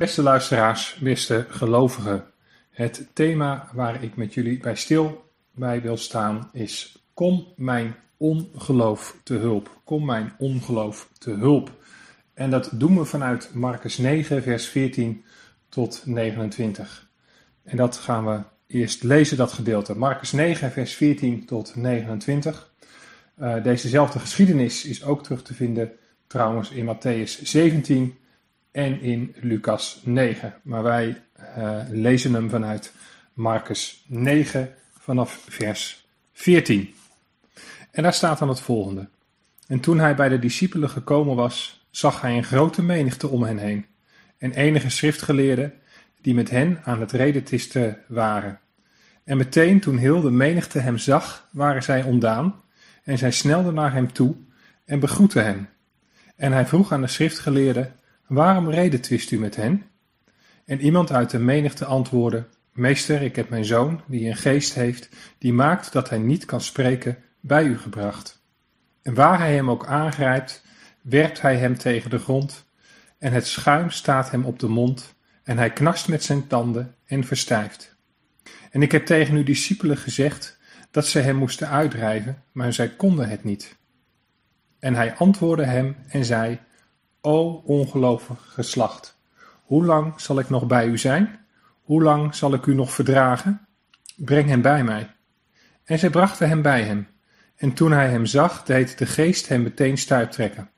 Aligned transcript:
Beste 0.00 0.22
luisteraars, 0.22 0.98
beste 1.00 1.46
gelovigen. 1.48 2.24
Het 2.70 3.08
thema 3.12 3.68
waar 3.72 4.02
ik 4.02 4.16
met 4.16 4.34
jullie 4.34 4.58
bij 4.58 4.76
stil 4.76 5.24
bij 5.52 5.82
wil 5.82 5.96
staan 5.96 6.50
is 6.52 7.04
Kom 7.14 7.46
mijn 7.56 7.94
ongeloof 8.16 9.16
te 9.22 9.34
hulp. 9.34 9.80
Kom 9.84 10.04
mijn 10.04 10.32
ongeloof 10.38 11.08
te 11.18 11.30
hulp. 11.30 11.70
En 12.34 12.50
dat 12.50 12.70
doen 12.72 12.98
we 12.98 13.04
vanuit 13.04 13.50
Marcus 13.54 13.98
9, 13.98 14.42
vers 14.42 14.66
14 14.66 15.24
tot 15.68 16.02
29. 16.04 17.08
En 17.62 17.76
dat 17.76 17.96
gaan 17.96 18.26
we 18.26 18.40
eerst 18.66 19.02
lezen, 19.02 19.36
dat 19.36 19.52
gedeelte. 19.52 19.98
Marcus 19.98 20.32
9, 20.32 20.70
vers 20.70 20.94
14 20.94 21.46
tot 21.46 21.76
29. 21.76 22.72
Uh, 23.40 23.62
dezezelfde 23.62 24.18
geschiedenis 24.18 24.84
is 24.84 25.04
ook 25.04 25.22
terug 25.22 25.42
te 25.42 25.54
vinden 25.54 25.92
trouwens 26.26 26.70
in 26.70 26.94
Matthäus 26.94 27.42
17 27.42 28.18
en 28.72 29.00
in 29.00 29.34
Lucas 29.40 30.00
9. 30.04 30.54
Maar 30.62 30.82
wij 30.82 31.22
uh, 31.58 31.80
lezen 31.88 32.34
hem 32.34 32.50
vanuit 32.50 32.92
Marcus 33.32 34.04
9 34.06 34.74
vanaf 34.98 35.44
vers 35.48 36.06
14. 36.32 36.94
En 37.90 38.02
daar 38.02 38.12
staat 38.12 38.38
dan 38.38 38.48
het 38.48 38.60
volgende. 38.60 39.08
En 39.66 39.80
toen 39.80 39.98
hij 39.98 40.14
bij 40.14 40.28
de 40.28 40.38
discipelen 40.38 40.90
gekomen 40.90 41.36
was, 41.36 41.86
zag 41.90 42.20
hij 42.20 42.36
een 42.36 42.44
grote 42.44 42.82
menigte 42.82 43.28
om 43.28 43.42
hen 43.42 43.58
heen 43.58 43.86
en 44.38 44.52
enige 44.52 44.90
schriftgeleerden 44.90 45.72
die 46.20 46.34
met 46.34 46.50
hen 46.50 46.80
aan 46.84 47.00
het 47.00 47.12
redetisten 47.12 47.98
waren. 48.08 48.60
En 49.24 49.36
meteen 49.36 49.80
toen 49.80 49.96
heel 49.96 50.20
de 50.20 50.30
menigte 50.30 50.78
hem 50.78 50.98
zag, 50.98 51.48
waren 51.52 51.82
zij 51.82 52.02
ontdaan 52.02 52.62
en 53.04 53.18
zij 53.18 53.30
snelden 53.30 53.74
naar 53.74 53.92
hem 53.92 54.12
toe 54.12 54.36
en 54.84 55.00
begroetten 55.00 55.44
hem. 55.44 55.68
En 56.36 56.52
hij 56.52 56.66
vroeg 56.66 56.92
aan 56.92 57.00
de 57.00 57.06
schriftgeleerden, 57.06 57.94
waarom 58.30 58.70
redetwist 58.70 59.30
u 59.30 59.38
met 59.38 59.56
hen? 59.56 59.82
En 60.64 60.80
iemand 60.80 61.12
uit 61.12 61.30
de 61.30 61.38
menigte 61.38 61.84
antwoordde, 61.84 62.46
meester, 62.72 63.22
ik 63.22 63.36
heb 63.36 63.48
mijn 63.48 63.64
zoon, 63.64 64.00
die 64.06 64.28
een 64.28 64.36
geest 64.36 64.74
heeft, 64.74 65.08
die 65.38 65.52
maakt 65.52 65.92
dat 65.92 66.08
hij 66.08 66.18
niet 66.18 66.44
kan 66.44 66.60
spreken, 66.60 67.18
bij 67.40 67.64
u 67.64 67.78
gebracht. 67.78 68.42
En 69.02 69.14
waar 69.14 69.38
hij 69.38 69.54
hem 69.54 69.70
ook 69.70 69.86
aangrijpt, 69.86 70.62
werpt 71.00 71.40
hij 71.40 71.56
hem 71.56 71.78
tegen 71.78 72.10
de 72.10 72.18
grond, 72.18 72.64
en 73.18 73.32
het 73.32 73.46
schuim 73.46 73.90
staat 73.90 74.30
hem 74.30 74.44
op 74.44 74.58
de 74.58 74.68
mond, 74.68 75.14
en 75.42 75.58
hij 75.58 75.72
knarst 75.72 76.08
met 76.08 76.24
zijn 76.24 76.46
tanden 76.46 76.94
en 77.06 77.24
verstijft. 77.24 77.96
En 78.70 78.82
ik 78.82 78.92
heb 78.92 79.06
tegen 79.06 79.34
uw 79.34 79.44
discipelen 79.44 79.96
gezegd 79.96 80.58
dat 80.90 81.06
zij 81.06 81.22
hem 81.22 81.36
moesten 81.36 81.68
uitdrijven, 81.68 82.42
maar 82.52 82.72
zij 82.72 82.88
konden 82.88 83.28
het 83.28 83.44
niet. 83.44 83.76
En 84.78 84.94
hij 84.94 85.14
antwoordde 85.14 85.64
hem 85.64 85.96
en 86.08 86.24
zei: 86.24 86.58
O 87.20 87.62
ongelovig 87.64 88.52
geslacht, 88.52 89.18
hoe 89.62 89.84
lang 89.84 90.20
zal 90.20 90.38
ik 90.38 90.48
nog 90.48 90.66
bij 90.66 90.86
u 90.86 90.98
zijn? 90.98 91.46
Hoe 91.82 92.02
lang 92.02 92.34
zal 92.34 92.54
ik 92.54 92.66
u 92.66 92.74
nog 92.74 92.92
verdragen? 92.92 93.66
Breng 94.16 94.48
hem 94.48 94.62
bij 94.62 94.84
mij. 94.84 95.14
En 95.84 95.98
zij 95.98 96.10
brachten 96.10 96.48
hem 96.48 96.62
bij 96.62 96.82
hem. 96.82 97.08
En 97.56 97.72
toen 97.72 97.92
hij 97.92 98.08
hem 98.08 98.26
zag, 98.26 98.64
deed 98.64 98.98
de 98.98 99.06
geest 99.06 99.48
hem 99.48 99.62
meteen 99.62 99.98
stuiptrekken. 99.98 100.70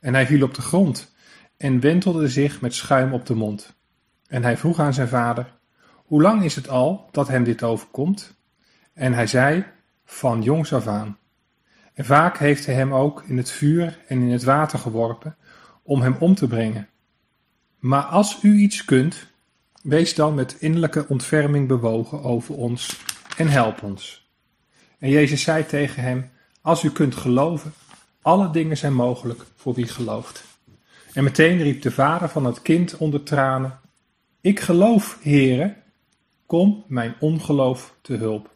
En 0.00 0.14
hij 0.14 0.26
viel 0.26 0.42
op 0.42 0.54
de 0.54 0.62
grond 0.62 1.14
en 1.56 1.80
wentelde 1.80 2.28
zich 2.28 2.60
met 2.60 2.74
schuim 2.74 3.12
op 3.12 3.26
de 3.26 3.34
mond. 3.34 3.76
En 4.26 4.42
hij 4.42 4.56
vroeg 4.56 4.78
aan 4.78 4.94
zijn 4.94 5.08
vader: 5.08 5.58
Hoe 6.04 6.22
lang 6.22 6.44
is 6.44 6.54
het 6.54 6.68
al 6.68 7.08
dat 7.10 7.28
hem 7.28 7.44
dit 7.44 7.62
overkomt? 7.62 8.34
En 8.92 9.12
hij 9.12 9.26
zei: 9.26 9.64
Van 10.04 10.42
jongs 10.42 10.72
af 10.72 10.86
aan. 10.86 11.18
En 11.94 12.04
vaak 12.04 12.38
heeft 12.38 12.66
hij 12.66 12.74
hem 12.74 12.94
ook 12.94 13.22
in 13.22 13.36
het 13.36 13.50
vuur 13.50 13.98
en 14.08 14.20
in 14.20 14.30
het 14.30 14.44
water 14.44 14.78
geworpen 14.78 15.36
om 15.88 16.00
hem 16.00 16.16
om 16.18 16.34
te 16.34 16.46
brengen. 16.46 16.88
Maar 17.78 18.02
als 18.02 18.38
u 18.42 18.56
iets 18.56 18.84
kunt, 18.84 19.26
wees 19.82 20.14
dan 20.14 20.34
met 20.34 20.56
innerlijke 20.58 21.08
ontferming 21.08 21.68
bewogen 21.68 22.22
over 22.22 22.54
ons 22.54 23.00
en 23.36 23.48
help 23.48 23.82
ons. 23.82 24.30
En 24.98 25.10
Jezus 25.10 25.42
zei 25.42 25.66
tegen 25.66 26.02
hem: 26.02 26.30
Als 26.60 26.82
u 26.82 26.90
kunt 26.90 27.14
geloven, 27.14 27.72
alle 28.22 28.50
dingen 28.50 28.76
zijn 28.76 28.94
mogelijk 28.94 29.46
voor 29.56 29.74
wie 29.74 29.86
gelooft. 29.86 30.44
En 31.12 31.24
meteen 31.24 31.62
riep 31.62 31.82
de 31.82 31.90
vader 31.90 32.28
van 32.28 32.44
het 32.44 32.62
kind 32.62 32.96
onder 32.96 33.22
tranen: 33.22 33.78
Ik 34.40 34.60
geloof, 34.60 35.18
Heere, 35.22 35.76
kom 36.46 36.84
mijn 36.88 37.14
ongeloof 37.20 37.94
te 38.02 38.14
hulp. 38.14 38.54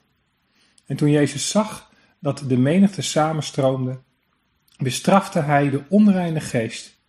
En 0.87 0.97
toen 0.97 1.11
Jezus 1.11 1.51
zag 1.51 1.91
dat 2.19 2.45
de 2.47 2.57
menigte 2.57 3.03
samenstroomde, 3.03 4.01
bestrafte 4.77 5.41
hij 5.41 5.71
de 5.71 5.83
onreine 5.89 6.41
geest 6.41 7.01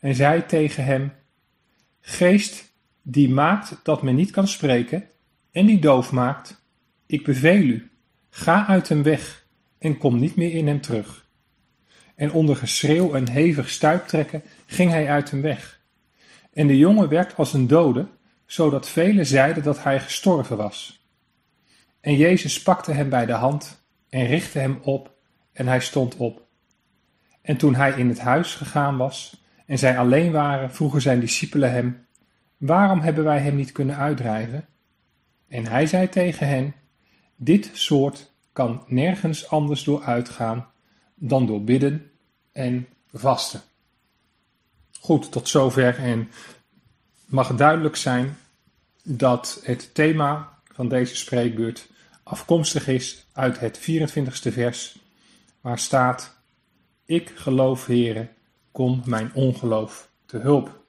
en 0.00 0.14
zei 0.14 0.46
tegen 0.46 0.84
hem: 0.84 1.12
Geest 2.00 2.72
die 3.02 3.28
maakt 3.30 3.80
dat 3.82 4.02
men 4.02 4.14
niet 4.14 4.30
kan 4.30 4.48
spreken 4.48 5.04
en 5.50 5.66
die 5.66 5.78
doof 5.78 6.12
maakt, 6.12 6.62
ik 7.06 7.24
beveel 7.24 7.62
u, 7.62 7.90
ga 8.30 8.66
uit 8.66 8.88
hem 8.88 9.02
weg 9.02 9.46
en 9.78 9.98
kom 9.98 10.18
niet 10.18 10.36
meer 10.36 10.54
in 10.54 10.66
hem 10.66 10.80
terug. 10.80 11.26
En 12.14 12.32
onder 12.32 12.56
geschreeuw 12.56 13.14
en 13.14 13.28
hevig 13.28 13.70
stuiptrekken 13.70 14.42
ging 14.66 14.90
hij 14.90 15.08
uit 15.08 15.30
hem 15.30 15.42
weg. 15.42 15.80
En 16.52 16.66
de 16.66 16.76
jongen 16.76 17.08
werd 17.08 17.36
als 17.36 17.52
een 17.52 17.66
dode, 17.66 18.08
zodat 18.46 18.88
velen 18.88 19.26
zeiden 19.26 19.62
dat 19.62 19.82
hij 19.82 20.00
gestorven 20.00 20.56
was. 20.56 21.06
En 22.00 22.16
Jezus 22.16 22.62
pakte 22.62 22.92
hem 22.92 23.08
bij 23.08 23.26
de 23.26 23.32
hand 23.32 23.84
en 24.08 24.26
richtte 24.26 24.58
hem 24.58 24.78
op, 24.82 25.16
en 25.52 25.66
hij 25.66 25.80
stond 25.80 26.16
op. 26.16 26.46
En 27.42 27.56
toen 27.56 27.74
hij 27.74 27.92
in 27.92 28.08
het 28.08 28.18
huis 28.18 28.54
gegaan 28.54 28.96
was 28.96 29.42
en 29.68 29.78
zij 29.78 29.98
alleen 29.98 30.32
waren, 30.32 30.70
vroegen 30.70 31.00
zijn 31.00 31.20
discipelen 31.20 31.72
hem: 31.72 32.06
Waarom 32.56 33.00
hebben 33.00 33.24
wij 33.24 33.38
hem 33.40 33.54
niet 33.54 33.72
kunnen 33.72 33.96
uitdrijven? 33.96 34.66
En 35.48 35.66
hij 35.66 35.86
zei 35.86 36.08
tegen 36.08 36.48
hen: 36.48 36.74
Dit 37.36 37.70
soort 37.72 38.32
kan 38.52 38.84
nergens 38.86 39.48
anders 39.48 39.84
door 39.84 40.02
uitgaan 40.02 40.66
dan 41.14 41.46
door 41.46 41.62
bidden 41.64 42.10
en 42.52 42.86
vasten. 43.12 43.60
Goed, 45.00 45.32
tot 45.32 45.48
zover. 45.48 45.98
En 45.98 46.30
mag 47.26 47.54
duidelijk 47.54 47.96
zijn 47.96 48.36
dat 49.02 49.60
het 49.64 49.94
thema 49.94 50.58
van 50.72 50.88
deze 50.88 51.16
spreekbeurt 51.16 51.88
afkomstig 52.22 52.88
is 52.88 53.26
uit 53.32 53.60
het 53.60 53.80
24ste 53.80 54.52
vers, 54.52 54.98
waar 55.60 55.78
staat: 55.78 56.36
Ik 57.04 57.32
geloof, 57.34 57.86
Heere, 57.86 58.28
kom 58.72 59.02
mijn 59.04 59.30
ongeloof 59.34 60.10
te 60.26 60.38
hulp. 60.38 60.84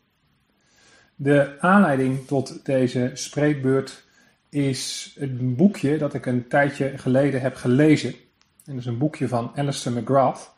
De 1.16 1.56
aanleiding 1.60 2.28
tot 2.28 2.66
deze 2.66 3.12
spreekbeurt 3.14 4.04
is 4.50 5.16
een 5.18 5.56
boekje 5.56 5.98
dat 5.98 6.14
ik 6.14 6.26
een 6.26 6.48
tijdje 6.48 6.98
geleden 6.98 7.42
heb 7.42 7.56
gelezen. 7.56 8.10
En 8.10 8.74
dat 8.74 8.78
is 8.78 8.86
een 8.86 8.98
boekje 8.98 9.28
van 9.28 9.52
Alistair 9.56 9.96
McGrath. 9.98 10.54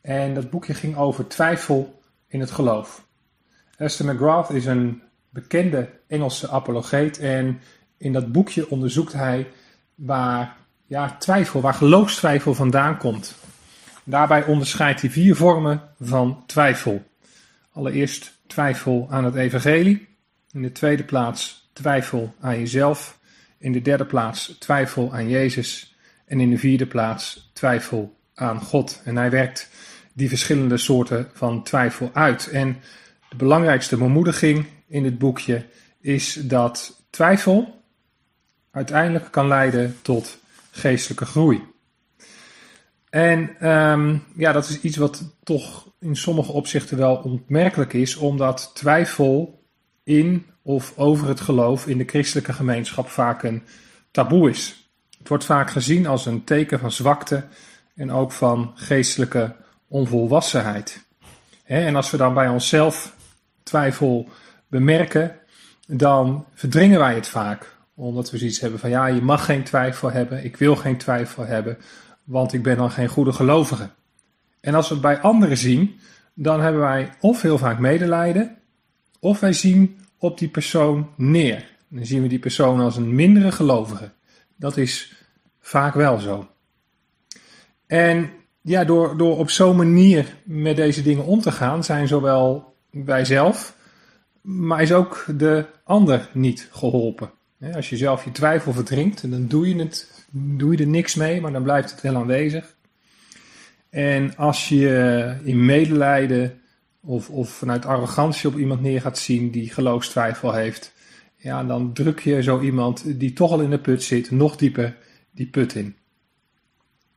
En 0.00 0.34
dat 0.34 0.50
boekje 0.50 0.74
ging 0.74 0.96
over 0.96 1.28
twijfel 1.28 2.00
in 2.26 2.40
het 2.40 2.50
geloof. 2.50 3.06
Alistair 3.76 4.14
McGrath 4.14 4.50
is 4.50 4.66
een 4.66 5.02
bekende 5.30 5.90
Engelse 6.06 6.48
apologeet 6.48 7.18
en 7.18 7.60
in 7.96 8.12
dat 8.12 8.32
boekje 8.32 8.70
onderzoekt 8.70 9.12
hij 9.12 9.50
waar 9.94 10.56
ja, 10.86 11.16
twijfel, 11.16 11.60
waar 11.60 11.74
geloofstwijfel 11.74 12.54
vandaan 12.54 12.98
komt. 12.98 13.34
Daarbij 14.08 14.44
onderscheidt 14.44 15.00
hij 15.00 15.10
vier 15.10 15.36
vormen 15.36 15.82
van 16.00 16.42
twijfel. 16.46 17.04
Allereerst 17.72 18.32
twijfel 18.46 19.06
aan 19.10 19.24
het 19.24 19.34
evangelie. 19.34 20.08
In 20.52 20.62
de 20.62 20.72
tweede 20.72 21.04
plaats 21.04 21.70
twijfel 21.72 22.34
aan 22.40 22.58
jezelf. 22.58 23.18
In 23.58 23.72
de 23.72 23.82
derde 23.82 24.04
plaats 24.04 24.56
twijfel 24.58 25.12
aan 25.12 25.28
Jezus. 25.28 25.96
En 26.24 26.40
in 26.40 26.50
de 26.50 26.58
vierde 26.58 26.86
plaats 26.86 27.50
twijfel 27.52 28.16
aan 28.34 28.60
God. 28.60 29.00
En 29.04 29.16
hij 29.16 29.30
werkt 29.30 29.70
die 30.12 30.28
verschillende 30.28 30.76
soorten 30.76 31.30
van 31.32 31.62
twijfel 31.62 32.10
uit. 32.12 32.48
En 32.50 32.76
de 33.28 33.36
belangrijkste 33.36 33.96
bemoediging 33.96 34.66
in 34.86 35.02
dit 35.02 35.18
boekje 35.18 35.66
is 36.00 36.34
dat 36.34 37.02
twijfel 37.10 37.82
uiteindelijk 38.70 39.30
kan 39.30 39.48
leiden 39.48 39.96
tot 40.02 40.38
geestelijke 40.70 41.24
groei. 41.24 41.67
En 43.10 43.68
um, 43.70 44.24
ja, 44.36 44.52
dat 44.52 44.68
is 44.68 44.80
iets 44.80 44.96
wat 44.96 45.34
toch 45.42 45.86
in 46.00 46.16
sommige 46.16 46.52
opzichten 46.52 46.96
wel 46.96 47.16
onmerkelijk 47.16 47.92
is, 47.92 48.16
omdat 48.16 48.70
twijfel 48.74 49.62
in 50.04 50.46
of 50.62 50.92
over 50.96 51.28
het 51.28 51.40
geloof 51.40 51.86
in 51.86 51.98
de 51.98 52.04
christelijke 52.04 52.52
gemeenschap 52.52 53.08
vaak 53.08 53.42
een 53.42 53.62
taboe 54.10 54.50
is. 54.50 54.90
Het 55.18 55.28
wordt 55.28 55.44
vaak 55.44 55.70
gezien 55.70 56.06
als 56.06 56.26
een 56.26 56.44
teken 56.44 56.78
van 56.78 56.92
zwakte 56.92 57.44
en 57.94 58.10
ook 58.10 58.32
van 58.32 58.72
geestelijke 58.74 59.56
onvolwassenheid. 59.88 61.06
En 61.64 61.96
als 61.96 62.10
we 62.10 62.16
dan 62.16 62.34
bij 62.34 62.48
onszelf 62.48 63.16
twijfel 63.62 64.28
bemerken, 64.68 65.36
dan 65.86 66.46
verdringen 66.54 66.98
wij 66.98 67.14
het 67.14 67.28
vaak 67.28 67.76
omdat 67.94 68.30
we 68.30 68.38
zoiets 68.38 68.60
hebben 68.60 68.78
van 68.80 68.90
ja, 68.90 69.06
je 69.06 69.22
mag 69.22 69.44
geen 69.44 69.62
twijfel 69.62 70.10
hebben, 70.10 70.44
ik 70.44 70.56
wil 70.56 70.76
geen 70.76 70.96
twijfel 70.96 71.46
hebben, 71.46 71.78
want 72.28 72.52
ik 72.52 72.62
ben 72.62 72.76
dan 72.76 72.90
geen 72.90 73.08
goede 73.08 73.32
gelovige. 73.32 73.90
En 74.60 74.74
als 74.74 74.88
we 74.88 74.94
het 74.94 75.02
bij 75.02 75.20
anderen 75.20 75.56
zien, 75.56 75.98
dan 76.34 76.60
hebben 76.60 76.80
wij 76.80 77.12
of 77.20 77.42
heel 77.42 77.58
vaak 77.58 77.78
medelijden, 77.78 78.56
of 79.20 79.40
wij 79.40 79.52
zien 79.52 79.98
op 80.18 80.38
die 80.38 80.48
persoon 80.48 81.08
neer. 81.16 81.76
Dan 81.88 82.06
zien 82.06 82.22
we 82.22 82.28
die 82.28 82.38
persoon 82.38 82.80
als 82.80 82.96
een 82.96 83.14
mindere 83.14 83.52
gelovige. 83.52 84.10
Dat 84.56 84.76
is 84.76 85.14
vaak 85.60 85.94
wel 85.94 86.18
zo. 86.18 86.48
En 87.86 88.30
ja, 88.62 88.84
door, 88.84 89.16
door 89.16 89.38
op 89.38 89.50
zo'n 89.50 89.76
manier 89.76 90.36
met 90.44 90.76
deze 90.76 91.02
dingen 91.02 91.24
om 91.24 91.40
te 91.40 91.52
gaan, 91.52 91.84
zijn 91.84 92.08
zowel 92.08 92.74
wij 92.90 93.24
zelf, 93.24 93.76
maar 94.40 94.82
is 94.82 94.92
ook 94.92 95.24
de 95.36 95.64
ander 95.84 96.30
niet 96.32 96.68
geholpen. 96.70 97.30
Als 97.74 97.88
je 97.88 97.96
zelf 97.96 98.24
je 98.24 98.32
twijfel 98.32 98.72
verdrinkt, 98.72 99.30
dan 99.30 99.46
doe 99.46 99.68
je, 99.68 99.76
het, 99.76 100.17
doe 100.30 100.72
je 100.72 100.78
er 100.78 100.86
niks 100.86 101.14
mee, 101.14 101.40
maar 101.40 101.52
dan 101.52 101.62
blijft 101.62 101.90
het 101.90 102.00
wel 102.00 102.16
aanwezig. 102.16 102.76
En 103.90 104.36
als 104.36 104.68
je 104.68 105.36
in 105.42 105.64
medelijden 105.64 106.60
of, 107.00 107.30
of 107.30 107.50
vanuit 107.50 107.86
arrogantie 107.86 108.48
op 108.48 108.58
iemand 108.58 108.80
neer 108.80 109.00
gaat 109.00 109.18
zien 109.18 109.50
die 109.50 109.70
geloofstwijfel 109.70 110.52
heeft, 110.52 110.92
ja, 111.36 111.64
dan 111.64 111.92
druk 111.92 112.20
je 112.20 112.42
zo 112.42 112.60
iemand 112.60 113.18
die 113.18 113.32
toch 113.32 113.50
al 113.50 113.60
in 113.60 113.70
de 113.70 113.78
put 113.78 114.02
zit, 114.02 114.30
nog 114.30 114.56
dieper 114.56 114.96
die 115.30 115.46
put 115.46 115.74
in. 115.74 115.96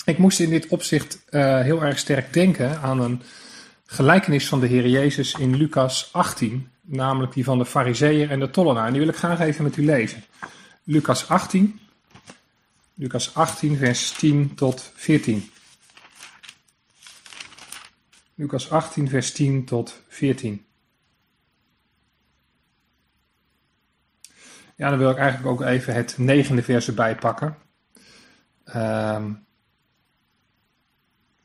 Ik 0.05 0.17
moest 0.17 0.39
in 0.39 0.49
dit 0.49 0.67
opzicht 0.67 1.25
uh, 1.29 1.59
heel 1.59 1.83
erg 1.83 1.97
sterk 1.97 2.33
denken 2.33 2.81
aan 2.81 3.01
een 3.01 3.21
gelijkenis 3.85 4.47
van 4.47 4.59
de 4.59 4.67
Heer 4.67 4.87
Jezus 4.87 5.33
in 5.33 5.55
Lucas 5.55 6.09
18, 6.11 6.67
namelijk 6.81 7.33
die 7.33 7.43
van 7.43 7.57
de 7.57 7.65
Fariseeër 7.65 8.29
en 8.29 8.39
de 8.39 8.49
tollenaar. 8.49 8.85
En 8.85 8.91
die 8.91 9.01
wil 9.01 9.09
ik 9.09 9.15
graag 9.15 9.39
even 9.39 9.63
met 9.63 9.77
u 9.77 9.85
lezen. 9.85 10.23
Lucas 10.83 11.29
18, 11.29 11.79
Lucas 13.01 13.33
18, 13.35 13.77
vers 13.77 14.11
10 14.11 14.55
tot 14.55 14.91
14. 14.95 15.51
Lucas 18.35 18.71
18, 18.71 19.09
vers 19.09 19.31
10 19.31 19.65
tot 19.65 20.01
14. 20.07 20.65
Ja, 24.75 24.89
dan 24.89 24.97
wil 24.97 25.09
ik 25.09 25.17
eigenlijk 25.17 25.51
ook 25.51 25.61
even 25.67 25.93
het 25.93 26.17
negende 26.17 26.63
vers 26.63 26.87
erbij 26.87 27.15
pakken. 27.15 27.57
Um, 28.75 29.45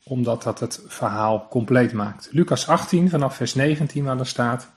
omdat 0.04 0.42
dat 0.42 0.60
het 0.60 0.82
verhaal 0.86 1.48
compleet 1.48 1.92
maakt. 1.92 2.28
Lucas 2.32 2.68
18 2.68 3.10
vanaf 3.10 3.36
vers 3.36 3.54
19 3.54 4.04
waar 4.04 4.18
er 4.18 4.26
staat. 4.26 4.72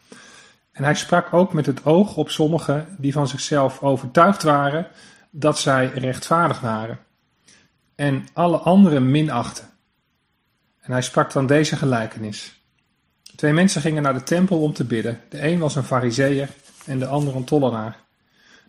En 0.72 0.84
hij 0.84 0.96
sprak 0.96 1.34
ook 1.34 1.54
met 1.54 1.66
het 1.66 1.86
oog 1.86 2.18
op 2.18 2.30
sommigen 2.30 2.96
die 2.98 3.14
van 3.14 3.28
zichzelf 3.28 3.82
overtuigd 3.82 4.44
waren 4.44 4.88
dat 5.30 5.60
zij 5.60 5.88
rechtvaardig 5.88 6.60
waren. 6.60 7.00
En 7.96 8.28
alle 8.34 8.58
anderen 8.58 9.12
minachten. 9.12 9.70
En 10.80 10.92
hij 10.92 11.02
sprak 11.02 11.32
dan 11.32 11.46
deze 11.46 11.76
gelijkenis. 11.76 12.62
Twee 13.36 13.54
mensen 13.54 13.82
gingen 13.82 14.04
naar 14.04 14.14
de 14.14 14.24
tempel 14.24 14.62
om 14.62 14.74
te 14.74 14.86
bidden. 14.86 15.22
De 15.30 15.48
een 15.48 15.60
was 15.60 15.76
een 15.76 15.84
fariseer 15.84 16.50
en 16.86 17.00
de 17.00 17.06
ander 17.06 17.36
een 17.36 17.44
tollenaar. 17.44 17.98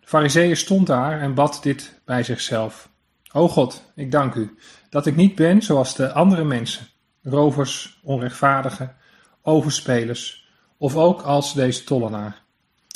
De 0.00 0.06
fariseer 0.06 0.56
stond 0.56 0.86
daar 0.86 1.20
en 1.20 1.34
bad 1.34 1.58
dit 1.62 2.00
bij 2.04 2.22
zichzelf. 2.22 2.88
O 3.32 3.48
God, 3.48 3.82
ik 3.94 4.10
dank 4.10 4.34
u 4.34 4.58
dat 4.90 5.06
ik 5.06 5.16
niet 5.16 5.34
ben 5.34 5.62
zoals 5.62 5.94
de 5.94 6.12
andere 6.12 6.44
mensen, 6.44 6.86
rovers, 7.22 8.00
onrechtvaardigen, 8.02 8.96
overspelers 9.42 10.48
of 10.78 10.96
ook 10.96 11.22
als 11.22 11.54
deze 11.54 11.84
tollenaar. 11.84 12.42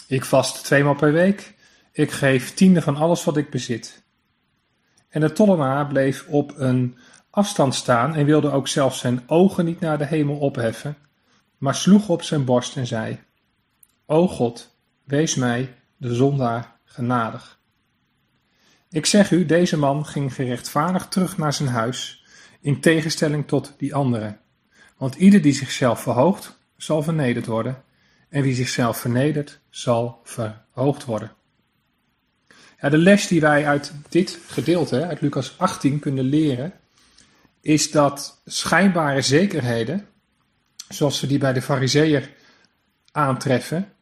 Ik 0.07 0.25
vast 0.25 0.65
tweemaal 0.65 0.95
per 0.95 1.13
week, 1.13 1.54
ik 1.95 2.11
geef 2.11 2.55
tiende 2.55 2.83
van 2.83 2.97
alles 2.97 3.25
wat 3.25 3.37
ik 3.37 3.51
bezit. 3.51 4.05
En 5.09 5.21
de 5.21 5.33
tollenaar 5.33 5.87
bleef 5.87 6.27
op 6.27 6.53
een 6.57 6.99
afstand 7.31 7.75
staan 7.75 8.15
en 8.15 8.25
wilde 8.25 8.51
ook 8.51 8.69
zelfs 8.69 8.99
zijn 8.99 9.23
ogen 9.27 9.65
niet 9.65 9.81
naar 9.81 9.99
de 9.99 10.07
hemel 10.07 10.39
opheffen, 10.39 10.97
maar 11.59 11.75
sloeg 11.75 12.09
op 12.09 12.23
zijn 12.23 12.45
borst 12.45 12.77
en 12.77 12.87
zei: 12.87 13.21
O 14.07 14.29
God, 14.29 14.77
wees 15.05 15.35
mij, 15.35 15.75
de 15.97 16.15
zondaar, 16.15 16.77
genadig. 16.85 17.61
Ik 18.91 19.07
zeg 19.07 19.31
u, 19.31 19.47
deze 19.47 19.79
man 19.79 20.07
ging 20.07 20.35
gerechtvaardigd 20.35 21.11
terug 21.11 21.39
naar 21.39 21.53
zijn 21.53 21.69
huis, 21.69 22.25
in 22.61 22.81
tegenstelling 22.81 23.47
tot 23.47 23.75
die 23.79 23.95
andere. 23.95 24.39
Want 24.97 25.15
ieder 25.15 25.43
die 25.43 25.53
zichzelf 25.53 26.01
verhoogt, 26.01 26.59
zal 26.77 27.03
vernederd 27.03 27.47
worden, 27.47 27.83
en 28.29 28.43
wie 28.43 28.55
zichzelf 28.55 28.99
vernedert, 28.99 29.61
zal 29.71 30.21
verhoogd 30.23 31.05
worden. 31.05 31.33
De 32.91 32.99
les 32.99 33.27
die 33.27 33.41
wij 33.41 33.67
uit 33.67 33.93
dit 34.09 34.39
gedeelte, 34.47 35.07
uit 35.07 35.21
Lucas 35.21 35.55
18, 35.59 35.99
kunnen 35.99 36.25
leren, 36.25 36.73
is 37.61 37.91
dat 37.91 38.41
schijnbare 38.45 39.23
zekerheden, 39.23 40.07
zoals 40.89 41.21
we 41.21 41.27
die 41.27 41.39
bij 41.39 41.53
de 41.53 41.63
Fariseeër 41.63 42.31
aantreffen, 43.13 43.93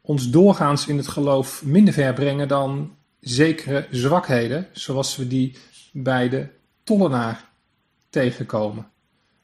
ons 0.00 0.30
doorgaans 0.30 0.86
in 0.86 0.96
het 0.96 1.08
geloof 1.08 1.64
minder 1.64 1.94
ver 1.94 2.12
brengen 2.12 2.48
dan 2.48 2.96
zekere 3.20 3.86
zwakheden, 3.90 4.66
zoals 4.72 5.16
we 5.16 5.28
die 5.28 5.56
bij 5.92 6.28
de 6.28 6.48
tollenaar 6.84 7.44
tegenkomen. 8.10 8.86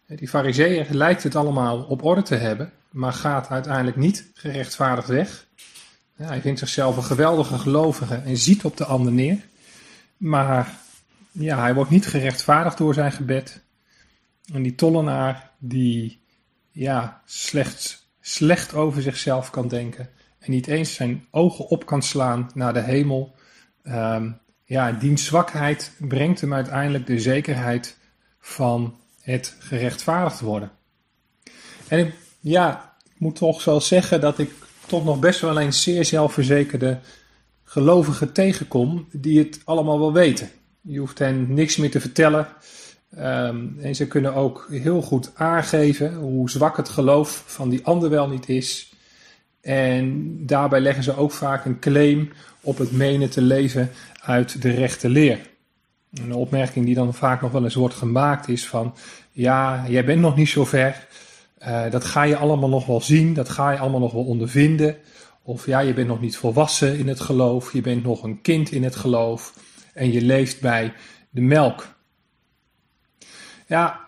Die 0.07 0.29
fariseeër 0.29 0.87
lijkt 0.91 1.23
het 1.23 1.37
allemaal 1.37 1.83
op 1.83 2.05
orde 2.05 2.23
te 2.23 2.35
hebben, 2.35 2.73
maar 2.91 3.13
gaat 3.13 3.49
uiteindelijk 3.49 3.97
niet 3.97 4.31
gerechtvaardigd 4.35 5.09
weg. 5.09 5.47
Hij 6.17 6.41
vindt 6.41 6.59
zichzelf 6.59 6.97
een 6.97 7.05
geweldige 7.05 7.59
gelovige 7.59 8.15
en 8.15 8.37
ziet 8.37 8.65
op 8.65 8.77
de 8.77 8.85
ander 8.85 9.13
neer. 9.13 9.39
Maar 10.17 10.79
ja, 11.31 11.61
hij 11.61 11.75
wordt 11.75 11.91
niet 11.91 12.07
gerechtvaardigd 12.07 12.79
door 12.79 12.95
zijn 12.95 13.13
gebed. 13.13 13.63
En 14.53 14.63
die 14.63 14.75
tollenaar 14.75 15.51
die 15.59 16.23
ja, 16.71 17.23
slechts 17.25 18.11
slecht 18.21 18.75
over 18.75 19.03
zichzelf 19.03 19.51
kan 19.51 19.69
denken 19.69 20.09
en 20.39 20.51
niet 20.51 20.67
eens 20.67 20.95
zijn 20.95 21.27
ogen 21.31 21.67
op 21.67 21.87
kan 21.87 22.03
slaan 22.03 22.51
naar 22.55 22.73
de 22.73 22.83
hemel 22.83 23.35
Um, 23.85 24.41
ja, 24.65 24.93
die 24.93 25.19
zwakheid 25.19 25.93
brengt 25.99 26.41
hem 26.41 26.55
uiteindelijk 26.55 27.07
de 27.07 27.21
zekerheid 27.21 27.97
van 28.39 28.97
het 29.21 29.57
gerechtvaardigd 29.59 30.41
worden. 30.41 30.71
En 31.89 32.13
ja, 32.41 32.95
ik 33.05 33.19
moet 33.21 33.37
toch 33.37 33.61
zo 33.61 33.79
zeggen 33.79 34.21
dat 34.21 34.39
ik 34.39 34.51
toch 34.93 35.05
nog 35.05 35.19
best 35.19 35.41
wel 35.41 35.59
eens 35.59 35.83
zeer 35.83 36.05
zelfverzekerde 36.05 36.99
gelovigen 37.65 38.33
tegenkom 38.33 39.09
die 39.13 39.39
het 39.39 39.61
allemaal 39.65 39.99
wel 39.99 40.13
weten. 40.13 40.51
Je 40.81 40.99
hoeft 40.99 41.19
hen 41.19 41.55
niks 41.55 41.77
meer 41.77 41.91
te 41.91 42.01
vertellen. 42.01 42.49
Um, 43.19 43.77
en 43.81 43.95
ze 43.95 44.07
kunnen 44.07 44.35
ook 44.35 44.67
heel 44.71 45.03
goed 45.03 45.31
aangeven 45.35 46.15
hoe 46.15 46.51
zwak 46.51 46.77
het 46.77 46.89
geloof 46.89 47.43
van 47.47 47.69
die 47.69 47.85
ander 47.85 48.11
wel 48.11 48.29
niet 48.29 48.49
is. 48.49 48.93
En 49.61 50.37
daarbij 50.47 50.81
leggen 50.81 51.05
ze 51.05 51.17
ook 51.17 51.33
vaak 51.33 51.65
een 51.65 51.79
claim 51.79 52.33
op 52.61 52.79
het 52.79 52.93
menen 52.93 53.31
te 53.31 53.43
leven 53.43 53.91
uit 54.23 54.63
de 54.63 54.71
rechte 54.71 55.09
leer. 55.09 55.39
Een 56.15 56.35
opmerking 56.35 56.85
die 56.85 56.95
dan 56.95 57.15
vaak 57.15 57.41
nog 57.41 57.53
wel 57.53 57.65
eens 57.65 57.75
wordt 57.75 57.95
gemaakt 57.95 58.49
is 58.49 58.69
van, 58.69 58.95
ja, 59.31 59.85
jij 59.89 60.05
bent 60.05 60.21
nog 60.21 60.37
niet 60.37 60.49
zo 60.49 60.65
ver, 60.65 61.07
uh, 61.67 61.91
dat 61.91 62.05
ga 62.05 62.23
je 62.23 62.37
allemaal 62.37 62.69
nog 62.69 62.87
wel 62.87 63.01
zien, 63.01 63.35
dat 63.35 63.49
ga 63.49 63.71
je 63.71 63.79
allemaal 63.79 64.01
nog 64.01 64.13
wel 64.13 64.25
ondervinden. 64.25 64.97
Of 65.43 65.67
ja, 65.67 65.81
je 65.81 65.95
bent 65.95 66.09
nog 66.09 66.21
niet 66.21 66.37
volwassen 66.37 66.99
in 66.99 67.09
het 67.09 67.21
geloof, 67.21 67.73
je 67.73 67.81
bent 67.81 68.03
nog 68.03 68.23
een 68.23 68.41
kind 68.41 68.71
in 68.71 68.85
het 68.85 68.97
geloof 68.97 69.55
en 69.95 70.13
je 70.13 70.23
leeft 70.23 70.61
bij 70.61 70.93
de 71.31 71.41
melk. 71.41 71.95
Ja, 73.67 74.01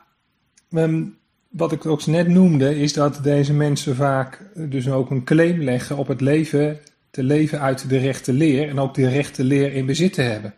um, 0.70 1.18
wat 1.48 1.72
ik 1.72 1.86
ook 1.86 2.06
net 2.06 2.28
noemde, 2.28 2.78
is 2.78 2.92
dat 2.92 3.22
deze 3.22 3.52
mensen 3.52 3.96
vaak 3.96 4.50
dus 4.54 4.88
ook 4.88 5.10
een 5.10 5.24
claim 5.24 5.62
leggen 5.62 5.96
op 5.96 6.08
het 6.08 6.20
leven 6.20 6.80
te 7.10 7.22
leven 7.22 7.60
uit 7.60 7.88
de 7.88 7.98
rechte 7.98 8.32
leer 8.32 8.68
en 8.68 8.78
ook 8.78 8.94
de 8.94 9.08
rechte 9.08 9.44
leer 9.44 9.72
in 9.72 9.86
bezit 9.86 10.12
te 10.12 10.22
hebben. 10.22 10.54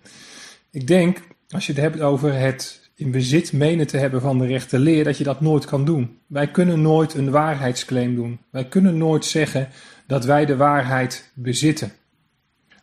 Ik 0.70 0.86
denk, 0.86 1.20
als 1.48 1.66
je 1.66 1.72
het 1.72 1.80
hebt 1.80 2.00
over 2.00 2.38
het 2.38 2.85
in 2.96 3.10
bezit 3.10 3.52
menen 3.52 3.86
te 3.86 3.96
hebben 3.96 4.20
van 4.20 4.38
de 4.38 4.46
rechte 4.46 4.78
leer, 4.78 5.04
dat 5.04 5.18
je 5.18 5.24
dat 5.24 5.40
nooit 5.40 5.64
kan 5.64 5.84
doen. 5.84 6.18
Wij 6.26 6.50
kunnen 6.50 6.82
nooit 6.82 7.14
een 7.14 7.30
waarheidsclaim 7.30 8.14
doen. 8.14 8.38
Wij 8.50 8.64
kunnen 8.64 8.96
nooit 8.96 9.24
zeggen 9.24 9.68
dat 10.06 10.24
wij 10.24 10.46
de 10.46 10.56
waarheid 10.56 11.30
bezitten. 11.34 11.92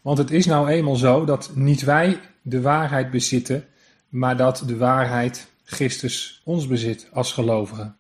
Want 0.01 0.17
het 0.17 0.31
is 0.31 0.45
nou 0.45 0.67
eenmaal 0.67 0.95
zo 0.95 1.25
dat 1.25 1.51
niet 1.55 1.81
wij 1.81 2.19
de 2.41 2.61
waarheid 2.61 3.11
bezitten, 3.11 3.65
maar 4.09 4.37
dat 4.37 4.63
de 4.65 4.77
waarheid 4.77 5.47
Christus 5.63 6.41
ons 6.43 6.67
bezit 6.67 7.07
als 7.13 7.31
gelovigen. 7.31 7.97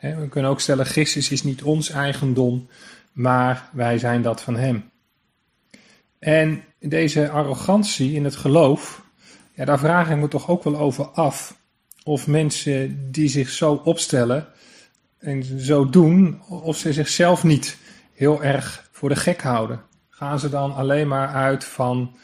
We 0.00 0.28
kunnen 0.28 0.50
ook 0.50 0.60
stellen, 0.60 0.86
Christus 0.86 1.30
is 1.30 1.42
niet 1.42 1.62
ons 1.62 1.90
eigendom, 1.90 2.68
maar 3.12 3.70
wij 3.72 3.98
zijn 3.98 4.22
dat 4.22 4.40
van 4.40 4.56
Hem. 4.56 4.90
En 6.18 6.64
deze 6.80 7.30
arrogantie 7.30 8.12
in 8.12 8.24
het 8.24 8.36
geloof, 8.36 9.05
ja, 9.56 9.64
daar 9.64 9.78
vraag 9.78 10.10
ik 10.10 10.16
me 10.16 10.28
toch 10.28 10.48
ook 10.48 10.64
wel 10.64 10.78
over 10.78 11.04
af. 11.04 11.56
Of 12.02 12.26
mensen 12.26 13.10
die 13.12 13.28
zich 13.28 13.48
zo 13.48 13.72
opstellen 13.72 14.46
en 15.18 15.60
zo 15.60 15.88
doen, 15.88 16.42
of 16.48 16.76
ze 16.76 16.92
zichzelf 16.92 17.44
niet 17.44 17.78
heel 18.12 18.42
erg 18.42 18.88
voor 18.92 19.08
de 19.08 19.16
gek 19.16 19.42
houden. 19.42 19.82
Gaan 20.08 20.38
ze 20.38 20.48
dan 20.48 20.74
alleen 20.74 21.08
maar 21.08 21.28
uit 21.28 21.64
van 21.64 22.16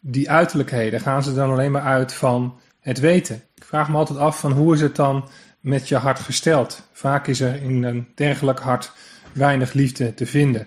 die 0.00 0.30
uiterlijkheden? 0.30 1.00
Gaan 1.00 1.22
ze 1.22 1.34
dan 1.34 1.50
alleen 1.50 1.70
maar 1.70 1.82
uit 1.82 2.12
van 2.12 2.58
het 2.80 3.00
weten? 3.00 3.42
Ik 3.54 3.64
vraag 3.64 3.88
me 3.88 3.96
altijd 3.96 4.18
af 4.18 4.40
van 4.40 4.52
hoe 4.52 4.74
is 4.74 4.80
het 4.80 4.96
dan 4.96 5.28
met 5.60 5.88
je 5.88 5.96
hart 5.96 6.18
gesteld? 6.18 6.88
Vaak 6.92 7.26
is 7.26 7.40
er 7.40 7.62
in 7.62 7.82
een 7.82 8.08
dergelijk 8.14 8.60
hart 8.60 8.92
weinig 9.32 9.72
liefde 9.72 10.14
te 10.14 10.26
vinden. 10.26 10.66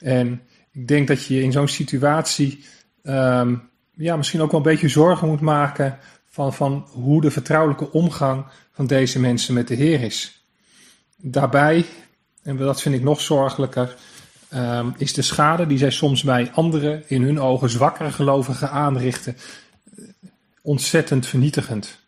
En 0.00 0.42
Ik 0.72 0.88
denk 0.88 1.08
dat 1.08 1.24
je 1.24 1.42
in 1.42 1.52
zo'n 1.52 1.68
situatie 1.68 2.64
ehm, 3.02 3.56
ja, 3.94 4.16
misschien 4.16 4.40
ook 4.40 4.50
wel 4.50 4.60
een 4.60 4.66
beetje 4.66 4.88
zorgen 4.88 5.28
moet 5.28 5.40
maken 5.40 5.98
van, 6.24 6.54
van 6.54 6.86
hoe 6.90 7.20
de 7.20 7.30
vertrouwelijke 7.30 7.92
omgang 7.92 8.44
van 8.72 8.86
deze 8.86 9.20
mensen 9.20 9.54
met 9.54 9.68
de 9.68 9.74
Heer 9.74 10.00
is. 10.00 10.44
Daarbij, 11.16 11.86
en 12.42 12.56
dat 12.56 12.82
vind 12.82 12.94
ik 12.94 13.02
nog 13.02 13.20
zorgelijker, 13.20 13.96
ehm, 14.48 14.90
is 14.96 15.12
de 15.12 15.22
schade 15.22 15.66
die 15.66 15.78
zij 15.78 15.90
soms 15.90 16.22
bij 16.22 16.50
anderen 16.54 17.02
in 17.06 17.22
hun 17.22 17.40
ogen 17.40 17.70
zwakkere 17.70 18.10
gelovigen 18.12 18.70
aanrichten 18.70 19.36
ontzettend 20.62 21.26
vernietigend. 21.26 21.98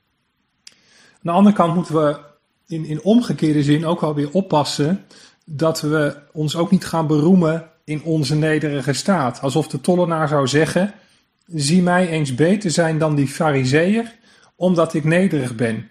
Aan 1.12 1.20
de 1.22 1.30
andere 1.30 1.56
kant 1.56 1.74
moeten 1.74 1.94
we 1.94 2.18
in, 2.66 2.84
in 2.84 3.02
omgekeerde 3.02 3.62
zin 3.62 3.86
ook 3.86 4.02
alweer 4.02 4.30
oppassen 4.30 5.04
dat 5.44 5.80
we 5.80 6.16
ons 6.32 6.56
ook 6.56 6.70
niet 6.70 6.84
gaan 6.84 7.06
beroemen 7.06 7.70
in 7.84 8.02
onze 8.02 8.34
nederige 8.34 8.92
staat. 8.92 9.40
Alsof 9.40 9.68
de 9.68 9.80
tollenaar 9.80 10.28
zou 10.28 10.46
zeggen: 10.48 10.94
Zie 11.46 11.82
mij 11.82 12.08
eens 12.08 12.34
beter 12.34 12.70
zijn 12.70 12.98
dan 12.98 13.14
die 13.14 13.28
fariseer, 13.28 14.14
omdat 14.56 14.94
ik 14.94 15.04
nederig 15.04 15.54
ben. 15.54 15.90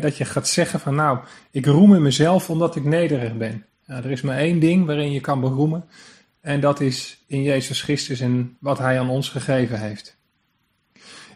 dat 0.00 0.16
je 0.16 0.24
gaat 0.24 0.48
zeggen 0.48 0.80
van 0.80 0.94
nou, 0.94 1.18
ik 1.50 1.66
roem 1.66 1.94
in 1.94 2.02
mezelf 2.02 2.50
omdat 2.50 2.76
ik 2.76 2.84
nederig 2.84 3.36
ben. 3.36 3.66
Nou, 3.86 4.04
er 4.04 4.10
is 4.10 4.20
maar 4.20 4.38
één 4.38 4.58
ding 4.58 4.86
waarin 4.86 5.12
je 5.12 5.20
kan 5.20 5.40
beroemen. 5.40 5.84
En 6.40 6.60
dat 6.60 6.80
is 6.80 7.22
in 7.26 7.42
Jezus 7.42 7.82
Christus 7.82 8.20
en 8.20 8.56
wat 8.60 8.78
Hij 8.78 8.98
aan 8.98 9.10
ons 9.10 9.28
gegeven 9.28 9.80
heeft. 9.80 10.16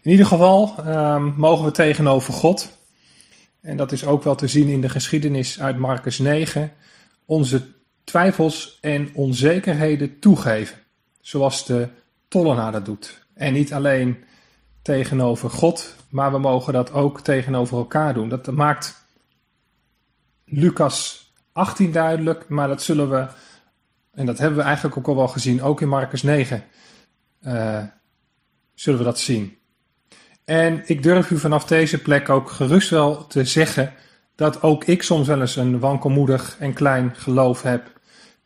In 0.01 0.11
ieder 0.11 0.25
geval 0.25 0.75
um, 0.87 1.33
mogen 1.37 1.65
we 1.65 1.71
tegenover 1.71 2.33
God, 2.33 2.77
en 3.61 3.77
dat 3.77 3.91
is 3.91 4.05
ook 4.05 4.23
wel 4.23 4.35
te 4.35 4.47
zien 4.47 4.67
in 4.67 4.81
de 4.81 4.89
geschiedenis 4.89 5.59
uit 5.59 5.77
Marcus 5.77 6.19
9, 6.19 6.71
onze 7.25 7.61
twijfels 8.03 8.77
en 8.81 9.09
onzekerheden 9.13 10.19
toegeven. 10.19 10.77
Zoals 11.21 11.65
de 11.65 11.87
tollenaar 12.27 12.71
dat 12.71 12.85
doet. 12.85 13.25
En 13.37 13.53
niet 13.53 13.73
alleen 13.73 14.23
tegenover 14.81 15.49
God, 15.49 15.95
maar 16.09 16.31
we 16.31 16.39
mogen 16.39 16.73
dat 16.73 16.91
ook 16.91 17.21
tegenover 17.21 17.77
elkaar 17.77 18.13
doen. 18.13 18.29
Dat 18.29 18.51
maakt 18.51 19.05
Lucas 20.45 21.31
18 21.51 21.91
duidelijk, 21.91 22.49
maar 22.49 22.67
dat 22.67 22.81
zullen 22.81 23.09
we, 23.09 23.27
en 24.13 24.25
dat 24.25 24.37
hebben 24.37 24.57
we 24.57 24.65
eigenlijk 24.65 24.97
ook 24.97 25.07
al 25.07 25.15
wel 25.15 25.27
gezien, 25.27 25.61
ook 25.61 25.81
in 25.81 25.87
Marcus 25.87 26.23
9, 26.23 26.63
uh, 27.41 27.83
zullen 28.73 28.99
we 28.99 29.05
dat 29.05 29.19
zien. 29.19 29.57
En 30.45 30.81
ik 30.85 31.03
durf 31.03 31.29
u 31.29 31.37
vanaf 31.37 31.65
deze 31.65 32.01
plek 32.01 32.29
ook 32.29 32.49
gerust 32.49 32.89
wel 32.89 33.27
te 33.27 33.45
zeggen 33.45 33.93
dat 34.35 34.61
ook 34.61 34.83
ik 34.83 35.03
soms 35.03 35.27
wel 35.27 35.41
eens 35.41 35.55
een 35.55 35.79
wankelmoedig 35.79 36.55
en 36.59 36.73
klein 36.73 37.15
geloof 37.15 37.61
heb. 37.61 37.99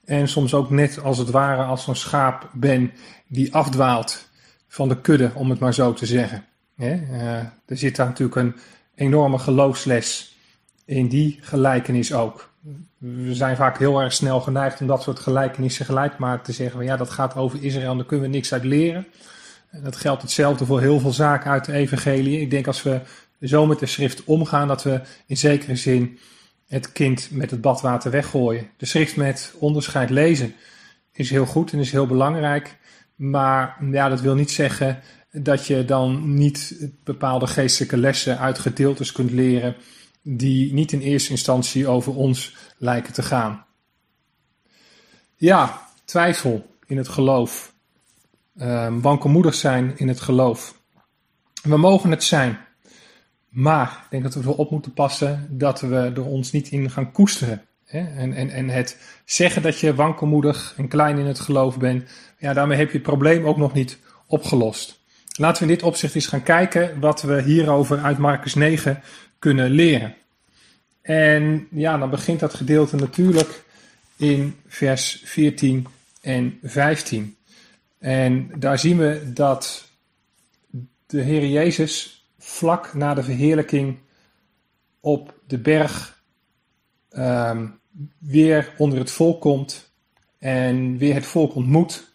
En 0.06 0.28
soms 0.28 0.54
ook 0.54 0.70
net 0.70 1.04
als 1.04 1.18
het 1.18 1.30
ware 1.30 1.64
als 1.64 1.88
een 1.88 1.96
schaap 1.96 2.50
ben 2.54 2.92
die 3.28 3.54
afdwaalt 3.54 4.30
van 4.72 4.90
de 4.90 5.02
kudde, 5.02 5.32
om 5.34 5.50
het 5.50 5.60
maar 5.60 5.74
zo 5.74 5.94
te 5.94 6.06
zeggen. 6.06 6.46
Uh, 6.78 7.38
er 7.66 7.78
zit 7.78 7.96
daar 7.96 8.08
natuurlijk 8.08 8.36
een 8.36 8.56
enorme 8.96 9.38
geloofsles 9.38 10.38
in 10.86 11.08
die 11.08 11.40
gelijkenis 11.42 12.14
ook. 12.14 12.50
We 12.98 13.36
zijn 13.36 13.56
vaak 13.56 13.78
heel 13.78 14.02
erg 14.02 14.14
snel 14.14 14.42
geneigd 14.42 14.82
om 14.82 14.88
dat 14.88 15.04
soort 15.04 15.20
gelijkenissen 15.20 15.86
gelijk 15.86 16.18
maar 16.18 16.42
te 16.42 16.52
zeggen 16.52 16.76
van 16.76 16.86
ja, 16.86 16.98
dat 16.98 17.10
gaat 17.10 17.36
over 17.36 17.64
Israël, 17.64 17.96
daar 17.96 18.06
kunnen 18.06 18.26
we 18.26 18.36
niks 18.36 18.54
uit 18.54 18.64
leren. 18.64 19.08
En 19.70 19.84
dat 19.84 19.96
geldt 19.96 20.22
hetzelfde 20.22 20.66
voor 20.66 20.82
heel 20.82 21.00
veel 21.00 21.12
zaken 21.14 21.52
uit 21.52 21.66
de 21.66 21.74
evangelie. 21.74 22.42
Ik 22.42 22.50
denk 22.50 22.68
als 22.68 22.84
we 22.84 23.02
zo 23.42 23.66
met 23.66 23.80
de 23.80 23.86
schrift 23.86 24.24
omgaan, 24.24 24.68
dat 24.68 24.84
we 24.84 25.02
in 25.26 25.38
zekere 25.38 25.76
zin 25.76 26.20
het 26.68 26.92
kind 26.92 27.32
met 27.32 27.52
het 27.52 27.62
badwater 27.62 28.12
weggooien. 28.12 28.70
De 28.78 28.86
schrift 28.86 29.16
met 29.16 29.54
onderscheid 29.60 30.10
lezen 30.10 30.56
is 31.12 31.30
heel 31.30 31.46
goed 31.46 31.72
en 31.74 31.80
is 31.80 31.92
heel 31.92 32.08
belangrijk. 32.08 32.80
Maar 33.22 33.78
ja, 33.92 34.10
dat 34.10 34.22
wil 34.22 34.36
niet 34.36 34.52
zeggen 34.52 35.00
dat 35.32 35.68
je 35.68 35.86
dan 35.86 36.34
niet 36.34 36.90
bepaalde 37.04 37.48
geestelijke 37.48 37.98
lessen 37.98 38.40
uit 38.40 38.60
gedeeltes 38.60 39.12
kunt 39.12 39.32
leren 39.32 39.76
die 40.22 40.74
niet 40.74 40.92
in 40.92 41.00
eerste 41.00 41.32
instantie 41.32 41.88
over 41.88 42.16
ons 42.16 42.56
lijken 42.78 43.14
te 43.14 43.24
gaan. 43.24 43.66
Ja, 45.36 45.82
twijfel 46.06 46.76
in 46.86 46.98
het 46.98 47.08
geloof. 47.08 47.74
Um, 48.62 49.02
wankelmoedig 49.02 49.54
zijn 49.54 49.98
in 49.98 50.08
het 50.08 50.20
geloof. 50.20 50.82
We 51.64 51.78
mogen 51.78 52.12
het 52.12 52.24
zijn. 52.24 52.60
Maar 53.50 54.02
ik 54.04 54.10
denk 54.10 54.24
dat 54.24 54.34
we 54.34 54.50
erop 54.50 54.72
moeten 54.72 54.94
passen 54.94 55.48
dat 55.50 55.82
we 55.82 55.96
er 55.96 56.26
ons 56.26 56.52
niet 56.52 56.70
in 56.70 56.90
gaan 56.90 57.12
koesteren. 57.12 57.66
En, 57.92 58.34
en, 58.34 58.50
en 58.50 58.70
het 58.70 58.98
zeggen 59.26 59.62
dat 59.62 59.80
je 59.80 59.96
wankelmoedig 59.96 60.74
en 60.78 60.88
klein 60.88 61.18
in 61.18 61.26
het 61.26 61.40
geloof 61.40 61.78
bent, 61.78 62.10
ja, 62.38 62.54
daarmee 62.54 62.78
heb 62.78 62.88
je 62.88 62.98
het 62.98 63.08
probleem 63.08 63.46
ook 63.46 63.58
nog 63.58 63.74
niet 63.74 63.98
opgelost. 64.28 65.00
Laten 65.38 65.64
we 65.64 65.70
in 65.70 65.76
dit 65.78 65.86
opzicht 65.86 66.16
eens 66.16 66.28
gaan 66.28 66.44
kijken 66.44 67.00
wat 67.00 67.22
we 67.22 67.42
hierover 67.42 68.00
uit 68.00 68.18
Marcus 68.18 68.54
9 68.54 69.02
kunnen 69.40 69.70
leren. 69.70 70.16
En 71.02 71.68
ja, 71.72 71.98
dan 71.98 72.10
begint 72.10 72.40
dat 72.40 72.54
gedeelte 72.54 72.96
natuurlijk 72.96 73.64
in 74.16 74.56
vers 74.68 75.22
14 75.24 75.88
en 76.22 76.60
15. 76.64 77.36
En 78.00 78.52
daar 78.56 78.80
zien 78.80 78.98
we 78.98 79.32
dat 79.34 79.90
de 81.06 81.22
Heer 81.22 81.48
Jezus 81.48 82.26
vlak 82.40 82.94
na 82.94 83.14
de 83.14 83.24
verheerlijking 83.24 83.98
op 85.00 85.34
de 85.48 85.58
berg 85.58 86.24
um, 87.18 87.80
weer 88.18 88.74
onder 88.78 89.00
het 89.00 89.12
volk 89.12 89.42
komt 89.42 89.92
en 90.40 90.98
weer 90.98 91.14
het 91.14 91.26
volk 91.26 91.56
ontmoet. 91.56 92.14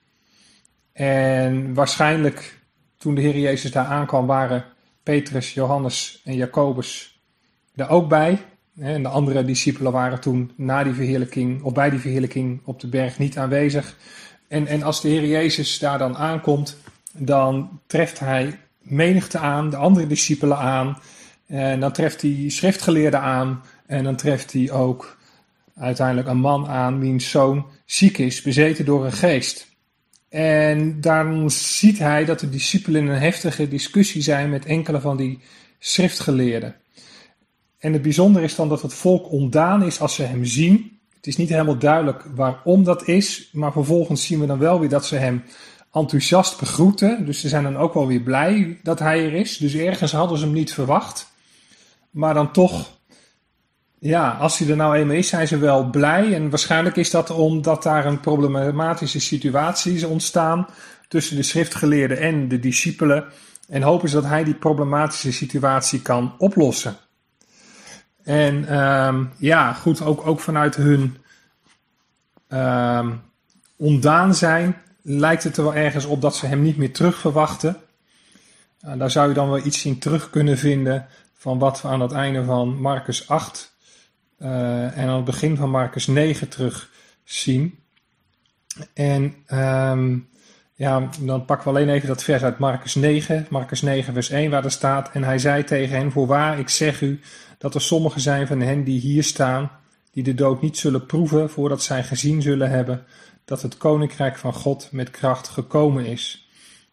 En 0.92 1.75
waarschijnlijk 1.75 2.59
toen 2.99 3.14
de 3.14 3.21
Heer 3.21 3.38
Jezus 3.38 3.73
daar 3.73 3.87
aankwam 3.87 4.26
waren 4.26 4.64
Petrus, 5.02 5.54
Johannes 5.54 6.21
en 6.25 6.35
Jacobus 6.35 7.21
er 7.75 7.88
ook 7.88 8.09
bij. 8.09 8.38
En 8.78 9.02
de 9.02 9.09
andere 9.09 9.45
discipelen 9.45 9.92
waren 9.92 10.21
toen 10.21 10.52
na 10.56 10.85
die 10.85 10.92
verheerlijking, 10.92 11.62
of 11.62 11.73
bij 11.73 11.90
die 11.90 11.99
verheerlijking 11.99 12.61
op 12.64 12.80
de 12.80 12.88
berg 12.88 13.18
niet 13.18 13.38
aanwezig. 13.38 13.97
En, 14.49 14.66
en 14.66 14.83
als 14.83 15.00
de 15.00 15.09
Heer 15.09 15.26
Jezus 15.26 15.78
daar 15.78 15.99
dan 15.99 16.16
aankomt, 16.16 16.76
dan 17.12 17.80
treft 17.87 18.18
hij 18.18 18.59
menigte 18.78 19.38
aan, 19.38 19.71
de 19.71 19.76
andere 19.76 20.06
discipelen 20.06 20.59
aan. 20.59 20.99
En 21.47 21.80
dan 21.80 21.92
treft 21.92 22.23
hij 22.23 22.45
schriftgeleerden 22.49 23.21
aan. 23.21 23.62
En 23.87 24.04
dan 24.04 24.16
treft 24.16 24.52
hij 24.52 24.71
ook 24.71 25.15
uiteindelijk 25.76 26.28
een 26.28 26.40
man 26.40 26.66
aan 26.68 27.00
wiens 27.00 27.30
zoon 27.30 27.66
ziek 27.85 28.18
is, 28.18 28.42
bezeten 28.42 28.85
door 28.85 29.04
een 29.04 29.12
geest. 29.12 29.75
En 30.28 31.00
dan 31.00 31.50
ziet 31.50 31.99
hij 31.99 32.25
dat 32.25 32.40
de 32.40 32.49
discipelen 32.49 33.06
een 33.06 33.21
heftige 33.21 33.68
discussie 33.68 34.23
zijn 34.23 34.50
met 34.50 34.64
enkele 34.64 35.00
van 35.00 35.16
die 35.16 35.40
schriftgeleerden. 35.78 36.76
En 37.78 37.92
het 37.92 38.02
bijzondere 38.02 38.45
is 38.45 38.54
dan 38.54 38.68
dat 38.68 38.83
het 38.83 38.95
volk 38.95 39.30
ontdaan 39.30 39.83
is 39.83 40.00
als 40.00 40.14
ze 40.14 40.23
hem 40.23 40.45
zien. 40.45 40.99
Het 41.14 41.26
is 41.26 41.37
niet 41.37 41.49
helemaal 41.49 41.78
duidelijk 41.78 42.25
waarom 42.35 42.85
dat 42.85 43.09
is, 43.09 43.50
maar 43.52 43.73
vervolgens 43.73 44.26
zien 44.26 44.40
we 44.40 44.47
dan 44.47 44.59
wel 44.59 44.80
weer 44.80 44.88
dat 44.88 45.06
ze 45.06 45.16
hem 45.16 45.42
enthousiast 45.92 46.59
begroeten. 46.59 47.26
Dus 47.26 47.40
ze 47.40 47.49
zijn 47.49 47.62
dan 47.62 47.76
ook 47.76 47.95
wel 47.95 48.06
weer 48.06 48.21
blij 48.21 48.78
dat 48.83 48.99
hij 48.99 49.25
er 49.25 49.33
is. 49.33 49.56
Dus 49.56 49.75
ergens 49.75 50.12
hadden 50.12 50.38
ze 50.38 50.45
hem 50.45 50.54
niet 50.54 50.73
verwacht. 50.73 51.30
Maar 52.11 52.35
dan 52.35 52.52
toch, 52.52 52.96
ja, 53.99 54.31
als 54.31 54.59
hij 54.59 54.69
er 54.69 54.76
nou 54.76 54.97
eenmaal 54.97 55.17
is, 55.17 55.29
zijn 55.29 55.49
ze 55.49 55.59
wel 55.59 55.91
blij. 55.91 56.35
En 56.35 56.50
waarschijnlijk 56.50 56.97
is 56.97 57.11
dat 57.11 57.31
omdat 57.31 57.83
daar 57.83 58.07
een 58.07 58.21
problematische 58.21 59.21
situatie 59.21 59.95
is 59.95 60.05
ontstaan 60.05 60.67
tussen 61.09 61.37
de 61.37 61.43
schriftgeleerden 61.43 62.19
en 62.19 62.49
de 62.49 62.59
discipelen. 62.59 63.25
En 63.69 63.83
hopen 63.83 64.09
ze 64.09 64.15
dat 64.15 64.25
hij 64.25 64.45
die 64.45 64.55
problematische 64.55 65.33
situatie 65.33 66.03
kan 66.03 66.35
oplossen. 66.38 66.97
En 68.23 68.79
um, 68.79 69.31
ja, 69.38 69.73
goed, 69.73 70.03
ook, 70.03 70.26
ook 70.26 70.41
vanuit 70.41 70.76
hun 70.76 71.17
um, 72.49 73.21
ondaan 73.76 74.35
zijn 74.35 74.76
lijkt 75.03 75.45
het 75.45 75.57
er 75.57 75.62
wel 75.62 75.75
ergens 75.75 76.05
op 76.05 76.21
dat 76.21 76.37
ze 76.37 76.47
hem 76.47 76.62
niet 76.62 76.76
meer 76.76 76.93
terug 76.93 77.19
verwachten. 77.19 77.76
Daar 78.97 79.11
zou 79.11 79.29
je 79.29 79.35
dan 79.35 79.49
wel 79.49 79.67
iets 79.67 79.85
in 79.85 79.99
terug 79.99 80.31
kunnen 80.31 80.59
vinden 80.59 81.07
van 81.35 81.59
wat 81.59 81.83
we 81.83 81.88
aan 81.88 82.00
het 82.00 82.12
einde 82.12 82.45
van 82.45 82.81
Marcus 82.81 83.29
8 83.29 83.59
uh, 83.59 83.75
en 84.38 85.09
aan 85.09 85.16
het 85.16 85.25
begin 85.25 85.57
van 85.57 85.71
Marcus 85.71 86.07
9 86.07 86.49
terug 86.49 86.90
zien. 87.25 87.78
En 88.95 89.35
um, 89.52 90.28
ja, 90.75 91.09
dan 91.21 91.45
pakken 91.45 91.73
we 91.73 91.78
alleen 91.78 91.95
even 91.95 92.09
dat 92.09 92.23
vers 92.23 92.43
uit 92.43 92.59
Marcus 92.59 92.95
9, 92.95 93.47
Marcus 93.50 93.83
9 93.83 94.12
vers 94.12 94.31
1 94.31 94.50
waar 94.50 94.64
er 94.64 94.71
staat. 94.71 95.11
En 95.12 95.25
hij 95.25 95.38
zei 95.38 95.64
tegen 95.64 95.97
hen, 95.97 96.12
voorwaar 96.12 96.59
ik 96.59 96.69
zeg 96.69 97.00
u 97.00 97.21
dat 97.59 97.75
er 97.75 97.81
sommigen 97.81 98.21
zijn 98.21 98.47
van 98.47 98.61
hen 98.61 98.85
die 98.85 99.00
hier 99.00 99.25
staan, 99.25 99.71
die 100.12 100.23
de 100.23 100.35
dood 100.35 100.62
niet 100.62 100.78
zullen 100.78 101.07
proeven 101.07 101.50
voordat 101.50 101.83
zij 101.83 102.05
gezien 102.05 102.43
zullen 102.43 102.71
hebben 102.71 103.05
dat 103.45 103.62
het 103.62 103.76
koninkrijk 103.76 104.37
van 104.37 104.52
God 104.52 104.88
met 104.93 105.11
kracht 105.11 105.49
gekomen 105.49 106.07
is. 106.07 106.49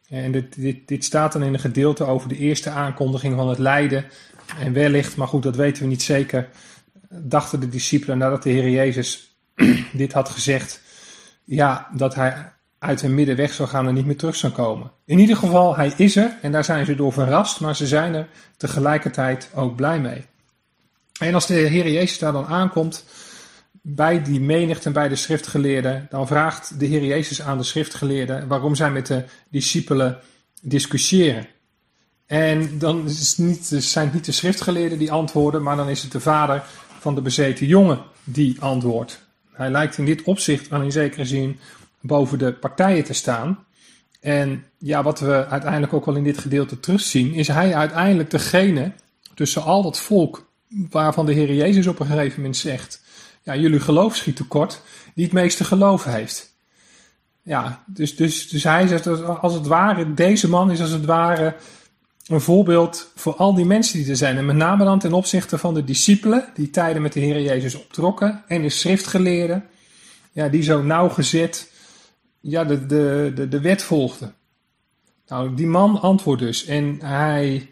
En 0.10 0.32
dit, 0.32 0.62
dit, 0.62 0.88
dit 0.88 1.04
staat 1.04 1.34
dan 1.34 1.44
in 1.44 1.54
een 1.54 1.60
gedeelte 1.60 2.04
over 2.04 2.30
de 2.30 2.38
eerste 2.38 2.70
aankondiging 2.70 3.36
van 3.36 3.50
het 3.50 3.60
lijden. 3.60 4.06
En 4.60 4.74
wellicht, 4.74 5.16
maar 5.16 5.28
goed, 5.28 5.44
dat 5.44 5.56
weten 5.56 5.84
we 5.84 5.90
niet 5.90 6.02
zeker, 6.02 6.50
dachten 7.22 7.60
de 7.60 7.70
discipelen 7.70 8.18
nadat 8.18 8.44
de 8.44 8.50
Heer 8.50 8.70
Jezus 8.70 9.38
dit 9.94 10.14
had 10.14 10.30
gezegd, 10.30 10.82
ja, 11.44 11.88
dat 11.94 12.16
hij 12.16 12.52
uit 12.80 13.02
hun 13.02 13.16
midden 13.16 13.36
weg 13.36 13.54
zou 13.54 13.70
gaan 13.70 13.88
en 13.88 13.94
niet 13.94 14.06
meer 14.06 14.18
terug 14.18 14.36
zou 14.36 14.54
komen. 14.54 14.92
In 15.06 15.20
ieder 15.20 15.36
geval, 15.36 15.76
hij 15.76 15.94
is 15.98 16.16
er 16.16 16.38
en 16.42 16.52
daar 16.52 16.64
zijn 16.64 16.86
ze 16.86 16.96
door 16.96 17.14
verrast, 17.14 17.60
maar 17.60 17.76
ze 17.76 17.88
zijn 17.88 18.14
er 18.14 18.28
tegelijkertijd 18.58 19.50
ook 19.54 19.76
blij 19.76 20.00
mee. 20.00 20.26
En 21.20 21.34
als 21.34 21.48
de 21.48 21.54
Heer 21.54 21.92
Jezus 21.92 22.20
daar 22.20 22.32
dan 22.32 22.46
aankomt 22.46 23.06
bij 23.82 24.24
die 24.24 24.42
menigte 24.42 24.88
en 24.88 24.94
bij 24.94 25.08
de 25.08 25.16
schriftgeleerden, 25.16 26.08
dan 26.10 26.28
vraagt 26.28 26.80
de 26.80 26.86
Heer 26.86 27.06
Jezus 27.06 27.42
aan 27.42 27.58
de 27.58 27.64
schriftgeleerden 27.64 28.48
waarom 28.48 28.76
zij 28.76 28.92
met 28.92 29.08
de 29.08 29.24
discipelen 29.50 30.20
discussiëren. 30.62 31.48
En 32.26 32.80
dan 32.80 33.06
is 33.06 33.30
het 33.30 33.38
niet, 33.38 33.66
zijn 33.78 34.06
het 34.06 34.14
niet 34.14 34.26
de 34.26 34.32
schriftgeleerden 34.32 34.98
die 34.98 35.12
antwoorden, 35.12 35.64
maar 35.64 35.76
dan 35.76 35.90
is 35.90 36.02
het 36.02 36.12
de 36.12 36.20
vader 36.20 36.64
van 37.04 37.16
de 37.16 37.22
bezeten 37.22 37.68
jongen 37.68 38.00
die 38.24 38.62
antwoordt. 38.62 39.26
Hij 39.52 39.70
lijkt 39.70 39.98
in 39.98 40.06
dit 40.06 40.24
opzicht 40.24 40.68
wel 40.68 40.82
in 40.82 40.92
zekere 40.92 41.26
zin 41.26 41.60
boven 42.02 42.38
de 42.38 42.54
partijen 42.54 43.04
te 43.04 43.14
staan. 43.14 43.66
En 44.20 44.66
ja, 44.78 45.04
wat 45.04 45.20
we 45.20 45.46
uiteindelijk 45.48 45.94
ook 45.94 46.06
wel 46.06 46.16
in 46.16 46.24
dit 46.24 46.38
gedeelte 46.38 46.80
terugzien, 46.80 47.34
is 47.34 47.48
hij 47.48 47.76
uiteindelijk 47.76 48.30
degene 48.30 48.92
tussen 49.34 49.64
al 49.64 49.84
dat 49.84 50.00
volk 50.00 50.52
waarvan 50.90 51.26
de 51.26 51.34
Heer 51.34 51.54
Jezus 51.54 51.88
op 51.88 52.00
een 52.00 52.06
gegeven 52.06 52.36
moment 52.36 52.58
zegt: 52.58 53.04
Ja, 53.44 53.56
jullie 53.56 53.80
geloof 53.80 54.16
schiet 54.16 54.36
tekort, 54.36 54.82
die 55.16 55.24
het 55.24 55.34
meeste 55.34 55.64
geloof 55.64 56.04
heeft. 56.04 56.56
Ja, 57.42 57.84
dus, 57.86 58.16
dus, 58.16 58.50
dus 58.50 58.64
hij 58.64 58.88
zegt 58.88 59.08
als 59.42 59.54
het 59.54 59.68
ware, 59.68 60.14
deze 60.14 60.50
man 60.50 60.72
is 60.72 60.82
als 60.82 60.92
het 60.92 61.06
ware 61.06 61.56
een 62.28 62.42
voorbeeld 62.42 63.12
voor 63.16 63.36
al 63.36 63.56
die 63.56 63.66
mensen 63.66 64.00
die 64.00 64.10
er 64.10 64.16
zijn. 64.16 64.38
En 64.38 64.46
met 64.46 64.56
name 64.56 64.84
dan 64.84 65.00
ten 65.00 65.14
opzichte 65.14 65.58
van 65.58 65.74
de 65.74 65.84
discipelen 65.84 66.50
die 66.54 66.70
tijden 66.70 67.02
met 67.02 67.14
de 67.14 67.20
Heer 67.20 67.42
Jezus 67.42 67.76
optrokken. 67.76 68.44
En 68.48 68.62
de 68.62 68.70
schriftgeleerden, 68.70 69.66
ja, 70.32 70.50
die 70.50 70.64
zo 70.64 70.84
nauwgezet 70.84 71.72
ja, 72.40 72.64
de, 72.64 72.86
de, 72.86 73.32
de, 73.36 73.48
de 73.48 73.62
wet 73.62 73.84
volgden. 73.84 74.34
Nou, 75.28 75.56
die 75.56 75.68
man 75.68 76.02
antwoordt 76.02 76.42
dus. 76.42 76.66
En 76.66 77.00
hij 77.04 77.70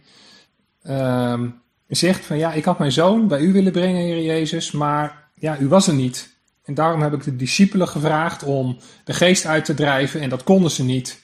uh, 0.84 1.42
zegt 1.88 2.26
van 2.26 2.38
ja, 2.38 2.54
ik 2.54 2.66
had 2.66 2.80
mijn 2.80 2.92
zoon 2.92 3.28
bij 3.28 3.40
u 3.40 3.54
willen 3.54 3.72
brengen, 3.72 4.02
Heer 4.02 4.24
Jezus, 4.24 4.72
maar 4.72 5.30
ja, 5.36 5.60
u 5.60 5.68
was 5.68 5.88
er 5.88 5.94
niet. 5.94 6.30
En 6.64 6.74
daarom 6.74 7.02
heb 7.02 7.14
ik 7.14 7.24
de 7.24 7.36
discipelen 7.36 7.88
gevraagd 7.88 8.44
om 8.44 8.78
de 9.04 9.14
geest 9.14 9.46
uit 9.46 9.66
te 9.66 9.74
drijven 9.74 10.22
en 10.22 10.30
dat 10.30 10.44
konden 10.44 10.72
ze 10.72 10.84
niet. 10.84 11.24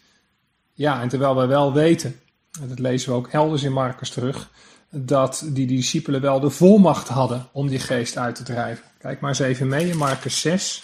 Ja, 0.74 1.02
en 1.02 1.08
terwijl 1.08 1.36
we 1.36 1.46
wel 1.46 1.74
weten 1.74 2.20
dat 2.66 2.80
lezen 2.80 3.10
we 3.10 3.16
ook 3.16 3.28
elders 3.28 3.64
in 3.64 3.74
Marcus 3.74 4.10
terug, 4.10 4.50
dat 4.90 5.46
die 5.50 5.68
discipelen 5.68 6.22
wel 6.22 6.40
de 6.40 6.50
volmacht 6.50 7.08
hadden 7.08 7.48
om 7.52 7.68
die 7.68 7.80
geest 7.80 8.18
uit 8.18 8.36
te 8.36 8.44
drijven. 8.44 8.86
Kijk 8.98 9.20
maar 9.20 9.30
eens 9.30 9.40
even 9.40 9.68
mee 9.68 9.90
in 9.90 9.98
Marcus 9.98 10.42
6. 10.42 10.84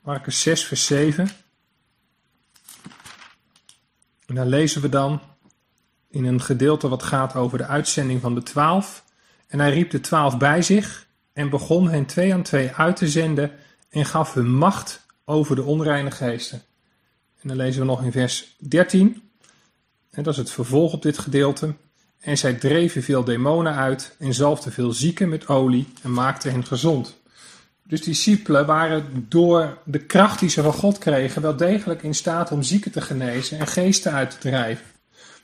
Marcus 0.00 0.40
6, 0.40 0.64
vers 0.64 0.86
7. 0.86 1.28
En 4.26 4.34
daar 4.34 4.46
lezen 4.46 4.82
we 4.82 4.88
dan 4.88 5.20
in 6.10 6.24
een 6.24 6.40
gedeelte 6.40 6.88
wat 6.88 7.02
gaat 7.02 7.34
over 7.34 7.58
de 7.58 7.66
uitzending 7.66 8.20
van 8.20 8.34
de 8.34 8.42
twaalf. 8.42 9.04
En 9.46 9.60
hij 9.60 9.70
riep 9.70 9.90
de 9.90 10.00
twaalf 10.00 10.38
bij 10.38 10.62
zich 10.62 11.06
en 11.32 11.50
begon 11.50 11.88
hen 11.88 12.06
twee 12.06 12.34
aan 12.34 12.42
twee 12.42 12.72
uit 12.72 12.96
te 12.96 13.08
zenden 13.08 13.52
en 13.88 14.04
gaf 14.04 14.34
hun 14.34 14.54
macht 14.54 15.06
over 15.24 15.56
de 15.56 15.62
onreine 15.62 16.10
geesten. 16.10 16.62
En 17.40 17.48
dan 17.48 17.56
lezen 17.56 17.80
we 17.80 17.86
nog 17.86 18.02
in 18.02 18.12
vers 18.12 18.56
13. 18.58 19.25
En 20.16 20.22
dat 20.22 20.32
is 20.32 20.38
het 20.38 20.50
vervolg 20.50 20.92
op 20.92 21.02
dit 21.02 21.18
gedeelte. 21.18 21.74
En 22.20 22.38
zij 22.38 22.54
dreven 22.54 23.02
veel 23.02 23.24
demonen 23.24 23.74
uit 23.74 24.16
en 24.18 24.34
zalfden 24.34 24.72
veel 24.72 24.92
zieken 24.92 25.28
met 25.28 25.48
olie 25.48 25.88
en 26.02 26.12
maakten 26.12 26.50
hen 26.50 26.64
gezond. 26.64 27.16
Dus 27.82 28.00
die 28.02 28.12
discipelen 28.12 28.66
waren 28.66 29.26
door 29.28 29.78
de 29.84 29.98
kracht 29.98 30.40
die 30.40 30.48
ze 30.48 30.62
van 30.62 30.72
God 30.72 30.98
kregen 30.98 31.42
wel 31.42 31.56
degelijk 31.56 32.02
in 32.02 32.14
staat 32.14 32.50
om 32.52 32.62
zieken 32.62 32.90
te 32.90 33.00
genezen 33.00 33.58
en 33.58 33.66
geesten 33.66 34.12
uit 34.12 34.30
te 34.30 34.38
drijven. 34.38 34.86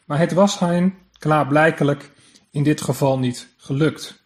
Maar 0.05 0.19
het 0.19 0.33
was 0.33 0.59
hen 0.59 0.95
klaarblijkelijk 1.19 2.11
in 2.51 2.63
dit 2.63 2.81
geval 2.81 3.19
niet 3.19 3.49
gelukt. 3.57 4.23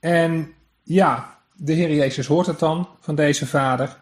En 0.00 0.52
ja, 0.82 1.38
de 1.54 1.72
Heer 1.72 1.94
Jezus 1.94 2.26
hoort 2.26 2.46
het 2.46 2.58
dan 2.58 2.88
van 3.00 3.14
deze 3.14 3.46
vader. 3.46 3.96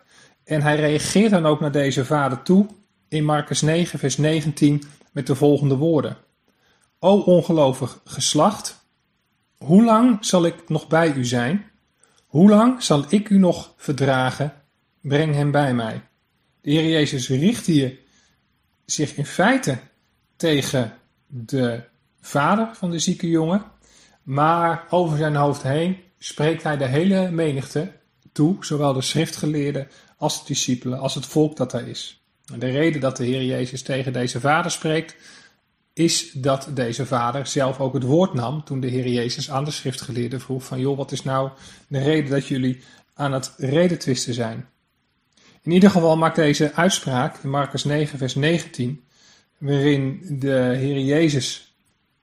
En 0.45 0.63
hij 0.63 0.77
reageert 0.77 1.31
dan 1.31 1.47
ook 1.47 1.61
naar 1.61 1.73
deze 1.73 2.05
vader 2.05 2.43
toe 2.43 2.67
in 3.09 3.25
Marcus 3.25 3.61
9, 3.61 3.99
vers 3.99 4.17
19 4.17 4.83
met 5.19 5.27
de 5.27 5.35
volgende 5.35 5.77
woorden. 5.77 6.17
O 6.99 7.19
ongelovig 7.19 8.01
geslacht, 8.05 8.85
hoe 9.57 9.85
lang 9.85 10.25
zal 10.25 10.45
ik 10.45 10.69
nog 10.69 10.89
bij 10.89 11.13
u 11.13 11.25
zijn? 11.25 11.71
Hoe 12.27 12.49
lang 12.49 12.83
zal 12.83 13.05
ik 13.09 13.29
u 13.29 13.39
nog 13.39 13.75
verdragen? 13.77 14.53
Breng 15.01 15.35
hem 15.35 15.51
bij 15.51 15.75
mij. 15.75 16.03
De 16.61 16.71
Heer 16.71 16.91
Jezus 16.91 17.29
richt 17.29 17.67
hier 17.67 17.99
zich 18.85 19.17
in 19.17 19.27
feite 19.27 19.79
tegen 20.37 20.95
de 21.27 21.83
vader 22.21 22.71
van 22.75 22.91
de 22.91 22.99
zieke 22.99 23.29
jongen, 23.29 23.65
maar 24.23 24.87
over 24.91 25.19
zijn 25.19 25.35
hoofd 25.35 25.63
heen 25.63 25.97
spreekt 26.19 26.63
hij 26.63 26.77
de 26.77 26.87
hele 26.87 27.31
menigte 27.31 27.93
toe, 28.33 28.65
zowel 28.65 28.93
de 28.93 29.03
schriftgeleerden 29.03 29.89
als 30.17 30.41
de 30.41 30.47
discipelen, 30.47 30.99
als 30.99 31.15
het 31.15 31.27
volk 31.27 31.57
dat 31.57 31.73
er 31.73 31.89
is. 31.89 32.18
De 32.57 32.71
reden 32.71 33.01
dat 33.01 33.17
de 33.17 33.25
Heer 33.25 33.45
Jezus 33.45 33.83
tegen 33.83 34.13
deze 34.13 34.41
vader 34.41 34.71
spreekt, 34.71 35.17
is 35.93 36.31
dat 36.33 36.69
deze 36.75 37.07
vader 37.07 37.47
zelf 37.47 37.81
ook 37.81 37.95
het 37.95 38.03
woord 38.03 38.35
nam 38.35 38.65
toen 38.65 38.81
de 38.81 38.87
Heer 38.87 39.09
Jezus 39.09 39.51
aan 39.51 39.65
de 39.65 39.71
schriftgeleerden 39.71 40.41
vroeg 40.41 40.65
van 40.65 40.81
joh, 40.81 40.97
wat 40.97 41.13
is 41.13 41.23
nou 41.23 41.51
de 41.89 41.99
reden 41.99 42.31
dat 42.31 42.47
jullie 42.47 42.83
aan 43.15 43.33
het 43.33 43.55
redetwisten 43.57 44.35
zijn? 44.35 44.69
In 45.63 45.73
ieder 45.73 45.91
geval 45.91 46.17
maakt 46.17 46.37
deze 46.37 46.75
uitspraak 46.75 47.39
in 47.43 47.51
Marcus 47.51 47.85
9 47.85 48.19
vers 48.19 48.35
19, 48.35 49.05
waarin 49.59 50.21
de 50.39 50.75
Heer 50.77 51.01
Jezus 51.01 51.75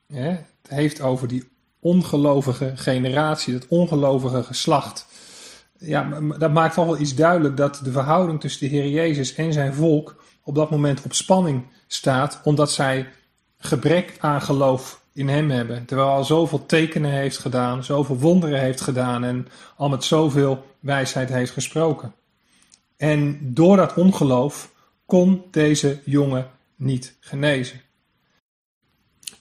hè, 0.07 0.29
het 0.29 0.67
heeft 0.67 1.01
over 1.01 1.27
die 1.27 1.49
ongelovige 1.79 2.71
generatie, 2.75 3.53
dat 3.53 3.67
ongelovige 3.67 4.43
geslacht, 4.43 5.05
ja, 5.77 6.19
dat 6.37 6.53
maakt 6.53 6.73
toch 6.73 6.85
wel 6.85 6.99
iets 6.99 7.15
duidelijk 7.15 7.57
dat 7.57 7.79
de 7.83 7.91
verhouding 7.91 8.39
tussen 8.39 8.69
de 8.69 8.75
Heer 8.75 8.89
Jezus 8.89 9.35
en 9.35 9.53
zijn 9.53 9.73
volk 9.73 10.23
op 10.43 10.55
dat 10.55 10.69
moment 10.69 11.01
op 11.03 11.13
spanning 11.13 11.63
staat, 11.87 12.41
omdat 12.43 12.71
zij 12.71 13.09
gebrek 13.57 14.15
aan 14.19 14.41
geloof 14.41 15.01
in 15.13 15.29
hem 15.29 15.49
hebben. 15.49 15.85
Terwijl 15.85 16.07
hij 16.07 16.17
al 16.17 16.23
zoveel 16.23 16.65
tekenen 16.65 17.11
heeft 17.11 17.37
gedaan, 17.37 17.83
zoveel 17.83 18.17
wonderen 18.17 18.59
heeft 18.59 18.81
gedaan 18.81 19.23
en 19.23 19.47
al 19.77 19.89
met 19.89 20.03
zoveel 20.03 20.65
wijsheid 20.79 21.29
heeft 21.29 21.51
gesproken. 21.51 22.13
En 22.97 23.39
door 23.41 23.77
dat 23.77 23.93
ongeloof 23.93 24.71
kon 25.05 25.43
deze 25.51 25.99
jongen 26.05 26.49
niet 26.75 27.15
genezen. 27.19 27.81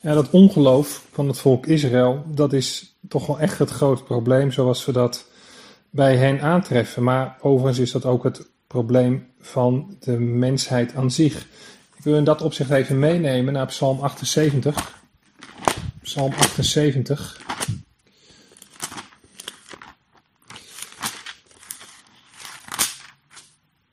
Ja, 0.01 0.15
dat 0.15 0.31
ongeloof 0.31 1.07
van 1.13 1.29
het 1.29 1.39
volk 1.39 1.67
Israël, 1.67 2.25
dat 2.27 2.53
is 2.53 2.97
toch 3.09 3.27
wel 3.27 3.39
echt 3.39 3.59
het 3.59 3.71
grote 3.71 4.03
probleem 4.03 4.53
zoals 4.53 4.85
we 4.85 4.93
dat 4.93 5.27
bij 5.95 6.17
hen 6.17 6.41
aantreffen. 6.41 7.03
Maar 7.03 7.37
overigens 7.41 7.79
is 7.79 7.93
dat 7.93 8.05
ook 8.05 8.25
het 8.25 8.51
probleem 8.67 9.27
van 9.41 9.97
de 10.01 10.19
mensheid 10.19 10.95
aan 10.95 11.11
zich. 11.11 11.47
Ik 11.97 12.05
wil 12.05 12.17
in 12.17 12.25
dat 12.25 12.43
opzicht 12.43 12.71
even 12.71 12.99
meenemen 12.99 13.53
naar 13.53 13.67
Psalm 13.67 14.01
78. 14.01 15.03
Psalm 16.03 16.33
78. 16.33 17.41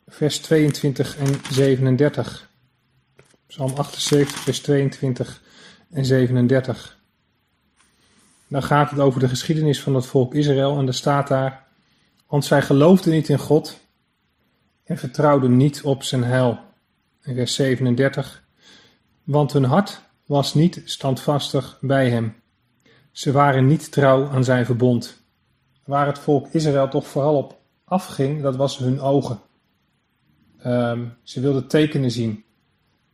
Vers 0.08 0.40
22 0.40 1.18
en 1.18 1.42
37. 1.52 2.50
Psalm 3.48 3.74
78, 3.76 4.40
vers 4.40 4.60
22 4.60 5.42
en 5.92 6.06
37. 6.06 7.00
Dan 8.48 8.64
gaat 8.64 8.90
het 8.90 9.00
over 9.00 9.20
de 9.20 9.28
geschiedenis 9.28 9.82
van 9.82 9.96
het 9.96 10.06
volk 10.06 10.36
Israël 10.36 10.78
en 10.78 10.88
er 10.88 10.94
staat 10.94 11.28
daar 11.28 11.70
want 12.32 12.46
zij 12.46 12.62
geloofden 12.62 13.14
niet 13.14 13.30
in 13.30 13.40
God 13.40 13.80
en 14.84 14.98
vertrouwden 14.98 15.58
niet 15.58 15.82
op 15.82 16.04
zijn 16.04 16.24
heil. 16.24 16.60
Vers 17.22 17.56
37. 17.56 18.44
Want 19.24 19.54
hun 19.54 19.64
hart 19.64 20.02
was 20.26 20.54
niet 20.54 20.82
standvastig 20.86 21.78
bij 21.82 22.10
hem. 22.10 22.36
Ze 23.12 23.32
waren 23.32 23.68
niet 23.68 23.92
trouw 23.92 24.28
aan 24.28 24.44
zijn 24.44 24.66
verbond. 24.66 25.24
Waar 25.86 26.08
het 26.08 26.20
volk 26.20 26.48
Israël 26.52 26.88
toch 26.88 27.08
vooral 27.08 27.38
op 27.38 27.60
afging, 27.84 28.42
dat 28.42 28.56
was 28.56 28.78
hun 28.78 29.02
ogen. 29.02 29.40
Um, 30.66 31.14
ze 31.24 31.42
wilden 31.42 31.68
tekenen 31.68 32.12
zien. 32.12 32.44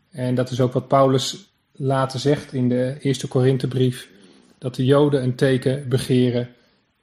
En 0.09 0.35
dat 0.35 0.49
is 0.49 0.61
ook 0.61 0.73
wat 0.73 0.87
Paulus 0.87 1.53
later 1.71 2.19
zegt 2.19 2.53
in 2.53 2.69
de 2.69 2.97
eerste 2.99 3.27
Korinthebrief. 3.27 4.09
Dat 4.57 4.75
de 4.75 4.85
Joden 4.85 5.23
een 5.23 5.35
teken 5.35 5.89
begeren 5.89 6.49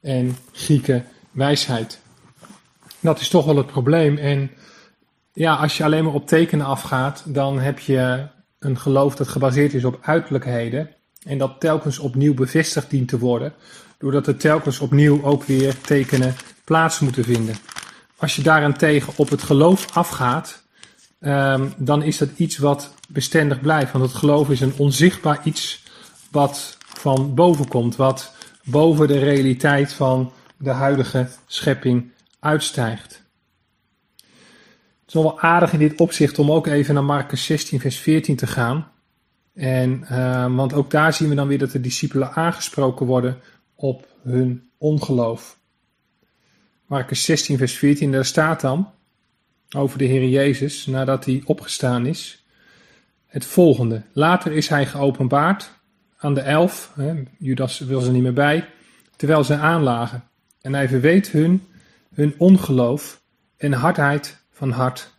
en 0.01 0.37
Grieken 0.53 1.07
wijsheid. 1.31 2.03
Dat 3.05 3.21
is 3.21 3.29
toch 3.29 3.45
wel 3.45 3.57
het 3.57 3.67
probleem. 3.67 4.17
En 4.17 4.51
ja, 5.33 5.55
als 5.55 5.77
je 5.77 5.85
alleen 5.85 6.05
maar 6.05 6.13
op 6.15 6.27
tekenen 6.27 6.67
afgaat, 6.67 7.23
dan 7.27 7.61
heb 7.61 7.79
je 7.79 8.27
een 8.59 8.79
geloof 8.79 9.15
dat 9.17 9.29
gebaseerd 9.29 9.75
is 9.75 9.85
op 9.85 9.99
uiterlijkheden. 10.03 10.91
En 11.23 11.39
dat 11.39 11.61
telkens 11.61 11.99
opnieuw 11.99 12.35
bevestigd 12.35 12.91
dient 12.91 13.09
te 13.09 13.19
worden, 13.19 13.53
doordat 13.99 14.27
er 14.27 14.37
telkens 14.37 14.81
opnieuw 14.81 15.25
ook 15.25 15.45
weer 15.45 15.81
tekenen 15.81 16.35
plaats 16.65 17.01
moeten 17.01 17.25
vinden. 17.25 17.55
Als 18.17 18.37
je 18.37 18.43
daarentegen 18.43 19.13
op 19.17 19.31
het 19.31 19.43
geloof 19.43 19.97
afgaat, 19.97 20.63
ehm, 21.21 21.69
dan 21.77 22.03
is 22.03 22.19
dat 22.19 22.29
iets 22.37 22.59
wat 22.59 22.95
bestendig 23.09 23.61
blijft. 23.61 23.93
Want 23.93 24.05
het 24.05 24.15
geloof 24.15 24.51
is 24.51 24.61
een 24.61 24.75
onzichtbaar 24.77 25.41
iets 25.45 25.83
wat 26.31 26.79
van 26.81 27.35
boven 27.35 27.69
komt, 27.69 27.97
wat 27.97 28.33
boven 28.63 29.09
de 29.09 29.19
realiteit 29.19 29.93
van 29.93 30.33
de 30.57 30.71
huidige 30.71 31.29
schepping 31.47 32.13
uitstijgt. 32.45 33.23
Het 34.17 35.07
is 35.07 35.15
nog 35.15 35.23
wel 35.23 35.41
aardig 35.41 35.73
in 35.73 35.79
dit 35.79 36.01
opzicht 36.01 36.39
om 36.39 36.51
ook 36.51 36.67
even 36.67 36.95
naar 36.95 37.05
Marcus 37.05 37.45
16, 37.45 37.81
vers 37.81 37.99
14 37.99 38.37
te 38.37 38.47
gaan. 38.47 38.91
En, 39.55 40.07
uh, 40.11 40.55
want 40.55 40.73
ook 40.73 40.91
daar 40.91 41.13
zien 41.13 41.29
we 41.29 41.35
dan 41.35 41.49
weer 41.49 41.59
dat 41.59 41.71
de 41.71 41.81
discipelen 41.81 42.33
aangesproken 42.33 43.07
worden 43.07 43.41
op 43.75 44.07
hun 44.23 44.69
ongeloof. 44.79 45.59
Marcus 46.87 47.25
16, 47.25 47.59
vers 47.59 47.73
14, 47.73 48.13
daar 48.13 48.25
staat 48.25 48.61
dan 48.61 48.91
over 49.77 49.99
de 49.99 50.05
Heer 50.05 50.29
Jezus, 50.29 50.87
nadat 50.87 51.25
hij 51.25 51.43
opgestaan 51.45 52.07
is, 52.07 52.45
het 53.27 53.45
volgende. 53.45 54.03
Later 54.13 54.53
is 54.53 54.69
hij 54.69 54.87
geopenbaard 54.87 55.71
aan 56.17 56.35
de 56.35 56.41
elf, 56.41 56.93
hè, 56.95 57.23
Judas 57.39 57.79
wil 57.79 58.01
ze 58.01 58.11
niet 58.11 58.23
meer 58.23 58.33
bij, 58.33 58.69
terwijl 59.17 59.45
ze 59.45 59.57
aanlagen. 59.57 60.25
En 60.61 60.75
hij 60.75 60.89
verweet 60.89 61.31
hun 61.31 61.63
hun 62.15 62.35
ongeloof 62.39 63.23
en 63.57 63.73
hardheid 63.73 64.45
van 64.51 64.71
hart, 64.71 65.15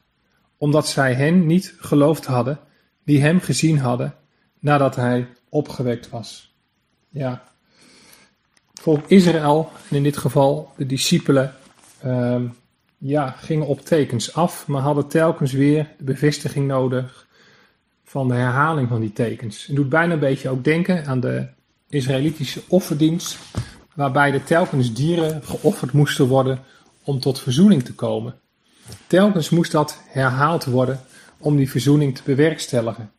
omdat 0.58 0.88
zij 0.88 1.14
hen 1.14 1.46
niet 1.46 1.76
geloofd 1.80 2.26
hadden 2.26 2.60
die 3.04 3.22
hem 3.22 3.40
gezien 3.40 3.80
hadden 3.80 4.14
nadat 4.60 4.96
hij 4.96 5.28
opgewekt 5.50 6.10
was. 6.10 6.56
Ja, 7.10 7.44
volk 8.74 9.08
Israël, 9.08 9.72
en 9.90 9.96
in 9.96 10.04
dit 10.04 10.18
geval 10.18 10.72
de 10.78 10.86
discipelen, 10.86 11.54
uh, 12.06 12.42
ja, 12.98 13.30
gingen 13.30 13.68
op 13.68 13.86
tekens 13.86 14.34
af, 14.34 14.68
maar 14.68 14.82
hadden 14.82 15.08
telkens 15.08 15.52
weer 15.52 15.90
de 15.98 16.04
bevestiging 16.04 16.68
nodig 16.68 17.28
van 18.04 18.28
de 18.28 18.34
herhaling 18.34 18.88
van 18.88 19.02
die 19.02 19.14
tekens. 19.14 19.66
Het 19.66 19.76
doet 19.76 19.90
bijna 19.90 20.14
een 20.14 20.20
beetje 20.20 20.50
ook 20.50 20.64
denken 20.64 21.06
aan 21.06 21.20
de 21.20 21.48
Israëlitische 21.90 22.62
offerdienst, 22.68 23.38
waarbij 23.96 24.34
er 24.34 24.44
telkens 24.44 24.94
dieren 24.94 25.44
geofferd 25.44 25.92
moesten 25.92 26.28
worden 26.28 26.60
om 27.06 27.20
tot 27.20 27.39
verzoening 27.39 27.84
te 27.84 27.94
komen. 27.94 28.39
Telkens 29.08 29.50
moest 29.50 29.72
dat 29.72 30.02
herhaald 30.08 30.65
worden 30.65 31.02
om 31.38 31.56
die 31.56 31.70
verzoening 31.70 32.15
te 32.15 32.22
bewerkstelligen. 32.26 33.12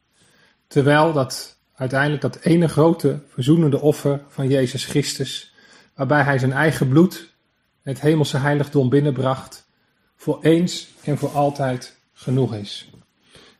Terwijl 0.67 1.13
dat 1.13 1.57
uiteindelijk 1.75 2.23
dat 2.23 2.37
ene 2.37 2.69
grote 2.69 3.21
verzoenende 3.29 3.81
offer 3.81 4.21
van 4.29 4.49
Jezus 4.49 4.85
Christus, 4.85 5.55
waarbij 5.95 6.23
hij 6.23 6.39
zijn 6.39 6.53
eigen 6.53 6.89
bloed 6.89 7.35
het 7.83 8.01
hemelse 8.01 8.37
heiligdom 8.37 8.89
binnenbracht, 8.89 9.69
voor 10.17 10.39
eens 10.43 10.89
en 11.05 11.19
voor 11.19 11.31
altijd 11.31 11.99
genoeg 12.13 12.55
is. 12.55 12.91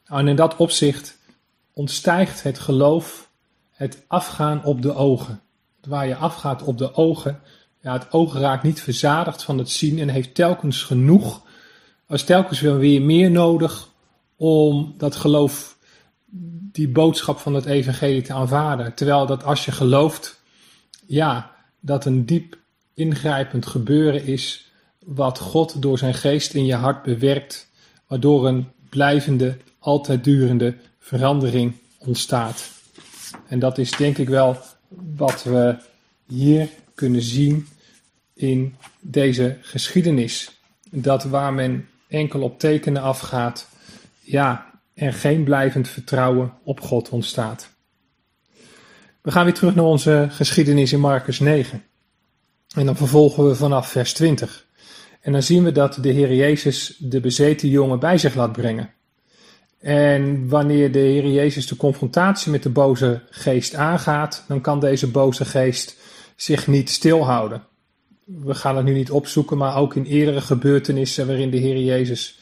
En 0.05 0.29
in 0.29 0.37
dat 0.37 0.57
opzicht 0.57 1.19
ontstijgt 1.73 2.43
het 2.43 2.59
geloof 2.59 3.31
het 3.71 4.05
afgaan 4.07 4.65
op 4.65 4.83
de 4.83 4.95
ogen. 4.95 5.41
Waar 5.89 6.07
je 6.07 6.17
afgaat 6.17 6.63
op 6.63 6.79
de 6.79 6.95
ogen, 6.95 7.41
ja, 7.87 7.93
het 7.93 8.13
oog 8.13 8.35
raakt 8.35 8.63
niet 8.63 8.81
verzadigd 8.81 9.43
van 9.43 9.59
het 9.59 9.71
zien 9.71 9.99
en 9.99 10.09
heeft 10.09 10.35
telkens 10.35 10.83
genoeg, 10.83 11.43
als 12.07 12.25
telkens 12.25 12.61
weer 12.61 13.03
meer 13.03 13.31
nodig 13.31 13.89
om 14.37 14.95
dat 14.99 15.17
geloof, 15.17 15.77
die 16.73 16.89
boodschap 16.89 17.39
van 17.39 17.55
het 17.55 17.65
evangelie 17.65 18.23
te 18.23 18.33
aanvaarden. 18.33 18.95
Terwijl 18.95 19.27
dat 19.27 19.45
als 19.45 19.65
je 19.65 19.73
gelooft, 19.73 20.41
ja, 21.07 21.51
dat 21.81 22.05
een 22.05 22.27
diep 22.27 22.59
ingrijpend 22.95 23.67
gebeuren 23.67 24.25
is 24.25 24.73
wat 25.05 25.39
God 25.39 25.83
door 25.83 25.99
zijn 25.99 26.15
geest 26.15 26.55
in 26.55 26.65
je 26.65 26.75
hart 26.75 27.03
bewerkt, 27.03 27.69
waardoor 28.07 28.47
een 28.47 28.69
blijvende, 28.89 29.57
altijd 29.79 30.25
durende 30.25 30.77
verandering 30.99 31.73
ontstaat. 31.99 32.71
En 33.49 33.59
dat 33.59 33.79
is 33.79 33.91
denk 33.91 34.19
ik 34.19 34.29
wel 34.29 34.57
wat 35.17 35.43
we 35.43 35.77
hier 36.27 36.69
kunnen 36.95 37.23
zien 37.23 37.67
in 38.37 38.77
deze 39.01 39.59
geschiedenis. 39.61 40.61
Dat 40.91 41.25
waar 41.25 41.53
men 41.53 41.89
enkel 42.09 42.43
op 42.43 42.59
tekenen 42.59 43.03
afgaat, 43.03 43.69
ja, 44.21 44.71
er 44.95 45.13
geen 45.13 45.45
blijvend 45.45 45.89
vertrouwen 45.89 46.53
op 46.65 46.81
God 46.81 47.09
ontstaat. 47.09 47.75
We 49.23 49.31
gaan 49.31 49.45
weer 49.45 49.55
terug 49.55 49.75
naar 49.75 49.85
onze 49.85 50.27
geschiedenis 50.31 50.93
in 50.93 51.01
Marcus 51.01 51.39
9. 51.39 51.85
En 52.75 52.87
dan 52.87 52.97
vervolgen 52.97 53.49
we 53.49 53.55
vanaf 53.55 53.91
vers 53.91 54.13
20. 54.13 54.67
En 55.21 55.33
dan 55.33 55.43
zien 55.43 55.65
we 55.65 55.73
dat 55.73 55.99
de 56.01 56.09
Heer 56.09 56.35
Jezus 56.35 56.97
de 56.99 57.21
bezeten 57.21 57.69
jongen 57.69 57.99
bij 57.99 58.19
zich 58.19 58.35
laat 58.35 58.53
brengen. 58.53 58.95
En 59.81 60.49
wanneer 60.49 60.93
de 60.93 60.99
Heer 60.99 61.31
Jezus 61.31 61.67
de 61.67 61.77
confrontatie 61.77 62.51
met 62.51 62.63
de 62.63 62.71
boze 62.71 63.23
geest 63.31 63.75
aangaat, 63.75 64.45
dan 64.49 64.61
kan 64.61 64.81
deze 64.81 65.11
boze 65.11 65.45
geest 65.45 65.97
zich 66.37 66.67
niet 66.67 66.91
stilhouden. 66.91 67.63
We 68.27 68.55
gaan 68.55 68.77
het 68.77 68.85
nu 68.85 68.93
niet 68.93 69.11
opzoeken, 69.11 69.57
maar 69.57 69.77
ook 69.77 69.95
in 69.95 70.05
eerdere 70.05 70.41
gebeurtenissen 70.41 71.27
waarin 71.27 71.51
de 71.51 71.57
Heer 71.57 71.79
Jezus 71.79 72.39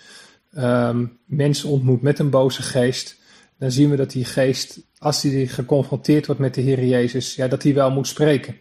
um, 0.57 1.19
mensen 1.25 1.69
ontmoet 1.69 2.03
met 2.03 2.19
een 2.19 2.31
boze 2.31 2.63
geest, 2.63 3.19
dan 3.59 3.71
zien 3.71 3.91
we 3.91 3.97
dat 3.97 4.11
die 4.11 4.25
geest, 4.25 4.81
als 4.99 5.23
hij 5.23 5.47
geconfronteerd 5.47 6.27
wordt 6.27 6.41
met 6.41 6.55
de 6.55 6.61
Heer 6.61 6.85
Jezus, 6.85 7.35
ja, 7.35 7.49
dat 7.49 7.63
hij 7.63 7.75
wel 7.75 7.91
moet 7.91 8.07
spreken. 8.07 8.57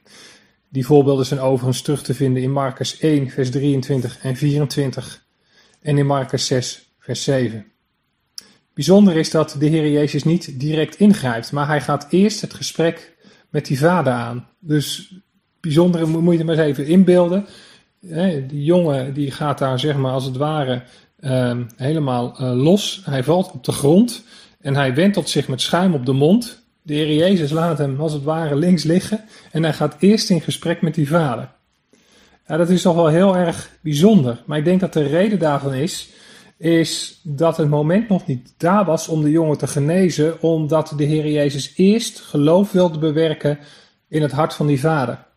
Die 0.69 0.85
voorbeelden 0.85 1.25
zijn 1.25 1.39
overigens 1.39 1.81
terug 1.81 2.03
te 2.03 2.13
vinden 2.13 2.43
in 2.43 2.51
Marcus 2.51 2.99
1, 2.99 3.29
vers 3.29 3.51
23 3.51 4.19
en 4.19 4.35
24 4.35 5.25
en 5.81 5.97
in 5.97 6.05
Marcus 6.05 6.45
6, 6.45 6.93
vers 6.99 7.23
7. 7.23 7.65
Bijzonder 8.73 9.15
is 9.15 9.31
dat 9.31 9.55
de 9.59 9.65
Heer 9.65 9.91
Jezus 9.91 10.23
niet 10.23 10.59
direct 10.59 10.95
ingrijpt, 10.95 11.51
maar 11.51 11.67
hij 11.67 11.81
gaat 11.81 12.07
eerst 12.09 12.41
het 12.41 12.53
gesprek 12.53 13.15
met 13.49 13.65
die 13.65 13.79
vader 13.79 14.13
aan. 14.13 14.47
Dus 14.59 15.15
bijzondere 15.63 16.05
moet 16.05 16.31
je 16.31 16.37
het 16.37 16.47
maar 16.47 16.57
eens 16.57 16.65
even 16.65 16.87
inbeelden. 16.87 17.45
Die 18.47 18.63
jongen 18.63 19.13
die 19.13 19.31
gaat 19.31 19.57
daar 19.57 19.79
zeg 19.79 19.95
maar 19.95 20.11
als 20.11 20.25
het 20.25 20.37
ware 20.37 20.81
uh, 21.19 21.57
helemaal 21.75 22.35
uh, 22.41 22.63
los. 22.63 23.01
Hij 23.05 23.23
valt 23.23 23.51
op 23.51 23.63
de 23.63 23.71
grond 23.71 24.23
en 24.61 24.75
hij 24.75 24.93
wentelt 24.93 25.29
zich 25.29 25.47
met 25.47 25.61
schuim 25.61 25.93
op 25.93 26.05
de 26.05 26.11
mond. 26.11 26.63
De 26.81 26.93
Heer 26.93 27.13
Jezus 27.13 27.51
laat 27.51 27.77
hem 27.77 27.99
als 27.99 28.13
het 28.13 28.23
ware 28.23 28.55
links 28.55 28.83
liggen 28.83 29.23
en 29.51 29.63
hij 29.63 29.73
gaat 29.73 29.95
eerst 29.99 30.29
in 30.29 30.41
gesprek 30.41 30.81
met 30.81 30.95
die 30.95 31.07
vader. 31.07 31.49
Ja, 32.47 32.57
dat 32.57 32.69
is 32.69 32.81
toch 32.81 32.95
wel 32.95 33.07
heel 33.07 33.37
erg 33.37 33.69
bijzonder. 33.81 34.43
Maar 34.45 34.57
ik 34.57 34.65
denk 34.65 34.79
dat 34.79 34.93
de 34.93 35.07
reden 35.07 35.39
daarvan 35.39 35.73
is, 35.73 36.09
is 36.57 37.19
dat 37.23 37.57
het 37.57 37.69
moment 37.69 38.09
nog 38.09 38.25
niet 38.25 38.53
daar 38.57 38.85
was 38.85 39.07
om 39.07 39.21
de 39.23 39.31
jongen 39.31 39.57
te 39.57 39.67
genezen, 39.67 40.41
omdat 40.41 40.93
de 40.97 41.03
Heer 41.03 41.27
Jezus 41.27 41.73
eerst 41.75 42.19
geloof 42.19 42.71
wilde 42.71 42.97
bewerken 42.97 43.59
in 44.07 44.21
het 44.21 44.31
hart 44.31 44.53
van 44.53 44.67
die 44.67 44.79
vader. 44.79 45.31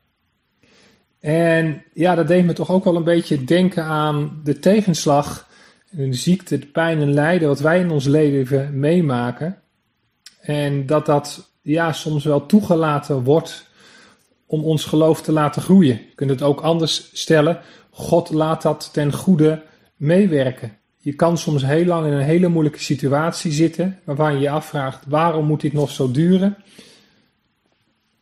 En 1.26 1.82
ja, 1.92 2.14
dat 2.14 2.28
deed 2.28 2.44
me 2.44 2.52
toch 2.52 2.70
ook 2.70 2.84
wel 2.84 2.96
een 2.96 3.04
beetje 3.04 3.44
denken 3.44 3.84
aan 3.84 4.40
de 4.44 4.58
tegenslag, 4.58 5.48
de 5.90 6.14
ziekte, 6.14 6.58
de 6.58 6.66
pijn 6.66 7.00
en 7.00 7.12
lijden 7.12 7.48
wat 7.48 7.60
wij 7.60 7.80
in 7.80 7.90
ons 7.90 8.04
leven 8.04 8.78
meemaken. 8.78 9.58
En 10.40 10.86
dat 10.86 11.06
dat 11.06 11.50
ja, 11.62 11.92
soms 11.92 12.24
wel 12.24 12.46
toegelaten 12.46 13.22
wordt 13.22 13.68
om 14.46 14.64
ons 14.64 14.84
geloof 14.84 15.22
te 15.22 15.32
laten 15.32 15.62
groeien. 15.62 15.94
Je 15.94 16.14
kunt 16.14 16.30
het 16.30 16.42
ook 16.42 16.60
anders 16.60 17.10
stellen. 17.12 17.60
God 17.90 18.30
laat 18.30 18.62
dat 18.62 18.88
ten 18.92 19.12
goede 19.12 19.62
meewerken. 19.96 20.76
Je 20.98 21.12
kan 21.12 21.38
soms 21.38 21.64
heel 21.64 21.84
lang 21.84 22.06
in 22.06 22.12
een 22.12 22.24
hele 22.24 22.48
moeilijke 22.48 22.82
situatie 22.82 23.52
zitten, 23.52 23.98
waarvan 24.04 24.34
je 24.34 24.40
je 24.40 24.50
afvraagt: 24.50 25.04
waarom 25.08 25.46
moet 25.46 25.60
dit 25.60 25.72
nog 25.72 25.90
zo 25.90 26.10
duren? 26.10 26.56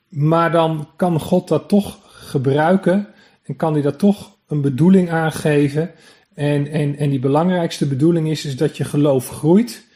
Maar 0.08 0.52
dan 0.52 0.88
kan 0.96 1.20
God 1.20 1.48
dat 1.48 1.68
toch 1.68 2.02
gebruiken 2.24 3.08
en 3.42 3.56
kan 3.56 3.72
hij 3.72 3.82
dat 3.82 3.98
toch 3.98 4.36
een 4.46 4.60
bedoeling 4.60 5.10
aangeven. 5.10 5.90
En, 6.34 6.66
en, 6.66 6.96
en 6.96 7.10
die 7.10 7.18
belangrijkste 7.18 7.86
bedoeling 7.86 8.28
is, 8.28 8.44
is 8.44 8.56
dat 8.56 8.76
je 8.76 8.84
geloof 8.84 9.28
groeit. 9.28 9.86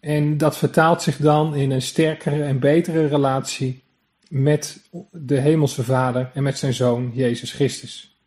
En 0.00 0.38
dat 0.38 0.56
vertaalt 0.56 1.02
zich 1.02 1.16
dan 1.16 1.54
in 1.54 1.70
een 1.70 1.82
sterkere 1.82 2.42
en 2.42 2.58
betere 2.58 3.06
relatie 3.06 3.82
met 4.28 4.80
de 5.10 5.38
Hemelse 5.38 5.84
Vader 5.84 6.30
en 6.34 6.42
met 6.42 6.58
zijn 6.58 6.74
Zoon 6.74 7.10
Jezus 7.14 7.52
Christus. 7.52 8.18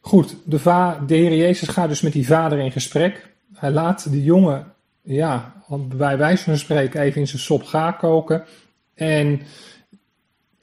Goed, 0.00 0.36
de, 0.44 0.58
de 1.06 1.14
Heer 1.14 1.34
Jezus 1.34 1.68
gaat 1.68 1.88
dus 1.88 2.00
met 2.00 2.12
die 2.12 2.26
vader 2.26 2.58
in 2.58 2.72
gesprek. 2.72 3.34
Hij 3.54 3.70
laat 3.70 4.10
de 4.10 4.22
jongen, 4.22 4.72
ja, 5.02 5.62
bij 5.96 6.18
wijze 6.18 6.44
van 6.44 6.58
spreken, 6.58 7.00
even 7.00 7.20
in 7.20 7.28
zijn 7.28 7.42
sop 7.42 7.64
gaan 7.64 7.96
koken. 7.96 8.44
En 8.94 9.40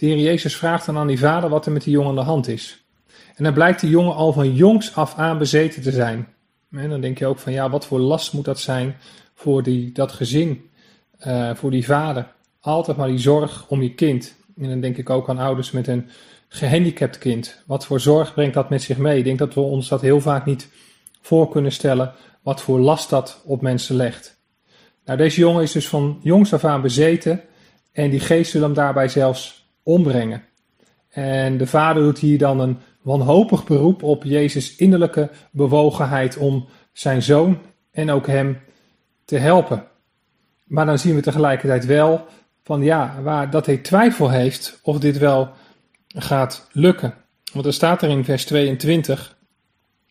de 0.01 0.07
Heer 0.07 0.17
Jezus 0.17 0.55
vraagt 0.55 0.85
dan 0.85 0.97
aan 0.97 1.07
die 1.07 1.19
vader 1.19 1.49
wat 1.49 1.65
er 1.65 1.71
met 1.71 1.83
die 1.83 1.93
jongen 1.93 2.09
aan 2.09 2.15
de 2.15 2.21
hand 2.21 2.47
is. 2.47 2.85
En 3.35 3.43
dan 3.43 3.53
blijkt 3.53 3.81
die 3.81 3.89
jongen 3.89 4.15
al 4.15 4.33
van 4.33 4.53
jongs 4.55 4.95
af 4.95 5.15
aan 5.15 5.37
bezeten 5.37 5.81
te 5.81 5.91
zijn. 5.91 6.27
En 6.71 6.89
dan 6.89 7.01
denk 7.01 7.17
je 7.17 7.25
ook 7.25 7.39
van 7.39 7.53
ja, 7.53 7.69
wat 7.69 7.85
voor 7.85 7.99
last 7.99 8.33
moet 8.33 8.45
dat 8.45 8.59
zijn 8.59 8.95
voor 9.33 9.63
die, 9.63 9.91
dat 9.91 10.11
gezin, 10.11 10.69
uh, 11.27 11.55
voor 11.55 11.71
die 11.71 11.85
vader. 11.85 12.31
Altijd 12.59 12.97
maar 12.97 13.07
die 13.07 13.17
zorg 13.17 13.65
om 13.67 13.81
je 13.81 13.93
kind. 13.93 14.35
En 14.57 14.69
dan 14.69 14.79
denk 14.79 14.97
ik 14.97 15.09
ook 15.09 15.29
aan 15.29 15.37
ouders 15.37 15.71
met 15.71 15.87
een 15.87 16.09
gehandicapt 16.47 17.17
kind. 17.17 17.61
Wat 17.65 17.85
voor 17.85 17.99
zorg 17.99 18.33
brengt 18.33 18.53
dat 18.53 18.69
met 18.69 18.81
zich 18.81 18.97
mee? 18.97 19.17
Ik 19.17 19.23
denk 19.23 19.39
dat 19.39 19.53
we 19.53 19.61
ons 19.61 19.87
dat 19.87 20.01
heel 20.01 20.21
vaak 20.21 20.45
niet 20.45 20.69
voor 21.21 21.49
kunnen 21.49 21.71
stellen 21.71 22.13
wat 22.41 22.61
voor 22.61 22.79
last 22.79 23.09
dat 23.09 23.41
op 23.45 23.61
mensen 23.61 23.95
legt. 23.95 24.39
Nou, 25.05 25.17
deze 25.17 25.39
jongen 25.39 25.63
is 25.63 25.71
dus 25.71 25.87
van 25.87 26.19
jongs 26.23 26.53
af 26.53 26.65
aan 26.65 26.81
bezeten 26.81 27.41
en 27.91 28.09
die 28.09 28.19
geest 28.19 28.53
wil 28.53 28.61
hem 28.61 28.73
daarbij 28.73 29.07
zelfs 29.07 29.60
ombrengen. 29.83 30.43
En 31.09 31.57
de 31.57 31.67
vader 31.67 32.03
doet 32.03 32.19
hier 32.19 32.37
dan 32.37 32.59
een 32.59 32.77
wanhopig 33.01 33.63
beroep 33.63 34.03
op 34.03 34.23
Jezus' 34.23 34.75
innerlijke 34.75 35.29
bewogenheid 35.51 36.37
om 36.37 36.67
zijn 36.93 37.21
zoon 37.21 37.59
en 37.91 38.11
ook 38.11 38.27
hem 38.27 38.59
te 39.25 39.37
helpen. 39.37 39.87
Maar 40.63 40.85
dan 40.85 40.99
zien 40.99 41.15
we 41.15 41.21
tegelijkertijd 41.21 41.85
wel 41.85 42.25
van 42.63 42.83
ja, 42.83 43.21
waar, 43.21 43.49
dat 43.49 43.65
hij 43.65 43.77
twijfel 43.77 44.29
heeft 44.29 44.79
of 44.83 44.99
dit 44.99 45.17
wel 45.17 45.49
gaat 46.07 46.67
lukken. 46.71 47.13
Want 47.53 47.65
er 47.65 47.73
staat 47.73 48.01
er 48.01 48.09
in 48.09 48.25
vers 48.25 48.45
22 48.45 49.37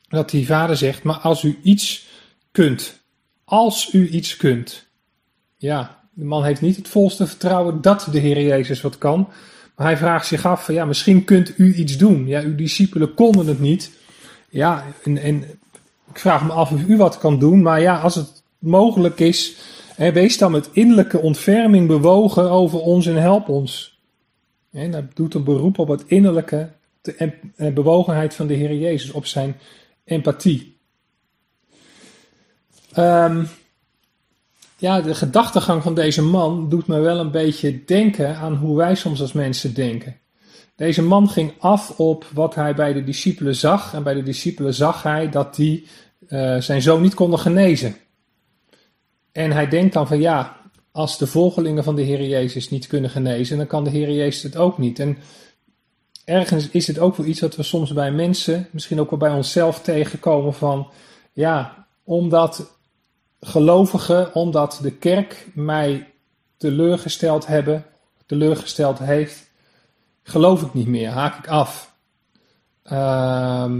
dat 0.08 0.30
die 0.30 0.46
vader 0.46 0.76
zegt, 0.76 1.02
maar 1.02 1.18
als 1.18 1.42
u 1.42 1.58
iets 1.62 2.08
kunt, 2.52 3.00
als 3.44 3.92
u 3.92 4.08
iets 4.08 4.36
kunt. 4.36 4.86
Ja, 5.56 6.00
de 6.12 6.24
man 6.24 6.44
heeft 6.44 6.60
niet 6.60 6.76
het 6.76 6.88
volste 6.88 7.26
vertrouwen 7.26 7.80
dat 7.80 8.08
de 8.10 8.18
Heer 8.18 8.42
Jezus 8.42 8.80
wat 8.80 8.98
kan. 8.98 9.28
Hij 9.82 9.96
vraagt 9.96 10.26
zich 10.26 10.46
af, 10.46 10.72
ja, 10.72 10.84
misschien 10.84 11.24
kunt 11.24 11.58
u 11.58 11.74
iets 11.74 11.96
doen. 11.96 12.26
Ja, 12.26 12.40
uw 12.40 12.54
discipelen 12.54 13.14
konden 13.14 13.46
het 13.46 13.60
niet. 13.60 13.90
Ja, 14.48 14.84
en, 15.04 15.18
en 15.18 15.42
ik 16.10 16.18
vraag 16.18 16.44
me 16.44 16.52
af 16.52 16.72
of 16.72 16.82
u 16.82 16.96
wat 16.96 17.18
kan 17.18 17.38
doen. 17.38 17.62
Maar 17.62 17.80
ja, 17.80 18.00
als 18.00 18.14
het 18.14 18.42
mogelijk 18.58 19.20
is, 19.20 19.56
hè, 19.94 20.12
wees 20.12 20.38
dan 20.38 20.52
met 20.52 20.68
innerlijke 20.72 21.18
ontferming 21.18 21.86
bewogen 21.86 22.50
over 22.50 22.78
ons 22.78 23.06
en 23.06 23.16
help 23.16 23.48
ons. 23.48 24.00
En 24.70 24.90
dat 24.90 25.04
doet 25.14 25.34
een 25.34 25.44
beroep 25.44 25.78
op 25.78 25.88
het 25.88 26.04
innerlijke 26.06 26.70
de 27.00 27.72
bewogenheid 27.74 28.34
van 28.34 28.46
de 28.46 28.54
Heer 28.54 28.74
Jezus, 28.74 29.10
op 29.10 29.26
zijn 29.26 29.56
empathie. 30.04 30.76
Um, 32.98 33.48
ja, 34.80 35.00
de 35.00 35.14
gedachtegang 35.14 35.82
van 35.82 35.94
deze 35.94 36.22
man 36.22 36.68
doet 36.68 36.86
me 36.86 36.98
wel 36.98 37.18
een 37.18 37.30
beetje 37.30 37.84
denken 37.84 38.36
aan 38.36 38.54
hoe 38.54 38.76
wij 38.76 38.94
soms 38.94 39.20
als 39.20 39.32
mensen 39.32 39.74
denken. 39.74 40.16
Deze 40.76 41.02
man 41.02 41.28
ging 41.28 41.52
af 41.58 41.98
op 41.98 42.26
wat 42.32 42.54
hij 42.54 42.74
bij 42.74 42.92
de 42.92 43.04
discipelen 43.04 43.54
zag. 43.54 43.94
En 43.94 44.02
bij 44.02 44.14
de 44.14 44.22
discipelen 44.22 44.74
zag 44.74 45.02
hij 45.02 45.28
dat 45.28 45.54
die 45.54 45.86
uh, 46.28 46.56
zijn 46.56 46.82
zoon 46.82 47.02
niet 47.02 47.14
konden 47.14 47.38
genezen. 47.38 47.96
En 49.32 49.52
hij 49.52 49.68
denkt 49.68 49.94
dan 49.94 50.06
van 50.06 50.20
ja, 50.20 50.56
als 50.92 51.18
de 51.18 51.26
volgelingen 51.26 51.84
van 51.84 51.96
de 51.96 52.02
Heer 52.02 52.26
Jezus 52.26 52.70
niet 52.70 52.86
kunnen 52.86 53.10
genezen, 53.10 53.56
dan 53.56 53.66
kan 53.66 53.84
de 53.84 53.90
Heer 53.90 54.10
Jezus 54.10 54.42
het 54.42 54.56
ook 54.56 54.78
niet. 54.78 54.98
En 54.98 55.18
ergens 56.24 56.68
is 56.68 56.86
het 56.86 56.98
ook 56.98 57.16
wel 57.16 57.26
iets 57.26 57.40
wat 57.40 57.56
we 57.56 57.62
soms 57.62 57.92
bij 57.92 58.12
mensen, 58.12 58.68
misschien 58.70 59.00
ook 59.00 59.10
wel 59.10 59.18
bij 59.18 59.32
onszelf 59.32 59.82
tegenkomen 59.82 60.54
van 60.54 60.88
ja, 61.32 61.86
omdat 62.04 62.78
gelovigen, 63.40 64.34
omdat 64.34 64.78
de 64.82 64.92
kerk 64.92 65.46
mij 65.54 66.12
teleurgesteld 66.56 67.46
hebben, 67.46 67.84
teleurgesteld 68.26 68.98
heeft, 68.98 69.50
geloof 70.22 70.62
ik 70.62 70.74
niet 70.74 70.86
meer, 70.86 71.08
haak 71.08 71.38
ik 71.38 71.48
af. 71.48 71.94
Uh, 72.84 73.72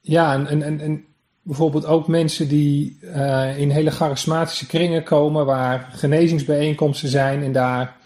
ja, 0.00 0.34
en, 0.34 0.62
en, 0.62 0.80
en, 0.80 1.04
bijvoorbeeld 1.42 1.86
ook 1.86 2.08
mensen 2.08 2.48
die 2.48 2.98
uh, 3.02 3.58
in 3.58 3.70
hele 3.70 3.90
charismatische 3.90 4.66
kringen 4.66 5.02
komen, 5.02 5.46
waar 5.46 5.88
genezingsbijeenkomsten 5.92 7.08
zijn 7.08 7.42
en 7.42 7.52
daar 7.52 7.96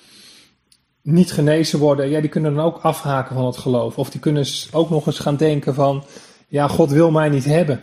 niet 1.02 1.32
genezen 1.32 1.78
worden, 1.78 2.08
ja, 2.08 2.20
die 2.20 2.30
kunnen 2.30 2.54
dan 2.54 2.64
ook 2.64 2.78
afhaken 2.82 3.34
van 3.34 3.46
het 3.46 3.56
geloof. 3.56 3.98
Of 3.98 4.10
die 4.10 4.20
kunnen 4.20 4.46
ook 4.72 4.90
nog 4.90 5.06
eens 5.06 5.18
gaan 5.18 5.36
denken 5.36 5.74
van, 5.74 6.04
ja, 6.48 6.68
God 6.68 6.90
wil 6.90 7.10
mij 7.10 7.28
niet 7.28 7.44
hebben. 7.44 7.80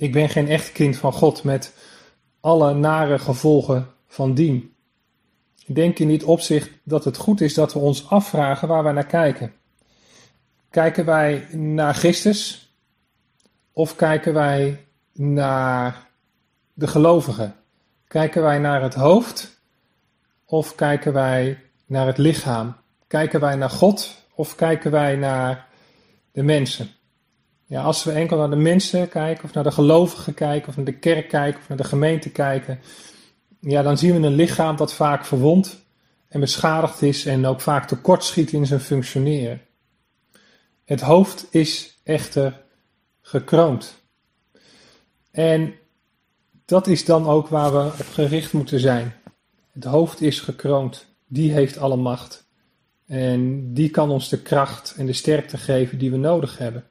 Ik 0.00 0.12
ben 0.12 0.28
geen 0.28 0.48
echt 0.48 0.72
kind 0.72 0.96
van 0.96 1.12
God 1.12 1.44
met 1.44 1.74
alle 2.40 2.74
nare 2.74 3.18
gevolgen 3.18 3.90
van 4.06 4.34
dien. 4.34 4.74
Ik 5.66 5.74
denk 5.74 5.98
in 5.98 6.08
dit 6.08 6.24
opzicht 6.24 6.70
dat 6.84 7.04
het 7.04 7.16
goed 7.16 7.40
is 7.40 7.54
dat 7.54 7.72
we 7.72 7.78
ons 7.78 8.08
afvragen 8.08 8.68
waar 8.68 8.82
wij 8.82 8.92
naar 8.92 9.06
kijken. 9.06 9.52
Kijken 10.70 11.04
wij 11.04 11.46
naar 11.52 11.94
Christus 11.94 12.72
of 13.72 13.96
kijken 13.96 14.34
wij 14.34 14.86
naar 15.12 16.08
de 16.74 16.86
gelovigen? 16.86 17.56
Kijken 18.06 18.42
wij 18.42 18.58
naar 18.58 18.82
het 18.82 18.94
hoofd 18.94 19.62
of 20.44 20.74
kijken 20.74 21.12
wij 21.12 21.62
naar 21.86 22.06
het 22.06 22.18
lichaam? 22.18 22.76
Kijken 23.06 23.40
wij 23.40 23.56
naar 23.56 23.70
God 23.70 24.24
of 24.34 24.54
kijken 24.54 24.90
wij 24.90 25.16
naar 25.16 25.68
de 26.32 26.42
mensen? 26.42 26.88
Ja, 27.70 27.82
als 27.82 28.04
we 28.04 28.12
enkel 28.12 28.36
naar 28.36 28.50
de 28.50 28.56
mensen 28.56 29.08
kijken, 29.08 29.44
of 29.44 29.52
naar 29.52 29.64
de 29.64 29.70
gelovigen 29.70 30.34
kijken, 30.34 30.68
of 30.68 30.76
naar 30.76 30.84
de 30.84 30.98
kerk 30.98 31.28
kijken, 31.28 31.60
of 31.60 31.68
naar 31.68 31.76
de 31.76 31.84
gemeente 31.84 32.30
kijken, 32.30 32.80
ja, 33.60 33.82
dan 33.82 33.98
zien 33.98 34.20
we 34.20 34.26
een 34.26 34.34
lichaam 34.34 34.76
dat 34.76 34.94
vaak 34.94 35.24
verwond 35.24 35.84
en 36.28 36.40
beschadigd 36.40 37.02
is 37.02 37.26
en 37.26 37.46
ook 37.46 37.60
vaak 37.60 37.88
tekortschiet 37.88 38.52
in 38.52 38.66
zijn 38.66 38.80
functioneren. 38.80 39.60
Het 40.84 41.00
hoofd 41.00 41.46
is 41.50 42.00
echter 42.02 42.62
gekroond. 43.20 44.02
En 45.30 45.74
dat 46.64 46.86
is 46.86 47.04
dan 47.04 47.26
ook 47.26 47.48
waar 47.48 47.72
we 47.72 47.84
op 47.84 48.06
gericht 48.12 48.52
moeten 48.52 48.80
zijn. 48.80 49.14
Het 49.72 49.84
hoofd 49.84 50.20
is 50.20 50.40
gekroond. 50.40 51.06
Die 51.26 51.52
heeft 51.52 51.78
alle 51.78 51.96
macht. 51.96 52.48
En 53.06 53.72
die 53.74 53.90
kan 53.90 54.10
ons 54.10 54.28
de 54.28 54.38
kracht 54.42 54.94
en 54.96 55.06
de 55.06 55.12
sterkte 55.12 55.58
geven 55.58 55.98
die 55.98 56.10
we 56.10 56.16
nodig 56.16 56.58
hebben. 56.58 56.89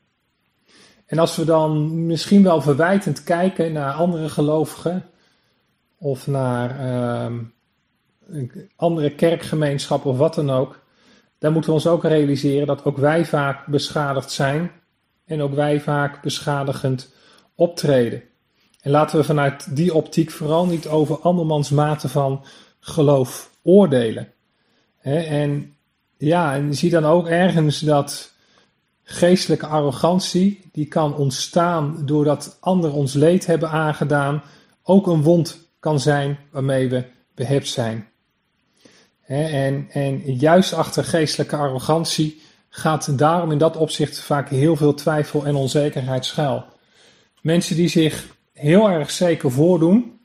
En 1.09 1.19
als 1.19 1.35
we 1.35 1.45
dan 1.45 2.05
misschien 2.05 2.43
wel 2.43 2.61
verwijtend 2.61 3.23
kijken 3.23 3.73
naar 3.73 3.93
andere 3.93 4.29
gelovigen 4.29 5.05
of 5.97 6.27
naar 6.27 6.79
uh, 8.31 8.45
andere 8.75 9.15
kerkgemeenschappen 9.15 10.11
of 10.11 10.17
wat 10.17 10.35
dan 10.35 10.49
ook, 10.49 10.79
dan 11.37 11.53
moeten 11.53 11.69
we 11.69 11.75
ons 11.75 11.87
ook 11.87 12.03
realiseren 12.03 12.67
dat 12.67 12.83
ook 12.83 12.97
wij 12.97 13.25
vaak 13.25 13.65
beschadigd 13.65 14.31
zijn 14.31 14.71
en 15.25 15.41
ook 15.41 15.53
wij 15.53 15.81
vaak 15.81 16.21
beschadigend 16.21 17.13
optreden. 17.55 18.23
En 18.81 18.91
laten 18.91 19.17
we 19.17 19.23
vanuit 19.23 19.75
die 19.75 19.93
optiek 19.93 20.31
vooral 20.31 20.65
niet 20.65 20.87
over 20.87 21.19
andermans 21.19 21.69
mate 21.69 22.09
van 22.09 22.45
geloof 22.79 23.51
oordelen. 23.63 24.33
en 25.01 25.75
ja, 26.17 26.53
en 26.53 26.73
zie 26.73 26.89
dan 26.89 27.05
ook 27.05 27.27
ergens 27.27 27.79
dat 27.79 28.37
geestelijke 29.11 29.65
arrogantie, 29.65 30.69
die 30.71 30.85
kan 30.85 31.15
ontstaan 31.15 32.05
doordat 32.05 32.57
anderen 32.59 32.95
ons 32.95 33.13
leed 33.13 33.45
hebben 33.45 33.69
aangedaan, 33.69 34.41
ook 34.83 35.07
een 35.07 35.21
wond 35.21 35.69
kan 35.79 35.99
zijn 35.99 36.37
waarmee 36.51 36.89
we 36.89 37.03
behept 37.35 37.67
zijn. 37.67 38.07
En, 39.25 39.87
en 39.91 40.35
juist 40.35 40.73
achter 40.73 41.03
geestelijke 41.03 41.55
arrogantie 41.55 42.41
gaat 42.69 43.17
daarom 43.17 43.51
in 43.51 43.57
dat 43.57 43.77
opzicht 43.77 44.19
vaak 44.19 44.49
heel 44.49 44.75
veel 44.75 44.93
twijfel 44.93 45.45
en 45.45 45.55
onzekerheid 45.55 46.25
schuil. 46.25 46.65
Mensen 47.41 47.75
die 47.75 47.87
zich 47.87 48.27
heel 48.53 48.89
erg 48.89 49.11
zeker 49.11 49.51
voordoen, 49.51 50.19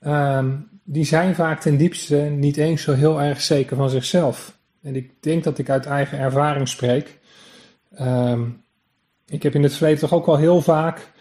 ehm, 0.00 0.56
die 0.84 1.04
zijn 1.04 1.34
vaak 1.34 1.60
ten 1.60 1.76
diepste 1.76 2.16
niet 2.16 2.56
eens 2.56 2.82
zo 2.82 2.92
heel 2.92 3.20
erg 3.22 3.40
zeker 3.40 3.76
van 3.76 3.90
zichzelf. 3.90 4.58
En 4.82 4.96
ik 4.96 5.22
denk 5.22 5.44
dat 5.44 5.58
ik 5.58 5.70
uit 5.70 5.86
eigen 5.86 6.18
ervaring 6.18 6.68
spreek. 6.68 7.17
Ehm, 7.98 8.44
ik 9.26 9.42
heb 9.42 9.54
in 9.54 9.62
het 9.62 9.74
verleden 9.74 10.00
toch 10.00 10.12
ook 10.12 10.26
al 10.26 10.36
heel 10.36 10.60
vaak 10.60 11.12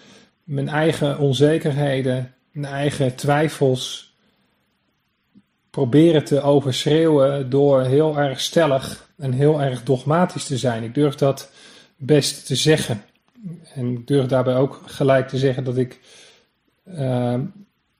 mijn 0.43 0.69
eigen 0.69 1.19
onzekerheden, 1.19 2.33
mijn 2.51 2.73
eigen 2.73 3.15
twijfels 3.15 4.15
proberen 5.69 6.23
te 6.23 6.41
overschreeuwen 6.41 7.49
door 7.49 7.83
heel 7.83 8.17
erg 8.17 8.39
stellig 8.39 9.09
en 9.17 9.31
heel 9.31 9.61
erg 9.61 9.83
dogmatisch 9.83 10.45
te 10.45 10.57
zijn. 10.57 10.83
Ik 10.83 10.93
durf 10.93 11.15
dat 11.15 11.51
best 11.95 12.45
te 12.45 12.55
zeggen. 12.55 13.01
En 13.73 13.91
ik 13.91 14.07
durf 14.07 14.25
daarbij 14.25 14.55
ook 14.55 14.81
gelijk 14.85 15.27
te 15.27 15.37
zeggen 15.37 15.63
dat 15.63 15.77
ik 15.77 15.99
uh, 16.85 17.39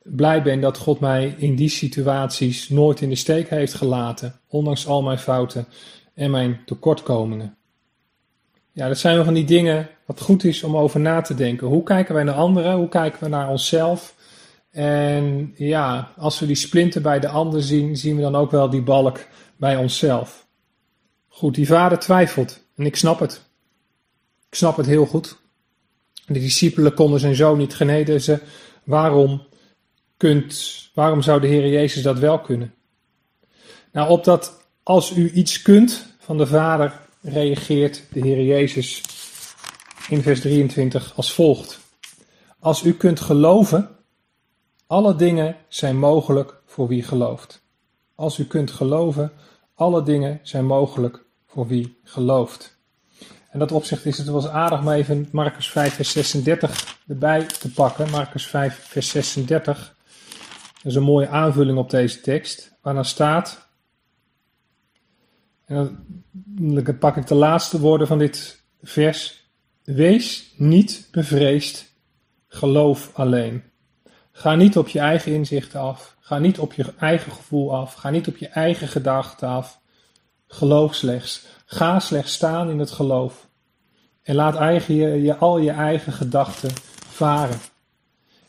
blij 0.04 0.42
ben 0.42 0.62
dat 0.62 0.78
God 0.78 1.00
mij 1.00 1.36
in 1.38 1.56
die 1.56 1.70
situaties 1.70 2.70
nooit 2.70 3.02
in 3.02 3.10
de 3.10 3.16
steek 3.16 3.50
heeft 3.50 3.74
gelaten, 3.74 4.40
ondanks 4.48 4.88
al 4.88 5.02
mijn 5.02 5.20
fouten 5.20 5.68
en 6.14 6.32
mijn 6.32 6.60
tekortkomingen. 6.66 7.57
Ja, 8.78 8.88
dat 8.88 8.98
zijn 8.98 9.16
wel 9.16 9.24
van 9.24 9.34
die 9.34 9.46
dingen 9.46 9.90
wat 10.06 10.22
goed 10.22 10.44
is 10.44 10.64
om 10.64 10.78
over 10.78 11.00
na 11.00 11.22
te 11.22 11.34
denken. 11.34 11.68
Hoe 11.68 11.84
kijken 11.84 12.14
wij 12.14 12.24
naar 12.24 12.36
anderen? 12.36 12.76
Hoe 12.76 12.90
kijken 12.90 13.24
we 13.24 13.30
naar 13.30 13.50
onszelf? 13.50 14.16
En 14.72 15.54
ja, 15.56 16.12
als 16.18 16.40
we 16.40 16.46
die 16.46 16.56
splinter 16.56 17.02
bij 17.02 17.20
de 17.20 17.28
ander 17.28 17.64
zien, 17.64 17.98
zien 17.98 18.16
we 18.16 18.22
dan 18.22 18.36
ook 18.36 18.52
wel 18.52 18.70
die 18.70 18.82
balk 18.82 19.28
bij 19.56 19.78
onszelf. 19.78 20.48
Goed, 21.28 21.56
die 21.56 21.68
vader 21.68 22.00
twijfelt. 22.00 22.64
En 22.76 22.86
ik 22.86 22.96
snap 22.96 23.20
het. 23.20 23.42
Ik 24.50 24.56
snap 24.56 24.78
het 24.78 24.86
heel 24.86 25.06
goed. 25.06 25.38
De 26.26 26.40
discipelen 26.40 26.94
konden 26.94 27.20
zijn 27.20 27.36
zoon 27.36 27.58
niet 27.58 27.76
genezen. 27.76 28.42
Waarom, 28.84 29.48
kunt, 30.18 30.90
waarom 30.94 31.22
zou 31.22 31.42
de 31.42 31.48
Heer 31.48 31.68
Jezus 31.68 32.04
dat 32.04 32.20
wel 32.20 32.40
kunnen? 32.40 32.74
Nou, 33.92 34.10
op 34.10 34.24
dat 34.24 34.68
als 34.84 35.12
u 35.12 35.32
iets 35.32 35.62
kunt 35.62 36.16
van 36.20 36.38
de 36.38 36.48
Vader 36.48 37.06
reageert 37.28 38.04
de 38.12 38.20
Heer 38.20 38.44
Jezus 38.44 39.02
in 40.10 40.22
vers 40.22 40.40
23 40.40 41.14
als 41.16 41.34
volgt. 41.34 41.80
Als 42.60 42.84
u 42.84 42.94
kunt 42.94 43.20
geloven, 43.20 43.90
alle 44.88 45.16
dingen 45.16 45.56
zijn 45.68 45.98
mogelijk 45.98 46.62
voor 46.66 46.88
wie 46.88 47.04
gelooft. 47.04 47.62
Als 48.16 48.38
u 48.38 48.46
kunt 48.46 48.72
geloven, 48.72 49.32
alle 49.76 50.04
dingen 50.04 50.40
zijn 50.44 50.66
mogelijk 50.66 51.26
voor 51.48 51.68
wie 51.68 52.00
gelooft. 52.04 52.78
En 53.50 53.60
dat 53.60 53.72
opzicht 53.72 54.06
is 54.06 54.18
het 54.18 54.28
wel 54.28 54.50
aardig 54.50 54.80
om 54.80 54.90
even 54.90 55.30
Marcus 55.32 55.70
5 55.70 55.94
vers 55.94 56.12
36 56.12 57.00
erbij 57.08 57.46
te 57.46 57.72
pakken. 57.72 58.10
Marcus 58.10 58.48
5 58.48 58.86
vers 58.88 59.10
36. 59.10 59.96
Dat 60.74 60.86
is 60.92 60.96
een 60.96 61.04
mooie 61.04 61.28
aanvulling 61.28 61.78
op 61.78 61.90
deze 61.90 62.22
tekst. 62.22 62.72
Waar 62.82 62.94
dan 62.94 63.06
staat, 63.06 63.67
en 65.68 66.06
dan 66.46 66.98
pak 66.98 67.18
ik 67.18 67.28
de 67.28 67.36
laatste 67.36 67.80
woorden 67.80 68.08
van 68.08 68.18
dit 68.18 68.64
vers. 68.82 69.46
Wees 69.84 70.54
niet 70.58 71.08
bevreesd, 71.12 71.94
geloof 72.48 73.12
alleen. 73.14 73.64
Ga 74.32 74.56
niet 74.56 74.78
op 74.78 74.88
je 74.88 75.00
eigen 75.00 75.32
inzichten 75.34 75.80
af. 75.80 76.16
Ga 76.20 76.40
niet 76.40 76.60
op 76.60 76.74
je 76.74 76.94
eigen 77.00 77.32
gevoel 77.32 77.76
af. 77.76 77.94
Ga 77.94 78.10
niet 78.10 78.28
op 78.28 78.38
je 78.38 78.48
eigen 78.48 78.88
gedachten 78.88 79.48
af. 79.48 79.80
Geloof 80.48 80.96
slechts. 80.96 81.46
Ga 81.66 82.00
slechts 82.00 82.34
staan 82.34 82.70
in 82.70 82.80
het 82.80 82.92
geloof. 82.92 83.48
En 84.24 84.36
laat 84.36 84.56
eigen 84.56 84.96
je, 84.96 85.22
je, 85.22 85.36
al 85.36 85.58
je 85.58 85.72
eigen 85.72 86.14
gedachten 86.14 86.72
varen. 87.08 87.60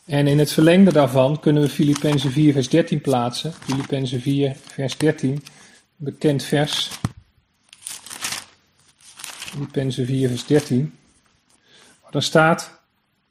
En 0.05 0.27
in 0.27 0.39
het 0.39 0.53
verlengde 0.53 0.93
daarvan 0.93 1.41
kunnen 1.41 1.63
we 1.63 1.69
Filippenzen 1.69 2.31
4 2.31 2.53
vers 2.53 2.69
13 2.69 3.01
plaatsen. 3.01 3.53
Filippenzen 3.53 4.21
4 4.21 4.57
vers 4.57 4.97
13, 4.97 5.43
bekend 5.97 6.43
vers. 6.43 6.91
Filippenzen 9.51 10.07
4 10.07 10.29
vers 10.29 10.47
13. 10.47 10.95
Waar 12.03 12.13
dan 12.13 12.23
staat, 12.23 12.81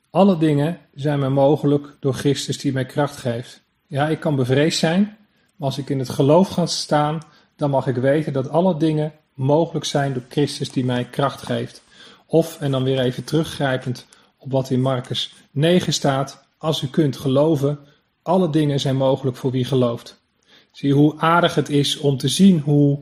alle 0.09 0.37
dingen 0.37 0.79
zijn 0.93 1.19
mij 1.19 1.29
mogelijk 1.29 1.95
door 1.99 2.13
Christus 2.13 2.57
die 2.57 2.71
mij 2.71 2.85
kracht 2.85 3.17
geeft. 3.17 3.61
Ja, 3.87 4.07
ik 4.07 4.19
kan 4.19 4.35
bevreesd 4.35 4.79
zijn, 4.79 5.17
maar 5.55 5.67
als 5.67 5.77
ik 5.77 5.89
in 5.89 5.99
het 5.99 6.09
geloof 6.09 6.49
ga 6.49 6.65
staan, 6.65 7.21
dan 7.55 7.69
mag 7.69 7.87
ik 7.87 7.95
weten 7.95 8.33
dat 8.33 8.49
alle 8.49 8.77
dingen 8.77 9.13
mogelijk 9.33 9.85
zijn 9.85 10.13
door 10.13 10.23
Christus 10.29 10.71
die 10.71 10.85
mij 10.85 11.05
kracht 11.05 11.41
geeft. 11.41 11.83
Of, 12.25 12.61
en 12.61 12.71
dan 12.71 12.83
weer 12.83 12.99
even 12.99 13.23
teruggrijpend 13.23 14.05
op 14.37 14.51
wat 14.51 14.69
in 14.69 14.81
Marcus 14.81 15.35
9 15.51 15.93
staat, 15.93 16.45
als 16.57 16.81
u 16.81 16.87
kunt 16.87 17.17
geloven, 17.17 17.79
alle 18.21 18.49
dingen 18.49 18.79
zijn 18.79 18.95
mogelijk 18.95 19.37
voor 19.37 19.51
wie 19.51 19.65
gelooft. 19.65 20.21
Zie 20.71 20.89
je 20.89 20.95
hoe 20.95 21.19
aardig 21.19 21.55
het 21.55 21.69
is 21.69 21.97
om 21.97 22.17
te 22.17 22.27
zien 22.27 22.59
hoe 22.59 22.99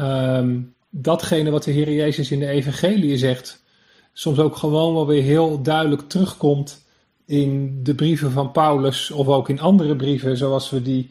um, 0.00 0.73
datgene 0.96 1.50
wat 1.50 1.64
de 1.64 1.70
Heer 1.70 1.92
Jezus 1.92 2.30
in 2.30 2.38
de 2.38 2.46
Evangelie 2.46 3.18
zegt, 3.18 3.62
soms 4.12 4.38
ook 4.38 4.56
gewoon 4.56 4.94
wel 4.94 5.06
weer 5.06 5.22
heel 5.22 5.62
duidelijk 5.62 6.08
terugkomt 6.08 6.86
in 7.26 7.80
de 7.82 7.94
brieven 7.94 8.30
van 8.30 8.52
Paulus 8.52 9.10
of 9.10 9.28
ook 9.28 9.48
in 9.48 9.60
andere 9.60 9.96
brieven 9.96 10.36
zoals 10.36 10.70
we 10.70 10.82
die 10.82 11.10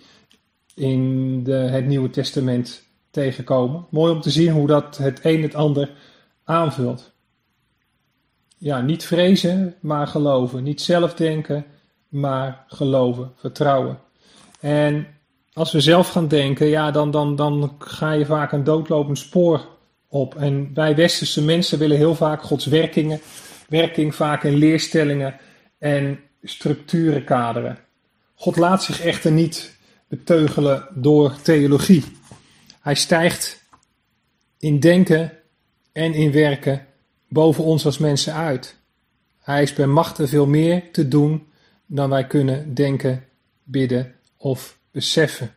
in 0.75 1.43
de, 1.43 1.53
het 1.53 1.85
Nieuwe 1.85 2.09
Testament 2.09 2.83
tegenkomen. 3.11 3.85
Mooi 3.89 4.13
om 4.13 4.21
te 4.21 4.29
zien 4.29 4.51
hoe 4.51 4.67
dat 4.67 4.97
het 4.97 5.19
een 5.23 5.41
het 5.41 5.55
ander 5.55 5.91
aanvult. 6.43 7.11
Ja, 8.57 8.81
niet 8.81 9.05
vrezen, 9.05 9.75
maar 9.79 10.07
geloven. 10.07 10.63
Niet 10.63 10.81
zelf 10.81 11.13
denken, 11.13 11.65
maar 12.07 12.65
geloven, 12.67 13.31
vertrouwen. 13.35 13.99
En 14.59 15.07
als 15.53 15.71
we 15.71 15.81
zelf 15.81 16.09
gaan 16.09 16.27
denken, 16.27 16.67
ja, 16.67 16.91
dan, 16.91 17.11
dan, 17.11 17.35
dan 17.35 17.75
ga 17.79 18.11
je 18.11 18.25
vaak 18.25 18.51
een 18.51 18.63
doodlopend 18.63 19.17
spoor 19.17 19.71
op. 20.13 20.36
En 20.36 20.71
wij 20.73 20.95
westerse 20.95 21.43
mensen 21.43 21.80
willen 21.80 21.97
heel 21.97 22.15
vaak 22.15 22.41
Gods 22.41 22.65
werkingen, 22.65 23.21
werking 23.67 24.15
vaak 24.15 24.43
in 24.43 24.54
leerstellingen 24.54 25.36
en 25.78 26.19
structuren 26.43 27.23
kaderen. 27.23 27.78
God 28.36 28.56
laat 28.56 28.84
zich 28.84 29.02
echter 29.02 29.32
niet 29.32 29.78
beteugelen 30.08 30.88
door 30.93 31.36
theologie. 31.41 32.04
Hij 32.82 32.95
stijgt 32.95 33.63
in 34.60 34.80
denken 34.80 35.32
en 35.91 36.13
in 36.13 36.32
werken 36.32 36.86
boven 37.30 37.63
ons 37.63 37.86
als 37.86 37.97
mensen 37.97 38.34
uit. 38.34 38.76
Hij 39.39 39.62
is 39.62 39.73
bij 39.73 39.86
machten 39.86 40.28
veel 40.28 40.47
meer 40.47 40.91
te 40.91 41.08
doen 41.08 41.47
dan 41.86 42.10
wij 42.10 42.28
kunnen 42.28 42.73
denken, 42.73 43.26
bidden 43.63 44.15
of 44.38 44.78
beseffen. 44.91 45.56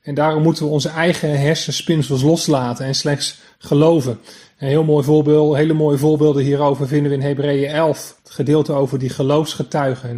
En 0.00 0.14
daarom 0.14 0.42
moeten 0.42 0.64
we 0.64 0.70
onze 0.70 0.88
eigen 0.88 1.40
hersenspinsels 1.40 2.22
loslaten 2.22 2.86
en 2.86 2.94
slechts 2.94 3.40
geloven. 3.58 4.18
Een 4.58 4.68
heel 4.68 4.84
mooi 4.84 5.04
voorbeeld, 5.04 5.56
hele 5.56 5.72
mooie 5.72 5.98
voorbeelden 5.98 6.42
hierover 6.42 6.86
vinden 6.88 7.10
we 7.10 7.16
in 7.16 7.22
Hebreeën 7.22 7.70
11. 7.70 8.16
Het 8.22 8.32
gedeelte 8.32 8.72
over 8.72 8.98
die 8.98 9.08
geloofsgetuigen. 9.10 10.10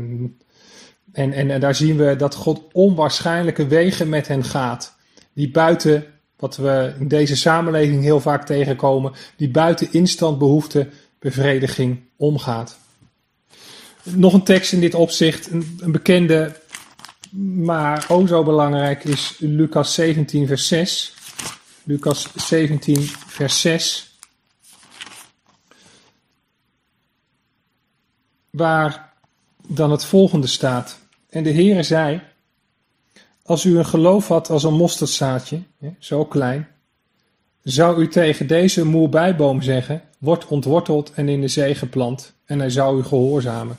En, 1.13 1.33
en, 1.33 1.51
en 1.51 1.61
daar 1.61 1.75
zien 1.75 1.97
we 1.97 2.17
dat 2.17 2.35
God 2.35 2.63
onwaarschijnlijke 2.73 3.67
wegen 3.67 4.09
met 4.09 4.29
hen 4.29 4.45
gaat. 4.45 4.97
Die 5.33 5.51
buiten, 5.51 6.05
wat 6.37 6.57
we 6.57 6.95
in 6.99 7.09
deze 7.09 7.37
samenleving 7.37 8.03
heel 8.03 8.21
vaak 8.21 8.47
tegenkomen, 8.47 9.13
die 9.37 9.51
buiten 9.51 9.89
instant 9.93 10.39
behoefte 10.39 10.89
bevrediging 11.19 12.01
omgaat. 12.17 12.79
Nog 14.03 14.33
een 14.33 14.43
tekst 14.43 14.73
in 14.73 14.81
dit 14.81 14.95
opzicht, 14.95 15.51
een 15.51 15.93
bekende, 15.93 16.53
maar 17.41 18.07
ook 18.09 18.29
zo 18.29 18.43
belangrijk 18.43 19.05
is 19.05 19.37
Lucas 19.39 19.95
17, 19.95 20.47
vers 20.47 20.69
6. 20.69 21.15
Lucas 21.85 22.29
17, 22.37 23.03
vers 23.27 23.61
6. 23.61 24.17
Waar 28.51 29.13
dan 29.67 29.91
het 29.91 30.05
volgende 30.05 30.47
staat. 30.47 30.99
En 31.29 31.43
de 31.43 31.53
Heere 31.53 31.83
zei, 31.83 32.21
als 33.43 33.65
u 33.65 33.79
een 33.79 33.87
geloof 33.87 34.29
had 34.29 34.51
als 34.51 34.63
een 34.63 34.75
mosterdzaadje, 34.75 35.63
zo 35.99 36.25
klein, 36.25 36.69
zou 37.63 38.03
u 38.03 38.09
tegen 38.09 38.47
deze 38.47 38.85
moerbijboom 38.85 39.63
zeggen, 39.63 40.03
word 40.19 40.47
ontworteld 40.47 41.13
en 41.15 41.29
in 41.29 41.41
de 41.41 41.49
zee 41.49 41.75
geplant, 41.75 42.33
en 42.45 42.59
hij 42.59 42.71
zou 42.71 42.99
u 42.99 43.03
gehoorzamen. 43.03 43.77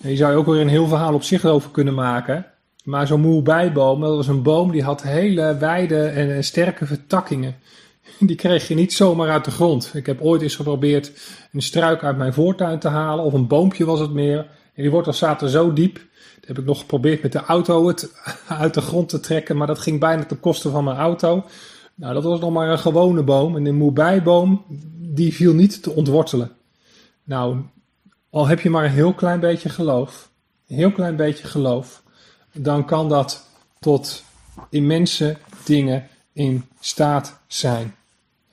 En 0.00 0.10
je 0.10 0.16
zou 0.16 0.36
ook 0.36 0.46
weer 0.46 0.60
een 0.60 0.68
heel 0.68 0.88
verhaal 0.88 1.14
op 1.14 1.22
zich 1.22 1.44
over 1.44 1.70
kunnen 1.70 1.94
maken. 1.94 2.46
Maar 2.82 3.06
zo'n 3.06 3.20
moerbijboom, 3.20 4.00
dat 4.00 4.16
was 4.16 4.26
een 4.26 4.42
boom 4.42 4.70
die 4.70 4.82
had 4.82 5.02
hele 5.02 5.56
wijde 5.56 6.04
en 6.04 6.44
sterke 6.44 6.86
vertakkingen. 6.86 7.56
Die 8.18 8.36
kreeg 8.36 8.68
je 8.68 8.74
niet 8.74 8.92
zomaar 8.92 9.30
uit 9.30 9.44
de 9.44 9.50
grond. 9.50 9.90
Ik 9.94 10.06
heb 10.06 10.20
ooit 10.20 10.42
eens 10.42 10.56
geprobeerd 10.56 11.12
een 11.52 11.62
struik 11.62 12.04
uit 12.04 12.16
mijn 12.16 12.32
voortuin 12.32 12.78
te 12.78 12.88
halen, 12.88 13.24
of 13.24 13.32
een 13.32 13.46
boompje 13.46 13.84
was 13.84 14.00
het 14.00 14.12
meer. 14.12 14.38
En 14.74 14.82
die 14.82 14.90
wortels 14.90 15.18
zaten 15.18 15.48
zo 15.48 15.72
diep. 15.72 15.94
Dat 15.94 16.46
heb 16.46 16.58
ik 16.58 16.64
nog 16.64 16.78
geprobeerd 16.78 17.22
met 17.22 17.32
de 17.32 17.44
auto 17.44 17.86
het 17.86 18.12
uit 18.48 18.74
de 18.74 18.80
grond 18.80 19.08
te 19.08 19.20
trekken, 19.20 19.56
maar 19.56 19.66
dat 19.66 19.78
ging 19.78 20.00
bijna 20.00 20.24
ten 20.24 20.40
koste 20.40 20.70
van 20.70 20.84
mijn 20.84 20.96
auto. 20.96 21.44
Nou, 21.94 22.14
dat 22.14 22.22
was 22.22 22.40
nog 22.40 22.50
maar 22.50 22.68
een 22.68 22.78
gewone 22.78 23.22
boom. 23.22 23.56
En 23.56 23.64
de 23.64 23.72
moerbijboom, 23.72 24.64
die 24.98 25.34
viel 25.34 25.54
niet 25.54 25.82
te 25.82 25.90
ontwortelen. 25.90 26.50
Nou, 27.24 27.56
al 28.30 28.46
heb 28.46 28.60
je 28.60 28.70
maar 28.70 28.84
een 28.84 28.90
heel 28.90 29.14
klein 29.14 29.40
beetje 29.40 29.68
geloof, 29.68 30.30
een 30.68 30.76
heel 30.76 30.92
klein 30.92 31.16
beetje 31.16 31.46
geloof, 31.46 32.01
dan 32.52 32.84
kan 32.84 33.08
dat 33.08 33.46
tot 33.78 34.24
immense 34.70 35.36
dingen 35.64 36.08
in 36.32 36.64
staat 36.80 37.40
zijn. 37.46 37.94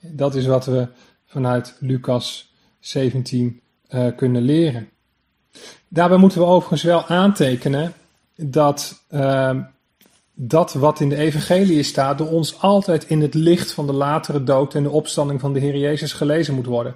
Dat 0.00 0.34
is 0.34 0.46
wat 0.46 0.66
we 0.66 0.88
vanuit 1.26 1.74
Lucas 1.78 2.52
17 2.78 3.60
uh, 3.88 4.06
eh, 4.06 4.16
kunnen 4.16 4.42
leren. 4.42 4.88
Daarbij 5.88 6.18
moeten 6.18 6.38
we 6.38 6.46
overigens 6.46 6.82
wel 6.82 7.06
aantekenen 7.06 7.92
dat 8.36 9.04
uh, 9.10 9.56
dat 10.42 10.72
wat 10.72 11.00
in 11.00 11.08
de 11.08 11.16
evangelie 11.16 11.82
staat 11.82 12.18
door 12.18 12.28
ons 12.28 12.60
altijd 12.60 13.04
in 13.04 13.20
het 13.20 13.34
licht 13.34 13.72
van 13.72 13.86
de 13.86 13.92
latere 13.92 14.44
dood 14.44 14.74
en 14.74 14.82
de 14.82 14.90
opstanding 14.90 15.40
van 15.40 15.52
de 15.52 15.60
Heer 15.60 15.76
Jezus 15.76 16.12
gelezen 16.12 16.54
moet 16.54 16.66
worden. 16.66 16.94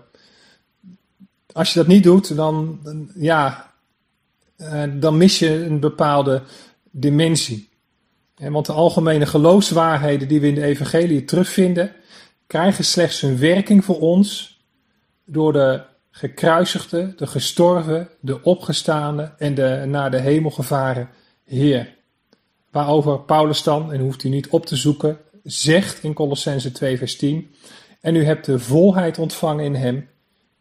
Als 1.52 1.72
je 1.72 1.78
dat 1.78 1.88
niet 1.88 2.02
doet, 2.02 2.36
dan, 2.36 2.80
ja, 3.14 3.72
uh, 4.56 4.82
dan 4.92 5.16
mis 5.16 5.38
je 5.38 5.64
een 5.64 5.80
bepaalde 5.80 6.42
dimensie. 6.96 7.68
want 8.34 8.66
de 8.66 8.72
algemene 8.72 9.26
geloofswaarheden 9.26 10.28
die 10.28 10.40
we 10.40 10.48
in 10.48 10.54
de 10.54 10.62
evangelie 10.62 11.24
terugvinden, 11.24 11.92
krijgen 12.46 12.84
slechts 12.84 13.22
een 13.22 13.38
werking 13.38 13.84
voor 13.84 14.00
ons 14.00 14.60
door 15.24 15.52
de 15.52 15.82
gekruisigde, 16.10 17.14
de 17.16 17.26
gestorven, 17.26 18.08
de 18.20 18.42
opgestaande 18.42 19.34
en 19.38 19.54
de 19.54 19.84
naar 19.86 20.10
de 20.10 20.20
hemel 20.20 20.50
gevaren 20.50 21.08
Heer. 21.44 21.94
Waarover 22.70 23.20
Paulus 23.20 23.62
dan, 23.62 23.92
en 23.92 24.00
hoeft 24.00 24.24
u 24.24 24.28
niet 24.28 24.48
op 24.48 24.66
te 24.66 24.76
zoeken, 24.76 25.18
zegt 25.42 26.02
in 26.02 26.12
Colossense 26.12 26.72
2 26.72 26.98
vers 26.98 27.16
10, 27.16 27.54
en 28.00 28.16
u 28.16 28.24
hebt 28.24 28.44
de 28.44 28.58
volheid 28.58 29.18
ontvangen 29.18 29.64
in 29.64 29.74
hem, 29.74 30.08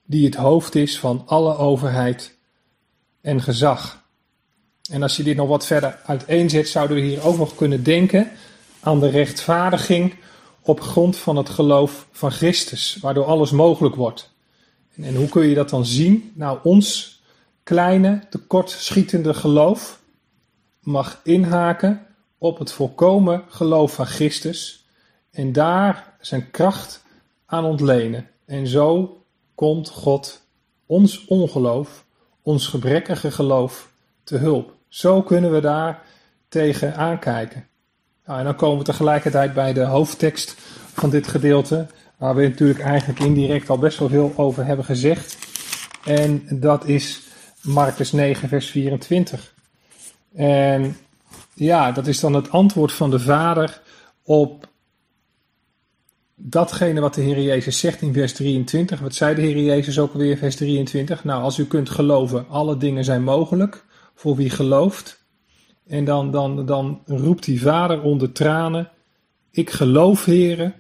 die 0.06 0.26
het 0.26 0.36
hoofd 0.36 0.76
is 0.76 1.00
van 1.00 1.24
alle 1.26 1.58
overheid 1.58 2.38
en 3.22 3.42
gezag. 3.42 4.03
En 4.92 5.04
als 5.04 5.18
je 5.18 5.24
dit 5.24 5.36
nog 5.36 5.48
wat 5.48 5.66
verder 5.66 6.00
uiteenzet, 6.06 6.68
zouden 6.68 6.98
we 6.98 7.04
hier 7.04 7.26
ook 7.26 7.38
nog 7.38 7.56
kunnen 7.56 7.84
denken 7.84 8.32
aan 8.80 9.00
de 9.00 9.10
rechtvaardiging 9.10 10.16
op 10.62 10.82
grond 10.82 11.18
van 11.18 11.36
het 11.36 11.50
geloof 11.50 12.08
van 12.12 12.32
Christus, 12.32 12.98
waardoor 13.02 13.26
alles 13.26 13.52
mogelijk 13.52 13.96
wordt. 13.96 14.32
En, 14.96 15.16
hoe 15.16 15.30
kun 15.30 15.48
je 15.48 15.56
dat 15.56 15.70
dan 15.70 15.86
zien? 15.86 16.32
Nou, 16.36 16.60
ons 16.64 17.22
kleine, 17.64 18.22
tekortschietende 18.30 19.34
geloof 19.34 20.02
mag 20.80 21.20
inhaken 21.24 22.06
op 22.38 22.60
het 22.60 22.72
volkomen 22.72 23.44
geloof 23.48 23.94
van 23.94 24.06
Christus 24.06 24.86
en 25.32 25.52
daar 25.52 26.16
zijn 26.20 26.52
kracht 26.52 27.04
aan 27.46 27.66
ontlenen. 27.66 28.30
En 28.46 28.68
zo 28.68 29.18
komt 29.56 29.90
God 29.90 30.42
ons 30.86 31.26
ongeloof, 31.26 32.06
ons 32.42 32.68
gebrekkige 32.68 33.32
geloof 33.32 33.93
te 34.24 34.38
hulp. 34.38 34.74
Zo 34.88 35.22
kunnen 35.22 35.52
we 35.52 35.60
daar 35.60 36.02
tegen 36.50 36.96
aankijken. 36.96 37.68
Nou, 38.26 38.40
en 38.40 38.46
dan 38.46 38.56
komen 38.56 38.78
we 38.78 38.84
tegelijkertijd 38.84 39.54
bij 39.54 39.74
de 39.74 39.84
hoofdtekst 39.84 40.56
van 40.94 41.10
dit 41.10 41.28
gedeelte, 41.28 41.88
waar 42.18 42.36
we 42.36 42.48
natuurlijk 42.48 42.80
eigenlijk 42.80 43.20
indirect 43.20 43.70
al 43.70 43.78
best 43.78 44.00
wel 44.00 44.10
veel 44.10 44.34
over 44.36 44.66
hebben 44.66 44.86
gezegd. 44.86 45.38
En 46.06 46.46
dat 46.50 46.86
is 46.86 47.22
Marcus 47.62 48.12
9, 48.12 48.50
vers 48.50 48.70
24. 48.70 49.54
En 50.34 50.98
ja, 51.54 51.92
dat 51.92 52.08
is 52.08 52.20
dan 52.20 52.34
het 52.34 52.50
antwoord 52.50 52.92
van 52.92 53.10
de 53.10 53.20
Vader 53.20 53.82
op 54.24 54.68
datgene 56.36 57.00
wat 57.00 57.14
de 57.14 57.22
Heer 57.22 57.42
Jezus 57.42 57.80
zegt 57.80 58.02
in 58.02 58.14
vers 58.14 58.34
23. 58.34 59.00
Wat 59.00 59.16
zei 59.16 59.36
de 59.36 59.42
Heer 59.42 59.60
Jezus 59.60 60.00
ook 60.00 60.14
alweer, 60.14 60.38
vers 60.38 60.56
23? 60.56 61.24
Nou, 61.24 61.44
als 61.44 61.58
u 61.58 61.66
kunt 61.66 61.90
geloven, 61.90 62.46
alle 62.50 62.78
dingen 62.78 63.04
zijn 63.04 63.24
mogelijk 63.24 63.86
voor 64.16 64.36
wie 64.36 64.50
gelooft. 64.50 65.26
En 65.88 66.06
dan, 66.06 66.32
dan, 66.32 66.66
dan 66.66 67.02
roept 67.06 67.46
die 67.46 67.62
vader 67.62 68.02
onder 68.02 68.32
tranen: 68.32 68.90
Ik 69.52 69.70
geloof, 69.70 70.26
heren, 70.26 70.74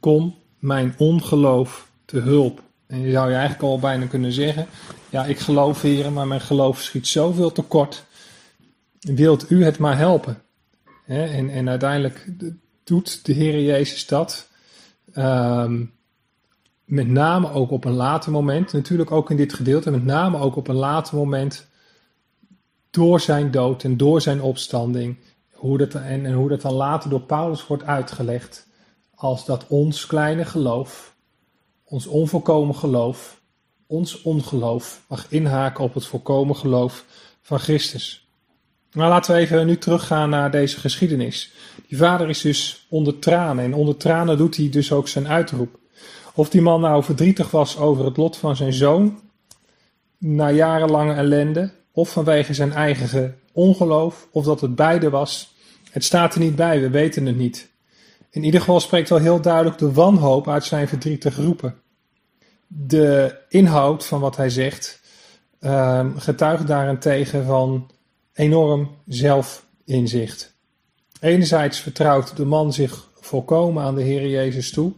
kom 0.00 0.34
mijn 0.58 0.94
ongeloof 0.98 1.90
te 2.04 2.18
hulp. 2.18 2.62
En 2.86 3.00
je 3.00 3.10
zou 3.10 3.28
je 3.28 3.34
eigenlijk 3.34 3.62
al 3.62 3.78
bijna 3.78 4.06
kunnen 4.06 4.32
zeggen: 4.32 4.66
Ja, 5.10 5.24
ik 5.24 5.38
geloof, 5.38 5.82
heren, 5.82 6.12
maar 6.12 6.26
mijn 6.26 6.40
geloof 6.40 6.80
schiet 6.80 7.06
zoveel 7.06 7.52
tekort. 7.52 8.04
Wilt 9.00 9.50
u 9.50 9.64
het 9.64 9.78
maar 9.78 9.98
helpen? 9.98 10.42
en, 11.06 11.50
en 11.50 11.68
uiteindelijk 11.68 12.26
doet 12.84 13.26
de 13.26 13.32
Heer 13.32 13.62
Jezus 13.62 14.06
dat. 14.06 14.48
Ehm, 15.12 15.84
met 16.84 17.08
name 17.08 17.52
ook 17.52 17.70
op 17.70 17.84
een 17.84 17.92
later 17.92 18.32
moment, 18.32 18.72
natuurlijk 18.72 19.10
ook 19.10 19.30
in 19.30 19.36
dit 19.36 19.52
gedeelte, 19.52 19.90
met 19.90 20.04
name 20.04 20.38
ook 20.38 20.56
op 20.56 20.68
een 20.68 20.74
later 20.74 21.16
moment 21.16 21.69
door 22.90 23.20
zijn 23.20 23.50
dood 23.50 23.84
en 23.84 23.96
door 23.96 24.20
zijn 24.20 24.42
opstanding. 24.42 25.16
Hoe 25.52 25.78
dat, 25.78 25.94
en, 25.94 26.32
hoe 26.32 26.48
dat 26.48 26.60
dan 26.60 26.72
later 26.72 27.10
door 27.10 27.20
Paulus 27.22 27.66
wordt 27.66 27.84
uitgelegd. 27.84 28.68
Als 29.14 29.44
dat 29.44 29.66
ons 29.68 30.06
kleine 30.06 30.44
geloof, 30.44 31.16
ons 31.84 32.06
onvolkomen 32.06 32.74
geloof, 32.74 33.40
ons 33.86 34.22
ongeloof 34.22 35.04
mag 35.08 35.26
inhaken 35.28 35.84
op 35.84 35.94
het 35.94 36.06
volkomen 36.06 36.56
geloof 36.56 37.04
van 37.40 37.58
Christus. 37.58 38.28
Nou, 38.92 39.08
laten 39.08 39.34
we 39.34 39.40
even 39.40 39.66
nu 39.66 39.78
teruggaan 39.78 40.30
naar 40.30 40.50
deze 40.50 40.80
geschiedenis. 40.80 41.52
Die 41.88 41.98
vader 41.98 42.28
is 42.28 42.40
dus 42.40 42.86
onder 42.88 43.18
tranen 43.18 43.64
en 43.64 43.74
onder 43.74 43.96
tranen 43.96 44.36
doet 44.36 44.56
hij 44.56 44.68
dus 44.68 44.92
ook 44.92 45.08
zijn 45.08 45.28
uitroep. 45.28 45.78
Of 46.34 46.50
die 46.50 46.60
man 46.60 46.80
nou 46.80 47.04
verdrietig 47.04 47.50
was 47.50 47.78
over 47.78 48.04
het 48.04 48.16
lot 48.16 48.36
van 48.36 48.56
zijn 48.56 48.72
zoon, 48.72 49.20
na 50.18 50.50
jarenlange 50.50 51.14
ellende, 51.14 51.70
of 51.92 52.10
vanwege 52.10 52.54
zijn 52.54 52.72
eigen 52.72 53.38
ongeloof, 53.52 54.28
of 54.30 54.44
dat 54.44 54.60
het 54.60 54.74
beide 54.74 55.10
was. 55.10 55.54
Het 55.90 56.04
staat 56.04 56.34
er 56.34 56.40
niet 56.40 56.56
bij, 56.56 56.80
we 56.80 56.90
weten 56.90 57.26
het 57.26 57.36
niet. 57.36 57.70
In 58.30 58.44
ieder 58.44 58.60
geval 58.60 58.80
spreekt 58.80 59.08
wel 59.08 59.18
heel 59.18 59.40
duidelijk 59.40 59.78
de 59.78 59.92
wanhoop 59.92 60.48
uit 60.48 60.64
zijn 60.64 60.88
verdrietige 60.88 61.42
roepen. 61.42 61.74
De 62.66 63.36
inhoud 63.48 64.06
van 64.06 64.20
wat 64.20 64.36
hij 64.36 64.50
zegt 64.50 65.00
uh, 65.60 66.06
getuigt 66.16 66.66
daarentegen 66.66 67.44
van 67.44 67.90
enorm 68.32 68.96
zelfinzicht. 69.06 70.54
Enerzijds 71.20 71.78
vertrouwt 71.78 72.36
de 72.36 72.44
man 72.44 72.72
zich 72.72 73.08
volkomen 73.20 73.82
aan 73.82 73.94
de 73.94 74.02
Heer 74.02 74.28
Jezus 74.28 74.70
toe, 74.70 74.92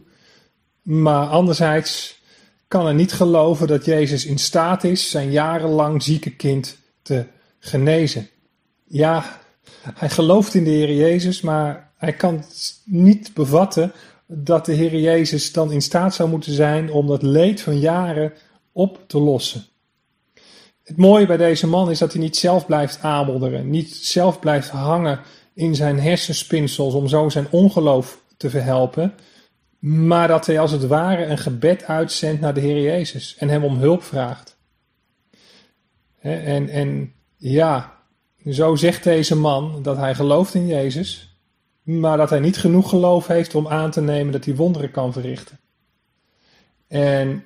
maar 0.81 1.27
anderzijds 1.27 2.21
kan 2.67 2.85
hij 2.85 2.93
niet 2.93 3.13
geloven 3.13 3.67
dat 3.67 3.85
Jezus 3.85 4.25
in 4.25 4.37
staat 4.37 4.83
is 4.83 5.09
zijn 5.09 5.31
jarenlang 5.31 6.03
zieke 6.03 6.35
kind 6.35 6.77
te 7.03 7.25
genezen. 7.59 8.27
Ja, 8.83 9.39
hij 9.93 10.09
gelooft 10.09 10.53
in 10.53 10.63
de 10.63 10.69
Heer 10.69 10.93
Jezus, 10.93 11.41
maar 11.41 11.91
hij 11.97 12.13
kan 12.13 12.43
niet 12.85 13.33
bevatten 13.33 13.91
dat 14.27 14.65
de 14.65 14.73
Heer 14.73 14.99
Jezus 14.99 15.51
dan 15.51 15.71
in 15.71 15.81
staat 15.81 16.15
zou 16.15 16.29
moeten 16.29 16.53
zijn 16.53 16.91
om 16.91 17.07
dat 17.07 17.21
leed 17.21 17.61
van 17.61 17.79
jaren 17.79 18.33
op 18.71 18.99
te 19.07 19.19
lossen. 19.19 19.65
Het 20.83 20.97
mooie 20.97 21.25
bij 21.25 21.37
deze 21.37 21.67
man 21.67 21.89
is 21.91 21.99
dat 21.99 22.11
hij 22.13 22.21
niet 22.21 22.37
zelf 22.37 22.65
blijft 22.65 22.99
aanmodderen, 23.01 23.69
niet 23.69 23.95
zelf 23.95 24.39
blijft 24.39 24.69
hangen 24.69 25.19
in 25.53 25.75
zijn 25.75 25.99
hersenspinsels 25.99 26.93
om 26.93 27.07
zo 27.07 27.29
zijn 27.29 27.47
ongeloof 27.49 28.21
te 28.37 28.49
verhelpen, 28.49 29.13
maar 29.79 30.27
dat 30.27 30.45
hij 30.45 30.59
als 30.59 30.71
het 30.71 30.87
ware 30.87 31.25
een 31.25 31.37
gebed 31.37 31.83
uitzendt 31.83 32.41
naar 32.41 32.53
de 32.53 32.59
Heer 32.59 32.81
Jezus 32.81 33.35
en 33.37 33.49
hem 33.49 33.63
om 33.63 33.77
hulp 33.77 34.03
vraagt. 34.03 34.57
En, 36.23 36.69
en 36.69 37.13
ja, 37.37 37.99
zo 38.49 38.75
zegt 38.75 39.03
deze 39.03 39.35
man 39.35 39.79
dat 39.81 39.97
hij 39.97 40.15
gelooft 40.15 40.53
in 40.53 40.67
Jezus, 40.67 41.37
maar 41.81 42.17
dat 42.17 42.29
hij 42.29 42.39
niet 42.39 42.57
genoeg 42.57 42.89
geloof 42.89 43.27
heeft 43.27 43.55
om 43.55 43.67
aan 43.67 43.91
te 43.91 44.01
nemen 44.01 44.31
dat 44.31 44.45
hij 44.45 44.55
wonderen 44.55 44.91
kan 44.91 45.13
verrichten. 45.13 45.59
En, 46.87 47.43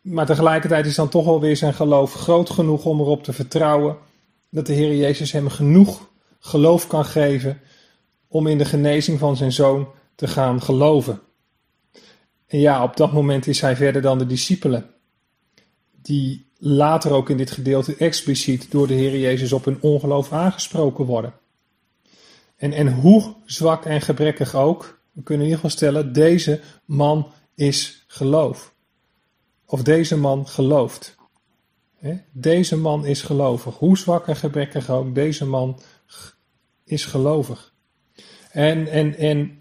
maar 0.00 0.26
tegelijkertijd 0.26 0.86
is 0.86 0.94
dan 0.94 1.08
toch 1.08 1.26
alweer 1.26 1.56
zijn 1.56 1.74
geloof 1.74 2.12
groot 2.14 2.50
genoeg 2.50 2.84
om 2.84 3.00
erop 3.00 3.24
te 3.24 3.32
vertrouwen 3.32 3.96
dat 4.50 4.66
de 4.66 4.72
Heer 4.72 4.96
Jezus 4.96 5.32
hem 5.32 5.48
genoeg 5.48 6.10
geloof 6.38 6.86
kan 6.86 7.04
geven 7.04 7.60
om 8.28 8.46
in 8.46 8.58
de 8.58 8.64
genezing 8.64 9.18
van 9.18 9.36
zijn 9.36 9.52
zoon 9.52 9.88
te 10.14 10.28
gaan 10.28 10.62
geloven. 10.62 11.20
En 12.46 12.58
ja, 12.58 12.82
op 12.82 12.96
dat 12.96 13.12
moment 13.12 13.46
is 13.46 13.60
hij 13.60 13.76
verder 13.76 14.02
dan 14.02 14.18
de 14.18 14.26
discipelen, 14.26 14.90
die 15.92 16.51
later 16.64 17.12
ook 17.12 17.30
in 17.30 17.36
dit 17.36 17.50
gedeelte 17.50 17.96
expliciet 17.96 18.70
door 18.70 18.86
de 18.86 18.94
Heer 18.94 19.18
Jezus 19.18 19.52
op 19.52 19.64
hun 19.64 19.78
ongeloof 19.80 20.32
aangesproken 20.32 21.04
worden. 21.04 21.34
En, 22.56 22.72
en 22.72 22.92
hoe 22.92 23.34
zwak 23.44 23.84
en 23.84 24.00
gebrekkig 24.00 24.54
ook, 24.54 25.00
we 25.12 25.22
kunnen 25.22 25.46
in 25.46 25.52
ieder 25.52 25.64
geval 25.64 25.78
stellen, 25.78 26.12
deze 26.12 26.60
man 26.84 27.32
is 27.54 28.04
geloof. 28.06 28.74
Of 29.66 29.82
deze 29.82 30.16
man 30.16 30.48
gelooft. 30.48 31.16
Deze 32.32 32.76
man 32.76 33.06
is 33.06 33.22
gelovig. 33.22 33.76
Hoe 33.76 33.98
zwak 33.98 34.28
en 34.28 34.36
gebrekkig 34.36 34.90
ook, 34.90 35.14
deze 35.14 35.46
man 35.46 35.80
is 36.84 37.04
gelovig. 37.04 37.72
En, 38.50 38.88
en, 38.88 39.16
en 39.16 39.58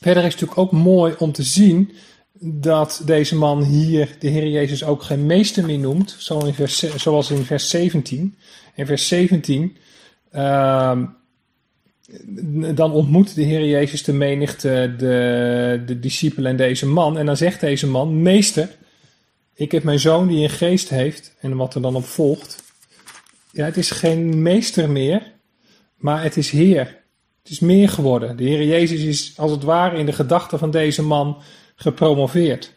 verder 0.00 0.24
is 0.24 0.32
het 0.32 0.40
natuurlijk 0.40 0.58
ook 0.58 0.82
mooi 0.82 1.14
om 1.18 1.32
te 1.32 1.42
zien 1.42 1.92
dat 2.46 3.02
deze 3.04 3.36
man 3.36 3.62
hier 3.62 4.16
de 4.18 4.28
Heer 4.28 4.48
Jezus 4.48 4.84
ook 4.84 5.02
geen 5.02 5.26
meester 5.26 5.64
meer 5.64 5.78
noemt, 5.78 6.16
zoals 6.96 7.30
in 7.30 7.44
vers 7.44 7.70
17. 7.70 8.36
In 8.74 8.86
vers 8.86 9.08
17, 9.08 9.76
uh, 10.32 10.98
dan 12.74 12.92
ontmoet 12.92 13.34
de 13.34 13.42
Heer 13.42 13.66
Jezus 13.66 14.02
de 14.02 14.12
menigte, 14.12 14.94
de, 14.98 15.82
de 15.86 16.00
discipelen 16.00 16.50
en 16.50 16.56
deze 16.56 16.86
man. 16.86 17.18
En 17.18 17.26
dan 17.26 17.36
zegt 17.36 17.60
deze 17.60 17.86
man, 17.86 18.22
meester, 18.22 18.68
ik 19.54 19.72
heb 19.72 19.82
mijn 19.82 19.98
zoon 19.98 20.26
die 20.26 20.42
een 20.42 20.50
geest 20.50 20.88
heeft. 20.88 21.34
En 21.40 21.56
wat 21.56 21.74
er 21.74 21.82
dan 21.82 21.96
op 21.96 22.04
volgt. 22.04 22.62
Ja, 23.50 23.64
het 23.64 23.76
is 23.76 23.90
geen 23.90 24.42
meester 24.42 24.90
meer, 24.90 25.32
maar 25.96 26.22
het 26.22 26.36
is 26.36 26.50
Heer. 26.50 27.02
Het 27.42 27.52
is 27.52 27.60
meer 27.60 27.88
geworden. 27.88 28.36
De 28.36 28.44
Heer 28.44 28.64
Jezus 28.64 29.00
is 29.00 29.32
als 29.36 29.50
het 29.50 29.62
ware 29.62 29.98
in 29.98 30.06
de 30.06 30.12
gedachten 30.12 30.58
van 30.58 30.70
deze 30.70 31.02
man 31.02 31.42
gepromoveerd. 31.74 32.74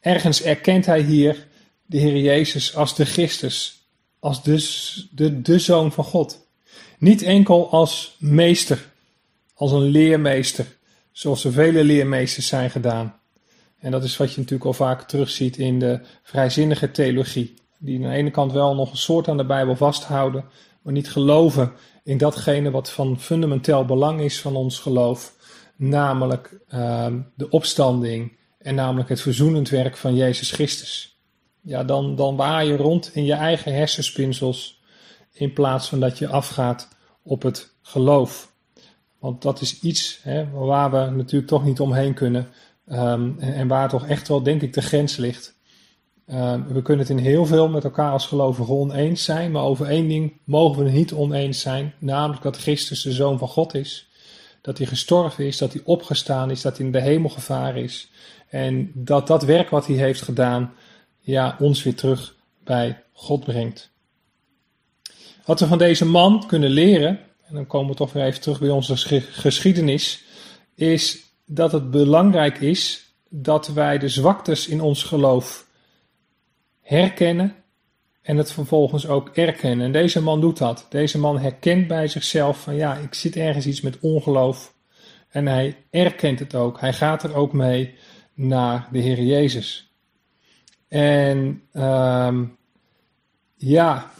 Ergens 0.00 0.42
erkent 0.42 0.86
hij 0.86 1.00
hier 1.00 1.46
de 1.86 1.98
Heer 1.98 2.16
Jezus 2.16 2.76
als 2.76 2.96
de 2.96 3.04
Christus, 3.04 3.86
als 4.18 4.42
de, 4.42 5.06
de, 5.10 5.42
de 5.42 5.58
Zoon 5.58 5.92
van 5.92 6.04
God. 6.04 6.46
Niet 6.98 7.22
enkel 7.22 7.70
als 7.70 8.16
meester, 8.18 8.90
als 9.54 9.72
een 9.72 9.82
leermeester, 9.82 10.66
zoals 11.12 11.44
er 11.44 11.52
vele 11.52 11.84
leermeesters 11.84 12.46
zijn 12.46 12.70
gedaan. 12.70 13.20
En 13.78 13.90
dat 13.90 14.04
is 14.04 14.16
wat 14.16 14.32
je 14.32 14.40
natuurlijk 14.40 14.64
al 14.64 14.72
vaak 14.72 15.08
terugziet 15.08 15.56
in 15.56 15.78
de 15.78 16.00
vrijzinnige 16.22 16.90
theologie. 16.90 17.54
Die 17.78 17.96
aan 17.96 18.10
de 18.10 18.16
ene 18.16 18.30
kant 18.30 18.52
wel 18.52 18.74
nog 18.74 18.90
een 18.90 18.96
soort 18.96 19.28
aan 19.28 19.36
de 19.36 19.46
Bijbel 19.46 19.76
vasthouden, 19.76 20.44
maar 20.82 20.92
niet 20.92 21.10
geloven 21.10 21.72
in 22.04 22.18
datgene 22.18 22.70
wat 22.70 22.90
van 22.90 23.20
fundamenteel 23.20 23.84
belang 23.84 24.20
is 24.20 24.40
van 24.40 24.56
ons 24.56 24.78
geloof 24.78 25.34
namelijk 25.76 26.60
uh, 26.74 27.06
de 27.34 27.50
opstanding 27.50 28.36
en 28.58 28.74
namelijk 28.74 29.08
het 29.08 29.20
verzoenend 29.20 29.68
werk 29.68 29.96
van 29.96 30.14
Jezus 30.14 30.50
Christus. 30.50 31.20
Ja, 31.60 31.84
dan, 31.84 32.16
dan 32.16 32.36
waai 32.36 32.70
je 32.70 32.76
rond 32.76 33.10
in 33.14 33.24
je 33.24 33.32
eigen 33.32 33.74
hersenspinsels 33.74 34.82
in 35.32 35.52
plaats 35.52 35.88
van 35.88 36.00
dat 36.00 36.18
je 36.18 36.28
afgaat 36.28 36.88
op 37.22 37.42
het 37.42 37.74
geloof. 37.82 38.52
Want 39.18 39.42
dat 39.42 39.60
is 39.60 39.80
iets 39.80 40.18
hè, 40.22 40.50
waar 40.50 40.90
we 40.90 41.16
natuurlijk 41.16 41.50
toch 41.50 41.64
niet 41.64 41.80
omheen 41.80 42.14
kunnen 42.14 42.48
um, 42.86 43.38
en, 43.38 43.68
waar 43.68 43.88
toch 43.88 44.06
echt 44.06 44.28
wel, 44.28 44.42
denk 44.42 44.62
ik, 44.62 44.72
de 44.72 44.82
grens 44.82 45.16
ligt. 45.16 45.60
Uh, 46.26 46.54
we 46.68 46.82
kunnen 46.82 47.06
het 47.06 47.16
in 47.16 47.24
heel 47.24 47.46
veel 47.46 47.68
met 47.68 47.84
elkaar 47.84 48.12
als 48.12 48.26
gelovigen 48.26 48.74
oneens 48.74 49.24
zijn, 49.24 49.50
maar 49.50 49.62
over 49.62 49.86
één 49.86 50.08
ding 50.08 50.40
mogen 50.44 50.84
we 50.84 50.90
niet 50.90 51.12
oneens 51.12 51.60
zijn, 51.60 51.94
namelijk 51.98 52.42
dat 52.42 52.56
Christus 52.56 53.02
de 53.02 53.12
Zoon 53.12 53.38
van 53.38 53.48
God 53.48 53.74
is. 53.74 54.10
Dat 54.62 54.78
hij 54.78 54.86
gestorven 54.86 55.46
is, 55.46 55.58
dat 55.58 55.72
hij 55.72 55.82
opgestaan 55.84 56.50
is, 56.50 56.60
dat 56.60 56.76
hij 56.76 56.86
in 56.86 56.92
de 56.92 57.00
hemel 57.00 57.30
gevaren 57.30 57.82
is. 57.82 58.10
En 58.48 58.90
dat 58.94 59.26
dat 59.26 59.42
werk 59.42 59.70
wat 59.70 59.86
hij 59.86 59.96
heeft 59.96 60.22
gedaan, 60.22 60.74
ja, 61.20 61.56
ons 61.60 61.82
weer 61.82 61.94
terug 61.94 62.36
bij 62.64 63.02
God 63.12 63.44
brengt. 63.44 63.90
Wat 65.44 65.60
we 65.60 65.66
van 65.66 65.78
deze 65.78 66.04
man 66.04 66.46
kunnen 66.46 66.70
leren, 66.70 67.20
en 67.44 67.54
dan 67.54 67.66
komen 67.66 67.90
we 67.90 67.96
toch 67.96 68.12
weer 68.12 68.24
even 68.24 68.40
terug 68.40 68.60
bij 68.60 68.70
onze 68.70 68.96
geschiedenis, 69.30 70.24
is 70.74 71.20
dat 71.46 71.72
het 71.72 71.90
belangrijk 71.90 72.60
is 72.60 73.12
dat 73.28 73.68
wij 73.68 73.98
de 73.98 74.08
zwaktes 74.08 74.68
in 74.68 74.80
ons 74.80 75.02
geloof 75.02 75.66
herkennen 76.80 77.61
en 78.22 78.36
het 78.36 78.52
vervolgens 78.52 79.08
ook 79.08 79.28
erkennen. 79.28 79.86
En 79.86 79.92
deze 79.92 80.22
man 80.22 80.40
doet 80.40 80.58
dat. 80.58 80.86
Deze 80.88 81.18
man 81.18 81.38
herkent 81.38 81.86
bij 81.86 82.08
zichzelf 82.08 82.60
van 82.60 82.74
ja, 82.74 82.96
ik 82.96 83.14
zit 83.14 83.36
ergens 83.36 83.66
iets 83.66 83.80
met 83.80 83.98
ongeloof. 84.00 84.74
En 85.28 85.46
hij 85.46 85.76
erkent 85.90 86.38
het 86.38 86.54
ook. 86.54 86.80
Hij 86.80 86.92
gaat 86.92 87.22
er 87.22 87.34
ook 87.34 87.52
mee 87.52 87.94
naar 88.34 88.88
de 88.92 88.98
Heer 88.98 89.22
Jezus. 89.22 89.90
En 90.88 91.62
um, 91.72 92.56
ja, 93.56 94.10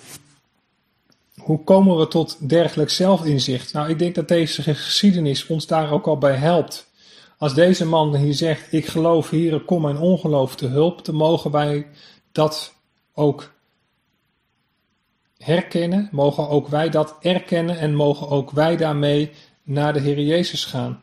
hoe 1.37 1.65
komen 1.65 1.99
we 1.99 2.09
tot 2.09 2.49
dergelijk 2.49 2.91
zelfinzicht? 2.91 3.73
Nou, 3.73 3.89
ik 3.89 3.99
denk 3.99 4.15
dat 4.15 4.29
deze 4.29 4.63
geschiedenis 4.63 5.47
ons 5.47 5.67
daar 5.67 5.93
ook 5.93 6.07
al 6.07 6.19
bij 6.19 6.35
helpt. 6.35 6.91
Als 7.39 7.55
deze 7.55 7.87
man 7.87 8.17
hier 8.17 8.35
zegt: 8.35 8.73
Ik 8.73 8.87
geloof 8.87 9.31
hier, 9.31 9.61
kom 9.61 9.83
mijn 9.83 9.99
ongeloof 9.99 10.57
te 10.57 10.67
hulp, 10.67 11.05
dan 11.05 11.15
mogen 11.15 11.51
wij 11.51 11.87
dat 12.33 12.75
ook 13.15 13.53
herkennen, 15.43 16.09
mogen 16.13 16.49
ook 16.49 16.69
wij 16.69 16.89
dat 16.89 17.17
erkennen 17.21 17.79
en 17.79 17.95
mogen 17.95 18.29
ook 18.29 18.51
wij 18.51 18.77
daarmee 18.77 19.31
naar 19.63 19.93
de 19.93 20.01
Heer 20.01 20.21
Jezus 20.21 20.65
gaan. 20.65 21.03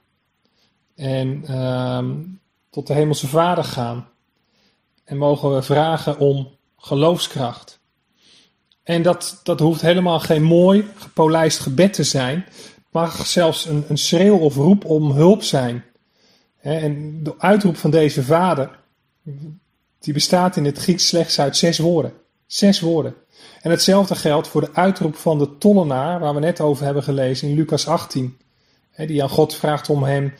En 0.96 1.44
uh, 1.50 2.10
tot 2.70 2.88
de 2.88 2.94
Hemelse 2.94 3.28
Vader 3.28 3.64
gaan. 3.64 4.08
En 5.04 5.18
mogen 5.18 5.56
we 5.56 5.62
vragen 5.62 6.20
om 6.20 6.58
geloofskracht. 6.78 7.80
En 8.84 9.02
dat, 9.02 9.40
dat 9.44 9.60
hoeft 9.60 9.82
helemaal 9.82 10.20
geen 10.20 10.44
mooi, 10.44 10.88
gepolijst 10.96 11.60
gebed 11.60 11.94
te 11.94 12.04
zijn. 12.04 12.46
Het 12.46 12.84
mag 12.92 13.26
zelfs 13.26 13.66
een, 13.66 13.86
een 13.88 13.98
schreeuw 13.98 14.38
of 14.38 14.56
roep 14.56 14.86
om 14.86 15.12
hulp 15.12 15.44
zijn. 15.44 15.84
En 16.62 17.24
de 17.24 17.40
uitroep 17.40 17.78
van 17.78 17.92
deze 17.92 18.24
vader, 18.24 18.80
die 20.00 20.14
bestaat 20.14 20.56
in 20.56 20.66
het 20.66 20.78
Grieks 20.78 21.08
slechts 21.08 21.40
uit 21.40 21.58
zes 21.58 21.78
woorden. 21.78 22.14
Zes 22.46 22.80
woorden. 22.80 23.16
En 23.62 23.72
hetzelfde 23.72 24.16
geldt 24.16 24.48
voor 24.48 24.62
de 24.62 24.74
uitroep 24.74 25.16
van 25.16 25.38
de 25.38 25.58
tollenaar, 25.58 26.20
waar 26.20 26.34
we 26.34 26.40
net 26.40 26.62
over 26.62 26.86
hebben 26.86 27.04
gelezen 27.04 27.50
in 27.50 27.56
Lucas 27.56 27.88
18. 27.88 28.38
Die 28.96 29.24
aan 29.24 29.30
God 29.30 29.56
vraagt 29.56 29.90
om 29.90 30.04
hem 30.04 30.34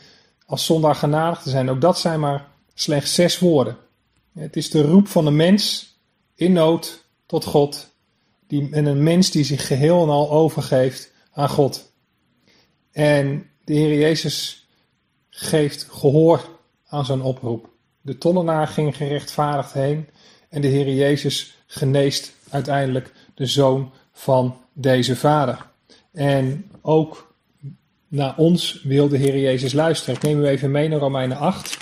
als 0.46 0.64
zondaar 0.64 0.94
genadig 0.94 1.42
te 1.42 1.50
zijn. 1.50 1.70
Ook 1.70 1.80
dat 1.80 1.98
zijn 1.98 2.20
maar 2.20 2.46
slechts 2.74 3.14
zes 3.14 3.38
woorden. 3.38 3.76
Het 4.34 4.56
is 4.56 4.70
de 4.70 4.82
roep 4.82 5.08
van 5.08 5.26
een 5.26 5.36
mens 5.36 5.94
in 6.34 6.52
nood 6.52 7.04
tot 7.26 7.44
God. 7.44 7.88
Die, 8.46 8.68
en 8.70 8.86
een 8.86 9.02
mens 9.02 9.30
die 9.30 9.44
zich 9.44 9.66
geheel 9.66 10.02
en 10.02 10.08
al 10.08 10.30
overgeeft 10.30 11.12
aan 11.32 11.48
God. 11.48 11.92
En 12.92 13.50
de 13.64 13.74
Heer 13.74 13.98
Jezus 13.98 14.68
geeft 15.30 15.86
gehoor 15.90 16.48
aan 16.86 17.04
zijn 17.04 17.22
oproep. 17.22 17.68
De 18.00 18.18
tollenaar 18.18 18.66
ging 18.66 18.96
gerechtvaardigd 18.96 19.72
heen 19.72 20.08
en 20.50 20.60
de 20.60 20.68
Heer 20.68 20.94
Jezus 20.94 21.56
geneest 21.66 22.32
uiteindelijk 22.50 23.12
de 23.34 23.46
zoon 23.46 23.92
van 24.12 24.60
deze 24.72 25.16
vader. 25.16 25.66
En 26.12 26.70
ook 26.80 27.34
naar 28.08 28.36
ons 28.36 28.82
wil 28.82 29.08
de 29.08 29.16
Heer 29.16 29.38
Jezus 29.38 29.72
luisteren. 29.72 30.14
Ik 30.14 30.22
neem 30.22 30.40
u 30.40 30.46
even 30.46 30.70
mee 30.70 30.88
naar 30.88 30.98
Romeinen 30.98 31.36
8. 31.36 31.76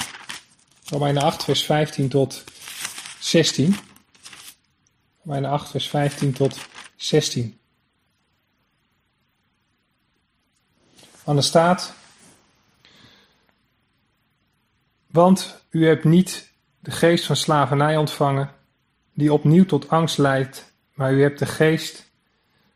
Romeinen 0.85 1.23
8, 1.23 1.45
vers 1.45 1.65
15 1.65 2.09
tot 2.09 2.45
16. 3.21 3.77
Romeinen 5.25 5.51
8, 5.51 5.71
vers 5.71 5.89
15 5.89 6.33
tot 6.33 6.59
16. 6.97 7.59
Aan 11.25 11.43
staat. 11.43 11.95
Want 15.07 15.65
u 15.71 15.87
hebt 15.87 16.05
niet 16.05 16.51
de 16.79 16.91
geest 16.91 17.25
van 17.25 17.37
slavernij 17.37 17.97
ontvangen, 17.97 18.55
die 19.19 19.33
opnieuw 19.33 19.65
tot 19.65 19.89
angst 19.89 20.19
leidt, 20.19 20.73
maar 20.95 21.13
u 21.13 21.23
hebt 21.23 21.39
de 21.39 21.47
geest 21.47 22.11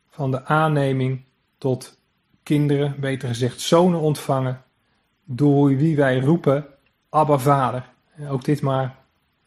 van 0.09 0.31
de 0.31 0.45
aanneming 0.45 1.25
tot 1.59 1.99
kinderen, 2.43 3.01
beter 3.01 3.29
gezegd 3.29 3.61
zonen 3.61 4.01
ontvangen, 4.01 4.63
door 5.25 5.77
wie 5.77 5.97
wij 5.97 6.21
roepen, 6.21 6.67
Abba 7.09 7.39
Vader. 7.39 7.91
Ook 8.29 8.45
dit 8.45 8.61
maar 8.61 8.97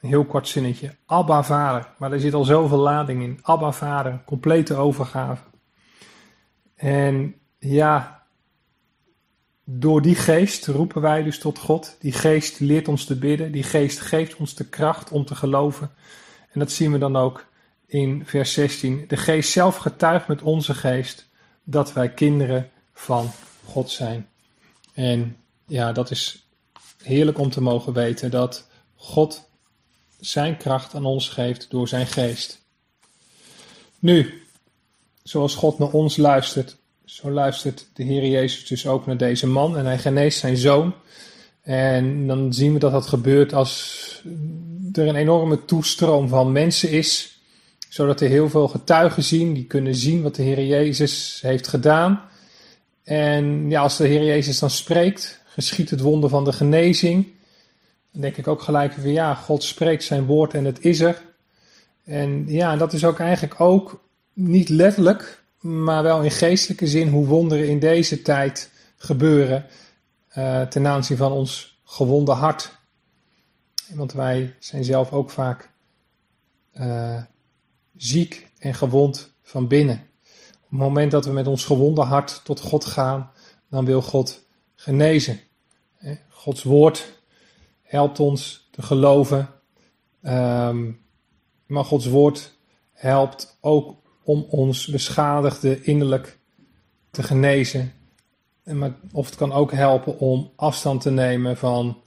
een 0.01 0.09
heel 0.09 0.25
kort 0.25 0.47
zinnetje. 0.47 0.95
Abba 1.05 1.43
Vader, 1.43 1.87
maar 1.97 2.11
er 2.11 2.19
zit 2.19 2.33
al 2.33 2.43
zoveel 2.43 2.77
lading 2.77 3.23
in. 3.23 3.39
Abba 3.41 3.71
Vader, 3.71 4.21
complete 4.25 4.75
overgave. 4.75 5.43
En 6.75 7.35
ja, 7.59 8.23
door 9.63 10.01
die 10.01 10.15
geest 10.15 10.67
roepen 10.67 11.01
wij 11.01 11.23
dus 11.23 11.39
tot 11.39 11.59
God. 11.59 11.95
Die 11.99 12.13
geest 12.13 12.59
leert 12.59 12.87
ons 12.87 13.05
te 13.05 13.17
bidden. 13.17 13.51
Die 13.51 13.63
geest 13.63 13.99
geeft 13.99 14.35
ons 14.35 14.55
de 14.55 14.69
kracht 14.69 15.11
om 15.11 15.25
te 15.25 15.35
geloven. 15.35 15.91
En 16.55 16.61
dat 16.61 16.71
zien 16.71 16.91
we 16.91 16.97
dan 16.97 17.15
ook 17.15 17.45
in 17.87 18.23
vers 18.25 18.53
16. 18.53 19.05
De 19.07 19.17
geest 19.17 19.51
zelf 19.51 19.75
getuigt 19.75 20.27
met 20.27 20.41
onze 20.41 20.73
geest 20.73 21.27
dat 21.63 21.93
wij 21.93 22.09
kinderen 22.09 22.69
van 22.93 23.31
God 23.65 23.89
zijn. 23.89 24.29
En 24.93 25.37
ja, 25.67 25.91
dat 25.91 26.11
is 26.11 26.47
heerlijk 27.03 27.37
om 27.37 27.49
te 27.49 27.61
mogen 27.61 27.93
weten 27.93 28.31
dat 28.31 28.67
God 28.95 29.49
zijn 30.19 30.57
kracht 30.57 30.95
aan 30.95 31.05
ons 31.05 31.29
geeft 31.29 31.69
door 31.69 31.87
zijn 31.87 32.07
geest. 32.07 32.61
Nu, 33.99 34.43
zoals 35.23 35.55
God 35.55 35.79
naar 35.79 35.91
ons 35.91 36.17
luistert, 36.17 36.77
zo 37.05 37.31
luistert 37.31 37.87
de 37.93 38.03
Heer 38.03 38.25
Jezus 38.25 38.67
dus 38.67 38.87
ook 38.87 39.05
naar 39.05 39.17
deze 39.17 39.47
man 39.47 39.77
en 39.77 39.85
hij 39.85 39.97
geneest 39.97 40.39
zijn 40.39 40.57
zoon. 40.57 40.93
En 41.61 42.27
dan 42.27 42.53
zien 42.53 42.73
we 42.73 42.79
dat 42.79 42.91
dat 42.91 43.07
gebeurt 43.07 43.53
als 43.53 44.14
er 44.93 45.07
een 45.07 45.15
enorme 45.15 45.65
toestroom 45.65 46.27
van 46.27 46.51
mensen 46.51 46.91
is, 46.91 47.39
zodat 47.89 48.21
er 48.21 48.29
heel 48.29 48.49
veel 48.49 48.67
getuigen 48.67 49.23
zien, 49.23 49.53
die 49.53 49.65
kunnen 49.65 49.95
zien 49.95 50.21
wat 50.21 50.35
de 50.35 50.43
Heer 50.43 50.65
Jezus 50.65 51.39
heeft 51.41 51.67
gedaan. 51.67 52.21
En 53.03 53.69
ja, 53.69 53.81
als 53.81 53.97
de 53.97 54.07
Heer 54.07 54.23
Jezus 54.23 54.59
dan 54.59 54.69
spreekt, 54.69 55.41
geschiet 55.45 55.89
het 55.89 56.01
wonder 56.01 56.29
van 56.29 56.43
de 56.43 56.53
genezing. 56.53 57.27
Dan 58.11 58.21
denk 58.21 58.37
ik 58.37 58.47
ook 58.47 58.61
gelijk 58.61 58.93
weer, 58.93 59.13
ja, 59.13 59.33
God 59.33 59.63
spreekt 59.63 60.03
zijn 60.03 60.25
woord 60.25 60.53
en 60.53 60.65
het 60.65 60.85
is 60.85 60.99
er. 60.99 61.21
En 62.03 62.43
ja, 62.47 62.75
dat 62.75 62.93
is 62.93 63.05
ook 63.05 63.19
eigenlijk 63.19 63.59
ook 63.61 64.03
niet 64.33 64.69
letterlijk, 64.69 65.43
maar 65.59 66.03
wel 66.03 66.21
in 66.21 66.31
geestelijke 66.31 66.87
zin 66.87 67.07
hoe 67.07 67.25
wonderen 67.25 67.67
in 67.67 67.79
deze 67.79 68.21
tijd 68.21 68.69
gebeuren 68.97 69.65
uh, 70.37 70.61
ten 70.61 70.87
aanzien 70.87 71.17
van 71.17 71.31
ons 71.31 71.79
gewonde 71.83 72.31
hart. 72.31 72.71
Want 73.93 74.13
wij 74.13 74.55
zijn 74.59 74.83
zelf 74.83 75.11
ook 75.11 75.29
vaak 75.29 75.69
uh, 76.73 77.21
ziek 77.95 78.51
en 78.57 78.73
gewond 78.73 79.33
van 79.41 79.67
binnen. 79.67 80.07
Op 80.63 80.69
het 80.69 80.79
moment 80.79 81.11
dat 81.11 81.25
we 81.25 81.31
met 81.31 81.47
ons 81.47 81.65
gewonde 81.65 82.01
hart 82.01 82.41
tot 82.43 82.59
God 82.59 82.85
gaan, 82.85 83.31
dan 83.69 83.85
wil 83.85 84.01
God 84.01 84.45
genezen. 84.75 85.39
Gods 86.29 86.63
woord 86.63 87.21
helpt 87.81 88.19
ons 88.19 88.67
te 88.71 88.81
geloven. 88.81 89.49
Um, 90.21 90.99
maar 91.65 91.85
Gods 91.85 92.05
woord 92.05 92.57
helpt 92.91 93.57
ook 93.61 93.95
om 94.23 94.45
ons 94.49 94.87
beschadigde 94.87 95.81
innerlijk 95.81 96.39
te 97.11 97.23
genezen. 97.23 97.93
Of 99.11 99.25
het 99.25 99.35
kan 99.35 99.51
ook 99.51 99.71
helpen 99.71 100.19
om 100.19 100.51
afstand 100.55 101.01
te 101.01 101.11
nemen 101.11 101.57
van 101.57 102.01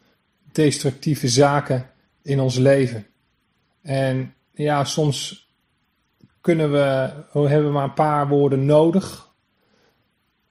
destructieve 0.53 1.29
zaken 1.29 1.91
in 2.23 2.41
ons 2.41 2.57
leven. 2.57 3.07
En 3.83 4.35
ja, 4.53 4.85
soms 4.85 5.49
kunnen 6.41 6.73
we, 6.73 7.11
hebben 7.33 7.67
we 7.67 7.73
maar 7.73 7.85
een 7.85 7.95
paar 7.95 8.29
woorden 8.29 8.67
nodig 8.67 9.29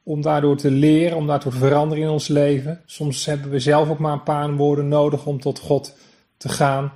om 0.04 0.22
daardoor 0.22 0.58
te 0.58 0.72
leren, 0.72 1.18
om 1.18 1.28
daardoor 1.28 1.52
te 1.52 1.58
veranderen 1.58 2.04
in 2.04 2.10
ons 2.10 2.28
leven. 2.28 2.82
Soms 2.86 3.26
hebben 3.26 3.50
we 3.50 3.60
zelf 3.60 3.90
ook 3.90 4.00
maar 4.00 4.14
een 4.14 4.24
paar 4.24 4.56
woorden 4.56 4.88
nodig 4.88 5.26
om 5.26 5.40
tot 5.40 5.60
God 5.60 5.98
te 6.38 6.50
gaan. 6.50 6.94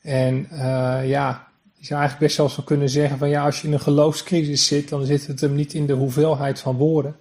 En 0.00 0.48
uh, 0.52 1.08
ja, 1.08 1.48
je 1.74 1.86
zou 1.86 2.00
eigenlijk 2.00 2.18
best 2.18 2.36
wel 2.36 2.64
kunnen 2.64 2.88
zeggen 2.88 3.18
van 3.18 3.28
ja, 3.28 3.44
als 3.44 3.60
je 3.60 3.66
in 3.66 3.72
een 3.72 3.80
geloofscrisis 3.80 4.66
zit, 4.66 4.88
dan 4.88 5.04
zit 5.04 5.26
het 5.26 5.40
hem 5.40 5.54
niet 5.54 5.74
in 5.74 5.86
de 5.86 5.92
hoeveelheid 5.92 6.60
van 6.60 6.76
woorden, 6.76 7.16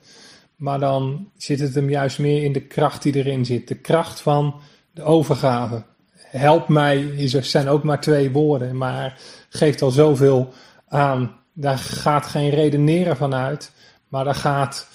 maar 0.55 0.80
dan 0.80 1.30
zit 1.38 1.59
het 1.59 1.76
hem 1.76 1.89
juist 1.89 2.20
meer 2.20 2.43
in 2.43 2.53
de 2.53 2.68
kracht 2.68 3.03
die 3.03 3.15
erin 3.15 3.45
zit. 3.45 3.68
De 3.68 3.76
kracht 3.76 4.22
van 4.22 4.59
de 4.98 5.04
overgave. 5.04 5.84
help 6.14 6.68
mij 6.68 7.28
zijn 7.41 7.68
ook 7.68 7.84
maar 7.84 8.02
twee 8.02 8.32
woorden, 8.32 8.78
maar 8.78 9.20
geeft 9.50 9.82
al 9.82 9.91
zoveel 9.91 10.54
aan. 10.88 11.36
Daar 11.54 11.78
gaat 11.78 12.26
geen 12.26 12.50
redeneren 12.50 13.18
van 13.18 13.34
uit, 13.34 13.72
maar 14.08 14.24
daar 14.24 14.36
gaat 14.36 14.88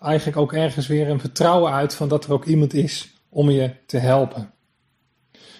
eigenlijk 0.00 0.36
ook 0.36 0.52
ergens 0.52 0.86
weer 0.86 1.08
een 1.10 1.20
vertrouwen 1.20 1.72
uit 1.72 1.94
van 1.94 2.08
dat 2.08 2.24
er 2.24 2.32
ook 2.32 2.44
iemand 2.44 2.74
is 2.74 3.14
om 3.28 3.50
je 3.50 3.70
te 3.86 3.98
helpen. 3.98 4.50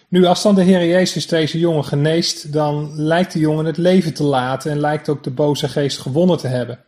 Nu, 0.08 0.24
als 0.24 0.42
dan 0.42 0.54
de 0.54 0.62
Heer 0.62 0.86
Jezus 0.86 1.26
deze 1.26 1.58
jongen 1.58 1.84
geneest, 1.84 2.52
dan 2.52 2.92
lijkt 2.94 3.32
de 3.32 3.38
jongen 3.38 3.64
het 3.64 3.76
leven 3.76 4.14
te 4.14 4.24
laten 4.24 4.70
en 4.70 4.80
lijkt 4.80 5.08
ook 5.08 5.22
de 5.22 5.30
boze 5.30 5.68
geest 5.68 5.98
gewonnen 5.98 6.38
te 6.38 6.48
hebben. 6.48 6.78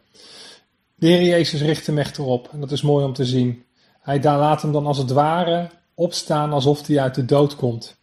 De 0.95 1.07
Heer 1.07 1.23
Jezus 1.23 1.61
richt 1.61 1.87
hem 1.87 1.99
echter 1.99 2.25
op 2.25 2.49
en 2.53 2.61
dat 2.61 2.73
is 2.73 2.83
mooi 2.83 3.05
om 3.05 3.13
te 3.13 3.25
zien. 3.25 3.65
Hij 4.01 4.23
laat 4.23 4.63
hem 4.63 4.73
dan 4.73 4.87
als 4.87 4.99
het 4.99 5.11
ware 5.11 5.69
opstaan 5.97 6.53
alsof 6.53 6.87
hij 6.87 7.01
uit 7.01 7.15
de 7.15 7.25
dood 7.25 7.57
komt. 7.57 7.97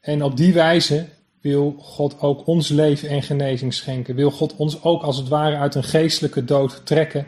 En 0.00 0.22
op 0.22 0.36
die 0.36 0.52
wijze 0.52 1.08
wil 1.40 1.74
God 1.78 2.20
ook 2.20 2.46
ons 2.46 2.68
leven 2.68 3.08
en 3.08 3.22
genezing 3.22 3.74
schenken. 3.74 4.14
Wil 4.14 4.30
God 4.30 4.56
ons 4.56 4.82
ook 4.82 5.02
als 5.02 5.16
het 5.16 5.28
ware 5.28 5.56
uit 5.56 5.74
een 5.74 5.84
geestelijke 5.84 6.44
dood 6.44 6.86
trekken 6.86 7.26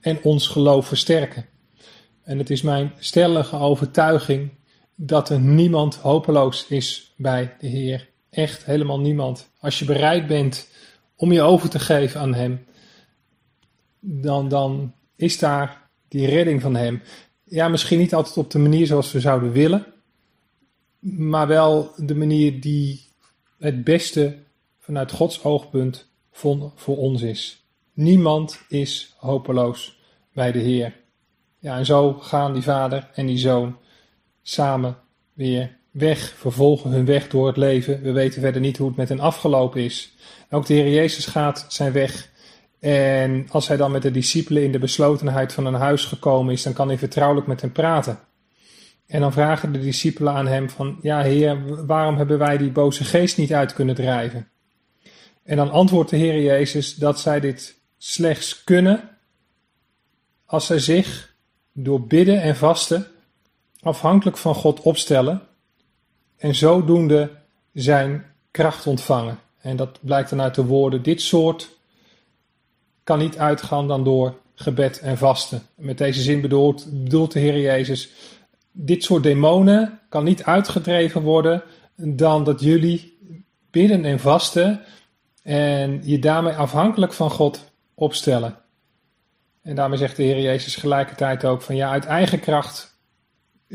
en 0.00 0.22
ons 0.22 0.46
geloof 0.46 0.86
versterken. 0.86 1.46
En 2.22 2.38
het 2.38 2.50
is 2.50 2.62
mijn 2.62 2.92
stellige 2.98 3.56
overtuiging 3.56 4.50
dat 4.94 5.28
er 5.28 5.40
niemand 5.40 5.96
hopeloos 5.96 6.66
is 6.66 7.12
bij 7.16 7.54
de 7.58 7.66
Heer. 7.66 8.08
Echt 8.30 8.64
helemaal 8.64 9.00
niemand. 9.00 9.50
Als 9.60 9.78
je 9.78 9.84
bereid 9.84 10.26
bent 10.26 10.68
om 11.16 11.32
je 11.32 11.42
over 11.42 11.70
te 11.70 11.78
geven 11.78 12.20
aan 12.20 12.34
Hem, 12.34 12.66
dan, 14.00 14.48
dan 14.48 14.94
is 15.16 15.38
daar 15.38 15.88
die 16.08 16.26
redding 16.26 16.62
van 16.62 16.74
Hem. 16.76 17.02
Ja, 17.50 17.68
misschien 17.68 17.98
niet 17.98 18.14
altijd 18.14 18.36
op 18.36 18.50
de 18.50 18.58
manier 18.58 18.86
zoals 18.86 19.12
we 19.12 19.20
zouden 19.20 19.52
willen, 19.52 19.86
maar 21.00 21.46
wel 21.46 21.92
de 21.96 22.14
manier 22.14 22.60
die 22.60 23.08
het 23.58 23.84
beste 23.84 24.38
vanuit 24.78 25.12
Gods 25.12 25.44
oogpunt 25.44 26.08
voor 26.74 26.96
ons 26.96 27.22
is. 27.22 27.64
Niemand 27.92 28.60
is 28.68 29.14
hopeloos 29.18 29.98
bij 30.32 30.52
de 30.52 30.58
Heer. 30.58 30.96
Ja, 31.58 31.76
en 31.76 31.86
zo 31.86 32.12
gaan 32.12 32.52
die 32.52 32.62
vader 32.62 33.10
en 33.14 33.26
die 33.26 33.38
zoon 33.38 33.76
samen 34.42 34.98
weer 35.32 35.76
weg, 35.90 36.34
vervolgen 36.36 36.90
hun 36.90 37.04
weg 37.04 37.28
door 37.28 37.46
het 37.46 37.56
leven. 37.56 38.02
We 38.02 38.12
weten 38.12 38.40
verder 38.40 38.60
niet 38.60 38.76
hoe 38.76 38.88
het 38.88 38.96
met 38.96 39.08
hen 39.08 39.20
afgelopen 39.20 39.84
is. 39.84 40.12
Ook 40.50 40.66
de 40.66 40.74
Heer 40.74 40.92
Jezus 40.92 41.26
gaat 41.26 41.66
zijn 41.68 41.92
weg. 41.92 42.30
En 42.80 43.46
als 43.50 43.68
hij 43.68 43.76
dan 43.76 43.90
met 43.90 44.02
de 44.02 44.10
discipelen 44.10 44.62
in 44.62 44.72
de 44.72 44.78
beslotenheid 44.78 45.52
van 45.52 45.66
een 45.66 45.74
huis 45.74 46.04
gekomen 46.04 46.52
is, 46.52 46.62
dan 46.62 46.72
kan 46.72 46.88
hij 46.88 46.98
vertrouwelijk 46.98 47.46
met 47.46 47.60
hen 47.60 47.72
praten. 47.72 48.18
En 49.06 49.20
dan 49.20 49.32
vragen 49.32 49.72
de 49.72 49.80
discipelen 49.80 50.32
aan 50.32 50.46
hem 50.46 50.70
van, 50.70 50.98
ja 51.02 51.22
Heer, 51.22 51.86
waarom 51.86 52.16
hebben 52.16 52.38
wij 52.38 52.56
die 52.56 52.70
boze 52.70 53.04
geest 53.04 53.36
niet 53.36 53.52
uit 53.52 53.72
kunnen 53.72 53.94
drijven? 53.94 54.48
En 55.42 55.56
dan 55.56 55.70
antwoordt 55.70 56.10
de 56.10 56.16
Heer 56.16 56.42
Jezus 56.42 56.94
dat 56.94 57.20
zij 57.20 57.40
dit 57.40 57.78
slechts 57.98 58.64
kunnen 58.64 59.08
als 60.44 60.66
zij 60.66 60.78
zich 60.78 61.34
door 61.72 62.06
bidden 62.06 62.42
en 62.42 62.56
vasten 62.56 63.06
afhankelijk 63.80 64.36
van 64.36 64.54
God 64.54 64.80
opstellen 64.80 65.42
en 66.36 66.54
zodoende 66.54 67.30
zijn 67.72 68.24
kracht 68.50 68.86
ontvangen. 68.86 69.38
En 69.60 69.76
dat 69.76 69.98
blijkt 70.00 70.30
dan 70.30 70.40
uit 70.40 70.54
de 70.54 70.64
woorden: 70.64 71.02
dit 71.02 71.20
soort 71.20 71.78
kan 73.04 73.18
niet 73.18 73.38
uitgaan 73.38 73.88
dan 73.88 74.04
door 74.04 74.38
gebed 74.54 74.98
en 74.98 75.18
vasten. 75.18 75.62
Met 75.74 75.98
deze 75.98 76.20
zin 76.20 76.40
bedoelt, 76.40 77.02
bedoelt 77.02 77.32
de 77.32 77.38
Heer 77.38 77.60
Jezus: 77.60 78.10
dit 78.72 79.04
soort 79.04 79.22
demonen 79.22 80.00
kan 80.08 80.24
niet 80.24 80.44
uitgedreven 80.44 81.22
worden 81.22 81.62
dan 81.96 82.44
dat 82.44 82.60
jullie 82.60 83.18
bidden 83.70 84.04
en 84.04 84.20
vasten 84.20 84.80
en 85.42 86.00
je 86.04 86.18
daarmee 86.18 86.52
afhankelijk 86.52 87.12
van 87.12 87.30
God 87.30 87.72
opstellen. 87.94 88.58
En 89.62 89.74
daarmee 89.74 89.98
zegt 89.98 90.16
de 90.16 90.22
Heer 90.22 90.40
Jezus 90.40 90.76
gelijkertijd 90.76 91.44
ook 91.44 91.62
van 91.62 91.76
ja, 91.76 91.90
uit 91.90 92.04
eigen 92.04 92.40
kracht 92.40 92.98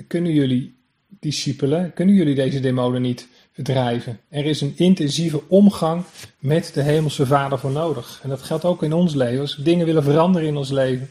kunnen 0.07 0.33
jullie 0.33 0.77
discipelen, 1.07 1.93
kunnen 1.93 2.15
jullie 2.15 2.35
deze 2.35 2.59
demonen 2.59 3.01
niet 3.01 3.27
verdrijven. 3.55 4.19
Er 4.29 4.45
is 4.45 4.61
een 4.61 4.73
intensieve 4.75 5.41
omgang 5.47 6.03
met 6.39 6.71
de 6.73 6.81
Hemelse 6.81 7.25
Vader 7.25 7.59
voor 7.59 7.71
nodig. 7.71 8.19
En 8.23 8.29
dat 8.29 8.41
geldt 8.41 8.65
ook 8.65 8.83
in 8.83 8.93
ons 8.93 9.13
leven. 9.13 9.41
Als 9.41 9.55
we 9.55 9.63
dingen 9.63 9.85
willen 9.85 10.03
veranderen 10.03 10.47
in 10.47 10.57
ons 10.57 10.69
leven, 10.69 11.09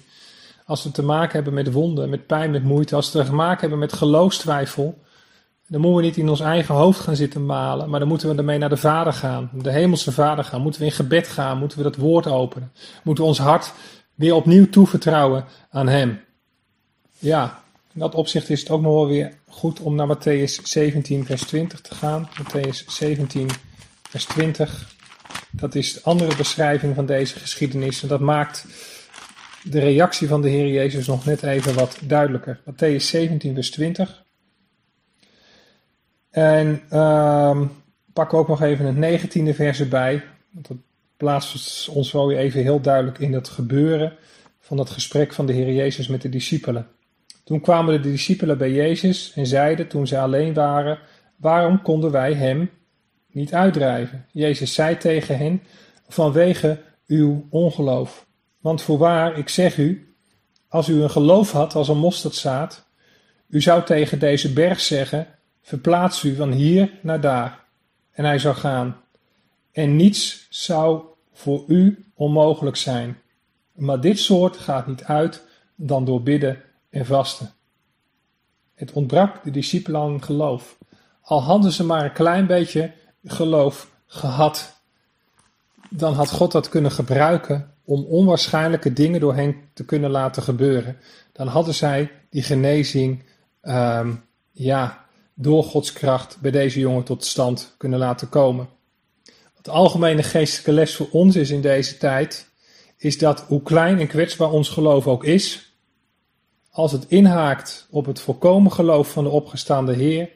als 0.67 0.83
we 0.83 0.91
te 0.91 1.03
maken 1.03 1.33
hebben 1.33 1.55
met 1.55 1.73
wonden, 1.73 2.09
met 2.09 2.27
pijn, 2.27 2.51
met 2.51 2.65
moeite, 2.65 2.95
als 2.95 3.13
we 3.13 3.25
te 3.25 3.33
maken 3.33 3.61
hebben 3.61 3.79
met 3.79 3.93
geloofstwijfel, 3.93 4.99
dan 5.67 5.81
moeten 5.81 6.01
we 6.01 6.07
niet 6.07 6.17
in 6.17 6.29
ons 6.29 6.41
eigen 6.41 6.75
hoofd 6.75 7.01
gaan 7.01 7.17
zitten 7.17 7.47
malen, 7.47 7.91
maar 7.91 7.99
dan 7.99 8.09
moeten 8.09 8.29
we 8.29 8.37
ermee 8.37 8.59
naar 8.59 8.69
de 8.69 8.77
Vader 8.77 9.13
gaan, 9.13 9.51
de 9.53 9.71
Hemelse 9.71 10.13
Vader 10.13 10.45
gaan. 10.45 10.61
Moeten 10.61 10.81
we 10.81 10.87
in 10.87 10.93
gebed 10.93 11.29
gaan, 11.29 11.59
moeten 11.59 11.79
we 11.79 11.85
dat 11.85 11.97
woord 11.97 12.27
openen, 12.27 12.73
moeten 13.03 13.25
we 13.25 13.31
ons 13.31 13.39
hart 13.39 13.73
weer 14.15 14.35
opnieuw 14.35 14.69
toevertrouwen 14.69 15.45
aan 15.71 15.89
Hem. 15.89 16.21
Ja, 17.19 17.63
in 17.95 18.01
dat 18.01 18.15
opzicht 18.15 18.51
is 18.51 18.61
het 18.61 18.71
ook 18.71 18.83
nog 18.83 18.93
wel 18.93 19.07
weer 19.07 19.33
goed 19.49 19.81
om 19.81 19.95
naar 19.95 20.17
Matthäus 20.17 20.63
17, 20.63 21.25
vers 21.25 21.43
20 21.43 21.81
te 21.81 21.95
gaan. 21.95 22.29
Matthäus 22.43 22.87
17, 22.87 23.49
vers 24.03 24.25
20. 24.25 24.95
Dat 25.51 25.75
is 25.75 25.93
de 25.93 26.01
andere 26.03 26.37
beschrijving 26.37 26.95
van 26.95 27.07
deze 27.07 27.39
geschiedenis. 27.39 28.03
En 28.03 28.09
dat 28.09 28.21
maakt 28.21 28.67
de 29.63 29.81
reactie 29.81 30.29
van 30.29 30.43
de 30.43 30.49
Heer 30.49 30.69
Jezus 30.69 31.07
nog 31.07 31.25
net 31.25 31.43
even 31.43 31.75
wat 31.75 31.99
duidelijker. 32.03 32.61
Matthäus 32.61 33.05
17, 33.05 33.55
vers 33.55 33.71
20. 33.71 34.25
En 36.31 36.83
uh, 36.91 37.61
we 38.15 38.31
ook 38.31 38.49
nog 38.49 38.63
even 38.63 38.87
het 38.87 38.97
negentiende 38.97 39.55
vers 39.55 39.81
erbij. 39.81 40.25
Want 40.51 40.69
dat 40.69 40.77
plaatst 41.17 41.89
ons 41.89 42.13
wel 42.13 42.27
weer 42.27 42.39
even 42.39 42.63
heel 42.63 42.81
duidelijk 42.81 43.19
in 43.19 43.33
het 43.33 43.49
gebeuren 43.49 44.13
van 44.61 44.77
dat 44.77 44.91
gesprek 44.91 45.33
van 45.33 45.47
de 45.47 45.53
Heer 45.53 45.73
Jezus 45.73 46.09
met 46.09 46.23
de 46.23 46.29
discipelen. 46.29 46.89
Toen 47.45 47.61
kwamen 47.61 48.03
de 48.03 48.11
discipelen 48.11 48.59
bij 48.59 48.73
Jezus 48.73 49.33
en 49.35 49.47
zeiden 49.47 49.89
toen 49.89 50.07
ze 50.07 50.19
alleen 50.19 50.55
waren: 50.55 50.99
Waarom 51.37 51.83
konden 51.83 52.11
wij 52.11 52.33
hem 52.33 52.71
niet 53.31 53.55
uitdrijven? 53.55 54.27
Jezus 54.33 54.75
zei 54.75 54.97
tegen 54.97 55.39
hen: 55.39 55.63
Vanwege 56.09 56.81
uw 57.07 57.47
ongeloof. 57.51 58.27
Want 58.61 58.83
voorwaar, 58.83 59.39
ik 59.39 59.49
zeg 59.49 59.79
u, 59.79 60.15
als 60.69 60.89
u 60.89 61.03
een 61.03 61.11
geloof 61.11 61.53
had 61.53 61.75
als 61.75 61.89
een 61.89 61.99
mosterdzaad, 61.99 62.87
u 63.49 63.61
zou 63.61 63.85
tegen 63.85 64.19
deze 64.19 64.53
berg 64.53 64.81
zeggen: 64.81 65.27
Verplaats 65.63 66.23
u 66.23 66.35
van 66.35 66.53
hier 66.53 66.91
naar 67.03 67.21
daar. 67.21 67.65
En 68.11 68.25
hij 68.25 68.39
zou 68.39 68.55
gaan. 68.55 69.01
En 69.73 69.97
niets 69.97 70.47
zou 70.51 71.03
voor 71.33 71.65
u 71.67 72.05
onmogelijk 72.15 72.77
zijn. 72.77 73.19
Maar 73.73 74.01
dit 74.01 74.19
soort 74.19 74.57
gaat 74.57 74.87
niet 74.87 75.05
uit 75.05 75.47
dan 75.75 76.05
door 76.05 76.23
bidden 76.23 76.63
en 76.95 77.07
vasten. 77.07 77.53
Het 78.75 78.93
ontbrak 78.93 79.45
de 79.45 79.51
discipelen 79.51 80.01
aan 80.01 80.23
geloof. 80.23 80.79
Al 81.23 81.43
hadden 81.43 81.73
ze 81.73 81.85
maar 81.85 82.05
een 82.05 82.13
klein 82.13 82.47
beetje 82.47 82.93
geloof 83.25 83.91
gehad, 84.07 84.83
dan 85.91 86.15
had 86.15 86.31
God 86.31 86.53
dat 86.53 86.69
kunnen 86.69 86.91
gebruiken 86.91 87.75
om 87.85 88.05
onwaarschijnlijke 88.05 88.93
dingen 88.93 89.21
door 89.21 89.35
hen 89.35 89.57
te 89.73 89.85
kunnen 89.85 90.11
laten 90.11 90.43
gebeuren. 90.43 90.97
Dan 91.33 91.47
hadden 91.47 91.75
zij 91.75 92.11
die 92.31 92.43
genezing, 92.43 93.23
um, 93.63 94.25
ja, 94.53 95.05
door 95.35 95.65
Gods 95.65 95.93
kracht 95.93 96.41
bij 96.41 96.51
deze 96.51 96.81
jongen 96.81 97.05
tot 97.05 97.25
stand 97.25 97.75
kunnen 97.79 97.99
laten 97.99 98.29
komen. 98.29 98.69
Wat 99.55 99.65
de 99.65 99.71
algemene 99.71 100.23
geestelijke 100.23 100.73
les 100.73 100.97
voor 100.97 101.09
ons 101.11 101.37
is 101.37 101.51
in 101.51 101.61
deze 101.61 101.97
tijd, 101.97 102.51
is 102.97 103.19
dat 103.19 103.41
hoe 103.41 103.63
klein 103.63 103.99
en 103.99 104.07
kwetsbaar 104.07 104.51
ons 104.51 104.69
geloof 104.69 105.07
ook 105.07 105.25
is, 105.25 105.64
als 106.75 106.93
het 106.93 107.05
inhaakt 107.09 107.87
op 107.91 108.07
het 108.07 108.21
volkomen 108.21 108.73
geloof 108.73 109.11
van 109.11 109.25
de 109.25 109.31
opgestaande 109.31 109.93
Heer, 109.93 110.31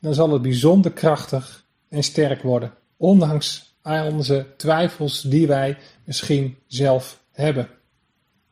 dan 0.00 0.14
zal 0.14 0.32
het 0.32 0.42
bijzonder 0.42 0.92
krachtig 0.92 1.64
en 1.88 2.02
sterk 2.02 2.42
worden, 2.42 2.72
ondanks 2.96 3.74
onze 3.82 4.46
twijfels 4.56 5.22
die 5.22 5.46
wij 5.46 5.78
misschien 6.04 6.56
zelf 6.66 7.20
hebben. 7.32 7.68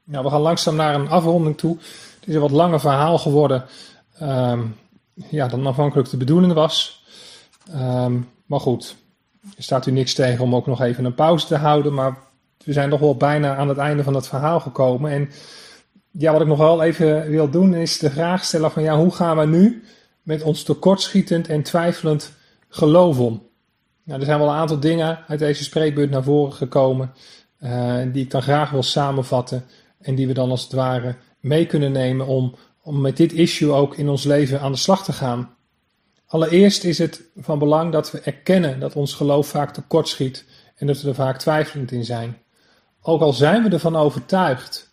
Nou, 0.05 0.25
we 0.25 0.31
gaan 0.31 0.41
langzaam 0.41 0.77
naar 0.77 0.95
een 0.95 1.09
afronding 1.09 1.59
toe. 1.59 1.77
Het 2.21 2.29
is 2.29 2.35
een 2.35 2.41
wat 2.41 2.51
langer 2.51 2.81
verhaal 2.81 3.19
geworden 3.19 3.65
um, 4.23 4.77
ja, 5.15 5.49
dan 5.49 5.67
afhankelijk 5.67 6.11
de 6.11 6.17
bedoeling 6.17 6.53
was. 6.53 7.05
Um, 7.75 8.29
maar 8.47 8.61
goed, 8.61 8.97
er 9.57 9.63
staat 9.63 9.87
u 9.87 9.91
niks 9.91 10.15
tegen 10.15 10.45
om 10.45 10.55
ook 10.55 10.67
nog 10.67 10.81
even 10.83 11.05
een 11.05 11.15
pauze 11.15 11.47
te 11.47 11.57
houden, 11.57 11.95
maar 11.95 12.19
we 12.65 12.73
zijn 12.73 12.89
nog 12.89 13.01
wel 13.01 13.17
bijna 13.17 13.57
aan 13.57 13.69
het 13.69 13.79
einde 13.79 14.03
van 14.03 14.15
het 14.15 14.29
verhaal 14.29 14.61
gekomen. 14.61 15.11
En 15.11 15.31
ja, 16.19 16.33
wat 16.33 16.41
ik 16.41 16.47
nog 16.47 16.59
wel 16.59 16.83
even 16.83 17.31
wil 17.31 17.51
doen 17.51 17.75
is 17.75 17.99
de 17.99 18.11
vraag 18.11 18.45
stellen 18.45 18.71
van 18.71 18.83
ja, 18.83 18.97
hoe 18.97 19.15
gaan 19.15 19.37
we 19.37 19.47
nu 19.47 19.83
met 20.23 20.43
ons 20.43 20.63
tekortschietend 20.63 21.49
en 21.49 21.63
twijfelend 21.63 22.33
geloof 22.69 23.19
om? 23.19 23.43
Nou, 24.03 24.21
er 24.21 24.27
zijn 24.27 24.39
wel 24.39 24.49
een 24.49 24.55
aantal 24.55 24.81
dingen 24.81 25.19
uit 25.29 25.39
deze 25.39 25.65
spreekbeurt 25.65 26.11
naar 26.11 26.23
voren 26.23 26.53
gekomen 26.53 27.13
uh, 27.61 27.97
die 28.13 28.25
ik 28.25 28.31
dan 28.31 28.43
graag 28.43 28.71
wil 28.71 28.83
samenvatten 28.83 29.65
en 30.01 30.15
die 30.15 30.27
we 30.27 30.33
dan 30.33 30.51
als 30.51 30.63
het 30.63 30.73
ware 30.73 31.17
mee 31.41 31.67
kunnen 31.67 31.93
nemen 31.93 32.27
om, 32.27 32.55
om 32.83 33.01
met 33.01 33.17
dit 33.17 33.33
issue 33.33 33.73
ook 33.73 33.97
in 33.97 34.09
ons 34.09 34.25
leven 34.25 34.61
aan 34.61 34.73
de 34.73 34.79
slag 34.79 35.05
te 35.05 35.13
gaan. 35.13 35.55
Allereerst 36.27 36.85
is 36.85 36.99
het 36.99 37.23
van 37.37 37.59
belang 37.59 37.93
dat 37.93 38.11
we 38.11 38.21
erkennen 38.21 38.81
dat 38.81 38.95
ons 38.95 39.15
geloof 39.15 39.49
vaak 39.49 39.73
tekortschiet 39.73 40.45
en 40.77 40.87
dat 40.87 41.01
we 41.01 41.09
er 41.09 41.15
vaak 41.15 41.39
twijfelend 41.39 41.93
in 41.93 42.05
zijn. 42.05 42.37
Ook 43.03 43.21
al 43.21 43.33
zijn 43.33 43.63
we 43.63 43.69
ervan 43.69 43.97
overtuigd, 43.97 44.88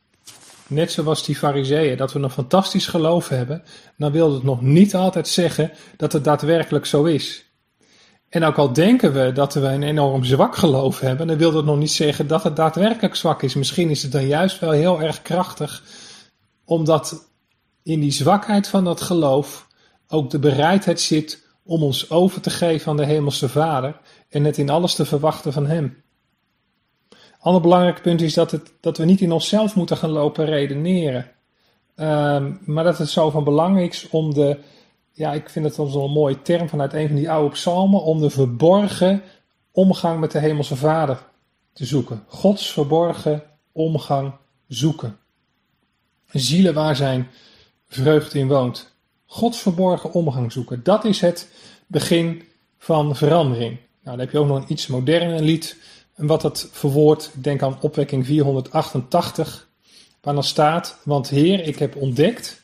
net 0.68 0.92
zoals 0.92 1.26
die 1.26 1.36
fariseeën, 1.36 1.98
dat 1.98 2.14
we 2.14 2.20
een 2.20 2.30
fantastisch 2.30 2.88
geloof 2.88 3.30
hebben, 3.30 3.64
dan 3.98 4.12
wil 4.12 4.34
het 4.34 4.44
nog 4.44 4.62
niet 4.62 4.96
altijd 4.96 5.28
zeggen 5.28 5.72
dat 5.98 6.14
het 6.14 6.24
daadwerkelijk 6.24 6.86
zo 6.86 7.04
is. 7.04 7.46
En 8.30 8.44
ook 8.44 8.58
al 8.58 8.74
denken 8.74 9.14
we 9.14 9.32
dat 9.32 9.54
we 9.54 9.68
een 9.68 9.84
enorm 9.84 10.24
zwak 10.24 10.56
geloof 10.56 11.00
hebben, 11.00 11.28
dan 11.28 11.38
wil 11.38 11.52
dat 11.52 11.66
nog 11.66 11.78
niet 11.78 11.92
zeggen 11.92 12.28
dat 12.28 12.44
het 12.44 12.56
daadwerkelijk 12.56 13.16
zwak 13.16 13.44
is. 13.44 13.56
Misschien 13.56 13.90
is 13.90 14.04
het 14.04 14.12
dan 14.12 14.28
juist 14.28 14.60
wel 14.60 14.72
heel 14.72 15.02
erg 15.02 15.22
krachtig, 15.22 15.84
omdat 16.66 17.30
in 17.84 18.00
die 18.00 18.12
zwakheid 18.12 18.68
van 18.68 18.84
dat 18.84 19.02
geloof 19.02 19.68
ook 20.08 20.30
de 20.30 20.40
bereidheid 20.40 21.02
zit 21.02 21.44
om 21.64 21.84
ons 21.84 22.10
over 22.10 22.42
te 22.42 22.50
geven 22.50 22.90
aan 22.90 22.98
de 22.98 23.06
Hemelse 23.06 23.50
Vader 23.50 24.00
en 24.30 24.44
het 24.44 24.58
in 24.58 24.70
alles 24.70 24.96
te 24.96 25.06
verwachten 25.06 25.54
van 25.54 25.66
Hem. 25.66 26.04
Ander 27.46 27.62
belangrijk 27.62 28.02
punt 28.02 28.22
is 28.22 28.34
dat, 28.34 28.52
het, 28.52 28.74
dat 28.80 28.98
we 28.98 29.06
niet 29.06 29.22
in 29.22 29.32
onszelf 29.32 29.76
moeten 29.76 29.98
gaan 29.98 30.10
lopen 30.10 30.46
redeneren. 30.46 31.32
Ehm, 31.96 32.54
maar 32.66 32.84
dat 32.84 32.98
het 32.98 33.10
zo 33.10 33.30
van 33.30 33.44
belang 33.44 33.80
is 33.80 34.08
om 34.10 34.34
de, 34.34 34.58
ja, 35.12 35.34
ik 35.34 35.50
vind 35.50 35.66
het 35.66 35.78
wel 35.78 36.04
een 36.04 36.12
mooie 36.12 36.42
term 36.42 36.70
vanuit 36.70 36.94
een 36.94 37.08
van 37.08 37.16
die 37.16 37.30
oude 37.30 37.50
psalmen, 37.50 38.04
om 38.04 38.20
de 38.20 38.30
verborgen 38.30 39.22
omgang 39.72 40.20
met 40.20 40.32
de 40.32 40.40
Hemelse 40.40 40.76
Vader 40.76 41.24
te 41.74 41.86
zoeken. 41.86 42.24
Gods 42.28 42.72
verborgen 42.72 43.44
omgang 43.72 44.34
zoeken. 44.68 45.18
Zielen 46.32 46.74
waar 46.74 46.96
zijn 46.96 47.28
vreugde 47.88 48.40
in 48.40 48.48
woont. 48.48 48.96
Gods 49.26 49.60
verborgen 49.60 50.14
omgang 50.14 50.52
zoeken. 50.52 50.84
Dat 50.84 51.06
is 51.06 51.22
het 51.22 51.50
begin 51.88 52.44
van 52.78 53.16
verandering. 53.16 53.72
Nou, 54.04 54.18
dan 54.18 54.20
heb 54.20 54.32
je 54.32 54.40
ook 54.40 54.48
nog 54.48 54.58
een 54.58 54.72
iets 54.72 54.88
moderner 54.88 55.42
lied. 55.42 55.78
En 56.16 56.28
wat 56.28 56.42
dat 56.42 56.70
verwoordt, 56.72 57.32
ik 57.34 57.44
denk 57.44 57.64
aan 57.64 57.82
opwekking 57.82 58.26
488, 58.26 59.70
waar 60.22 60.34
dan 60.34 60.44
staat: 60.44 60.98
Want 61.04 61.30
Heer, 61.30 61.68
ik 61.68 61.80
heb 61.80 61.96
ontdekt 61.96 62.62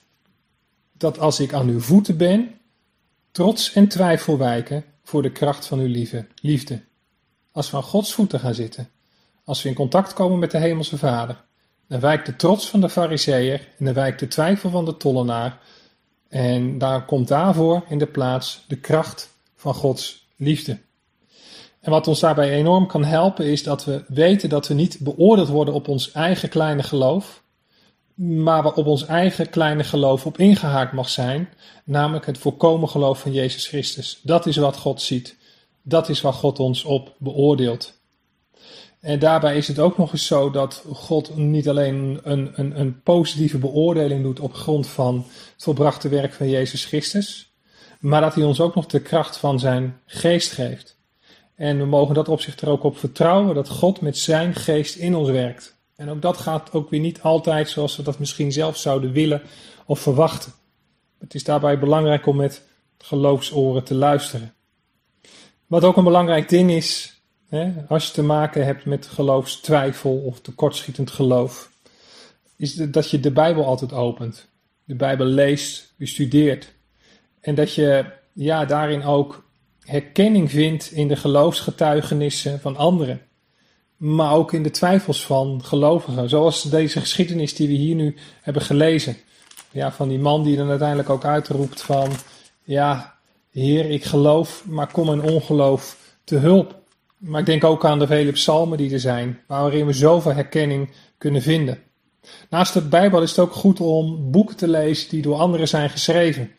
dat 0.93 1.19
als 1.19 1.39
ik 1.39 1.53
aan 1.53 1.67
uw 1.67 1.79
voeten 1.79 2.17
ben, 2.17 2.59
trots 3.31 3.73
en 3.73 3.87
twijfel 3.87 4.37
wijken 4.37 4.85
voor 5.03 5.21
de 5.21 5.31
kracht 5.31 5.65
van 5.65 5.79
uw 5.79 5.87
lieve, 5.87 6.27
liefde. 6.41 6.81
Als 7.51 7.71
we 7.71 7.77
aan 7.77 7.83
Gods 7.83 8.13
voeten 8.13 8.39
gaan 8.39 8.53
zitten, 8.53 8.89
als 9.43 9.61
we 9.61 9.69
in 9.69 9.75
contact 9.75 10.13
komen 10.13 10.39
met 10.39 10.51
de 10.51 10.57
Hemelse 10.57 10.97
Vader, 10.97 11.43
dan 11.87 11.99
wijkt 11.99 12.25
de 12.25 12.35
trots 12.35 12.69
van 12.69 12.81
de 12.81 12.89
Fariseer 12.89 13.67
en 13.77 13.85
dan 13.85 13.93
wijkt 13.93 14.19
de 14.19 14.27
twijfel 14.27 14.69
van 14.69 14.85
de 14.85 14.97
tollenaar. 14.97 15.59
En 16.27 16.77
daar 16.77 17.05
komt 17.05 17.27
daarvoor 17.27 17.83
in 17.89 17.97
de 17.97 18.07
plaats 18.07 18.63
de 18.67 18.77
kracht 18.77 19.29
van 19.55 19.73
Gods 19.73 20.27
liefde. 20.35 20.79
En 21.81 21.91
wat 21.91 22.07
ons 22.07 22.19
daarbij 22.19 22.51
enorm 22.51 22.87
kan 22.87 23.03
helpen 23.03 23.45
is 23.45 23.63
dat 23.63 23.85
we 23.85 24.03
weten 24.07 24.49
dat 24.49 24.67
we 24.67 24.73
niet 24.73 24.97
beoordeeld 24.99 25.47
worden 25.47 25.73
op 25.73 25.87
ons 25.87 26.11
eigen 26.11 26.49
kleine 26.49 26.83
geloof, 26.83 27.43
maar 28.15 28.63
we 28.63 28.75
op 28.75 28.85
ons 28.85 29.05
eigen 29.05 29.49
kleine 29.49 29.83
geloof 29.83 30.25
op 30.25 30.37
ingehaakt 30.37 30.93
mag 30.93 31.09
zijn, 31.09 31.49
namelijk 31.85 32.25
het 32.25 32.37
volkomen 32.37 32.89
geloof 32.89 33.19
van 33.19 33.31
Jezus 33.31 33.67
Christus. 33.67 34.19
Dat 34.23 34.45
is 34.45 34.57
wat 34.57 34.77
God 34.77 35.01
ziet. 35.01 35.37
Dat 35.81 36.09
is 36.09 36.21
waar 36.21 36.33
God 36.33 36.59
ons 36.59 36.83
op 36.83 37.15
beoordeelt. 37.17 37.99
En 38.99 39.19
daarbij 39.19 39.57
is 39.57 39.67
het 39.67 39.79
ook 39.79 39.97
nog 39.97 40.11
eens 40.11 40.25
zo 40.25 40.51
dat 40.51 40.83
God 40.93 41.35
niet 41.35 41.69
alleen 41.69 42.19
een, 42.23 42.51
een, 42.55 42.79
een 42.79 43.01
positieve 43.01 43.57
beoordeling 43.57 44.23
doet 44.23 44.39
op 44.39 44.53
grond 44.53 44.87
van 44.87 45.15
het 45.53 45.63
volbrachte 45.63 46.09
werk 46.09 46.33
van 46.33 46.49
Jezus 46.49 46.85
Christus, 46.85 47.51
maar 47.99 48.21
dat 48.21 48.35
hij 48.35 48.43
ons 48.43 48.59
ook 48.59 48.75
nog 48.75 48.85
de 48.85 49.01
kracht 49.01 49.37
van 49.37 49.59
zijn 49.59 49.99
geest 50.05 50.51
geeft. 50.51 50.99
En 51.61 51.77
we 51.77 51.85
mogen 51.85 52.15
dat 52.15 52.29
opzicht 52.29 52.61
er 52.61 52.69
ook 52.69 52.83
op 52.83 52.97
vertrouwen 52.97 53.55
dat 53.55 53.69
God 53.69 54.01
met 54.01 54.17
zijn 54.17 54.55
geest 54.55 54.95
in 54.95 55.15
ons 55.15 55.29
werkt. 55.29 55.75
En 55.95 56.09
ook 56.09 56.21
dat 56.21 56.37
gaat 56.37 56.73
ook 56.73 56.89
weer 56.89 56.99
niet 56.99 57.21
altijd 57.21 57.69
zoals 57.69 57.95
we 57.95 58.03
dat 58.03 58.19
misschien 58.19 58.51
zelf 58.51 58.77
zouden 58.77 59.11
willen 59.11 59.41
of 59.85 59.99
verwachten. 59.99 60.51
Het 61.19 61.33
is 61.33 61.43
daarbij 61.43 61.79
belangrijk 61.79 62.25
om 62.25 62.35
met 62.35 62.63
geloofsoren 62.97 63.83
te 63.83 63.95
luisteren. 63.95 64.53
Wat 65.67 65.83
ook 65.83 65.97
een 65.97 66.03
belangrijk 66.03 66.49
ding 66.49 66.71
is, 66.71 67.21
hè, 67.49 67.73
als 67.87 68.07
je 68.07 68.13
te 68.13 68.23
maken 68.23 68.65
hebt 68.65 68.85
met 68.85 69.07
geloofstwijfel 69.07 70.17
of 70.17 70.39
tekortschietend 70.39 71.11
geloof, 71.11 71.71
is 72.55 72.73
dat 72.73 73.09
je 73.09 73.19
de 73.19 73.31
Bijbel 73.31 73.65
altijd 73.65 73.93
opent. 73.93 74.47
De 74.83 74.95
Bijbel 74.95 75.25
leest, 75.25 75.93
bestudeert. 75.97 76.73
En 77.41 77.55
dat 77.55 77.73
je 77.73 78.05
ja, 78.33 78.65
daarin 78.65 79.03
ook 79.03 79.49
herkenning 79.91 80.51
vindt 80.51 80.91
in 80.91 81.07
de 81.07 81.15
geloofsgetuigenissen 81.15 82.59
van 82.59 82.77
anderen. 82.77 83.21
Maar 83.97 84.33
ook 84.33 84.53
in 84.53 84.63
de 84.63 84.71
twijfels 84.71 85.25
van 85.25 85.63
gelovigen. 85.63 86.29
Zoals 86.29 86.63
deze 86.63 86.99
geschiedenis 86.99 87.55
die 87.55 87.67
we 87.67 87.73
hier 87.73 87.95
nu 87.95 88.15
hebben 88.41 88.61
gelezen. 88.61 89.17
Ja, 89.71 89.91
van 89.91 90.07
die 90.07 90.19
man 90.19 90.43
die 90.43 90.57
dan 90.57 90.69
uiteindelijk 90.69 91.09
ook 91.09 91.25
uitroept 91.25 91.81
van... 91.81 92.09
Ja, 92.63 93.19
Heer, 93.49 93.89
ik 93.89 94.03
geloof, 94.03 94.63
maar 94.65 94.91
kom 94.91 95.05
mijn 95.05 95.21
ongeloof 95.21 95.97
te 96.23 96.35
hulp. 96.35 96.81
Maar 97.17 97.39
ik 97.39 97.45
denk 97.45 97.63
ook 97.63 97.85
aan 97.85 97.99
de 97.99 98.07
vele 98.07 98.31
psalmen 98.31 98.77
die 98.77 98.93
er 98.93 98.99
zijn. 98.99 99.39
Waarin 99.47 99.85
we 99.85 99.93
zoveel 99.93 100.33
herkenning 100.33 100.89
kunnen 101.17 101.41
vinden. 101.41 101.79
Naast 102.49 102.73
de 102.73 102.81
Bijbel 102.81 103.21
is 103.21 103.29
het 103.29 103.39
ook 103.39 103.53
goed 103.53 103.79
om 103.79 104.31
boeken 104.31 104.55
te 104.55 104.67
lezen 104.67 105.09
die 105.09 105.21
door 105.21 105.35
anderen 105.35 105.67
zijn 105.67 105.89
geschreven 105.89 106.51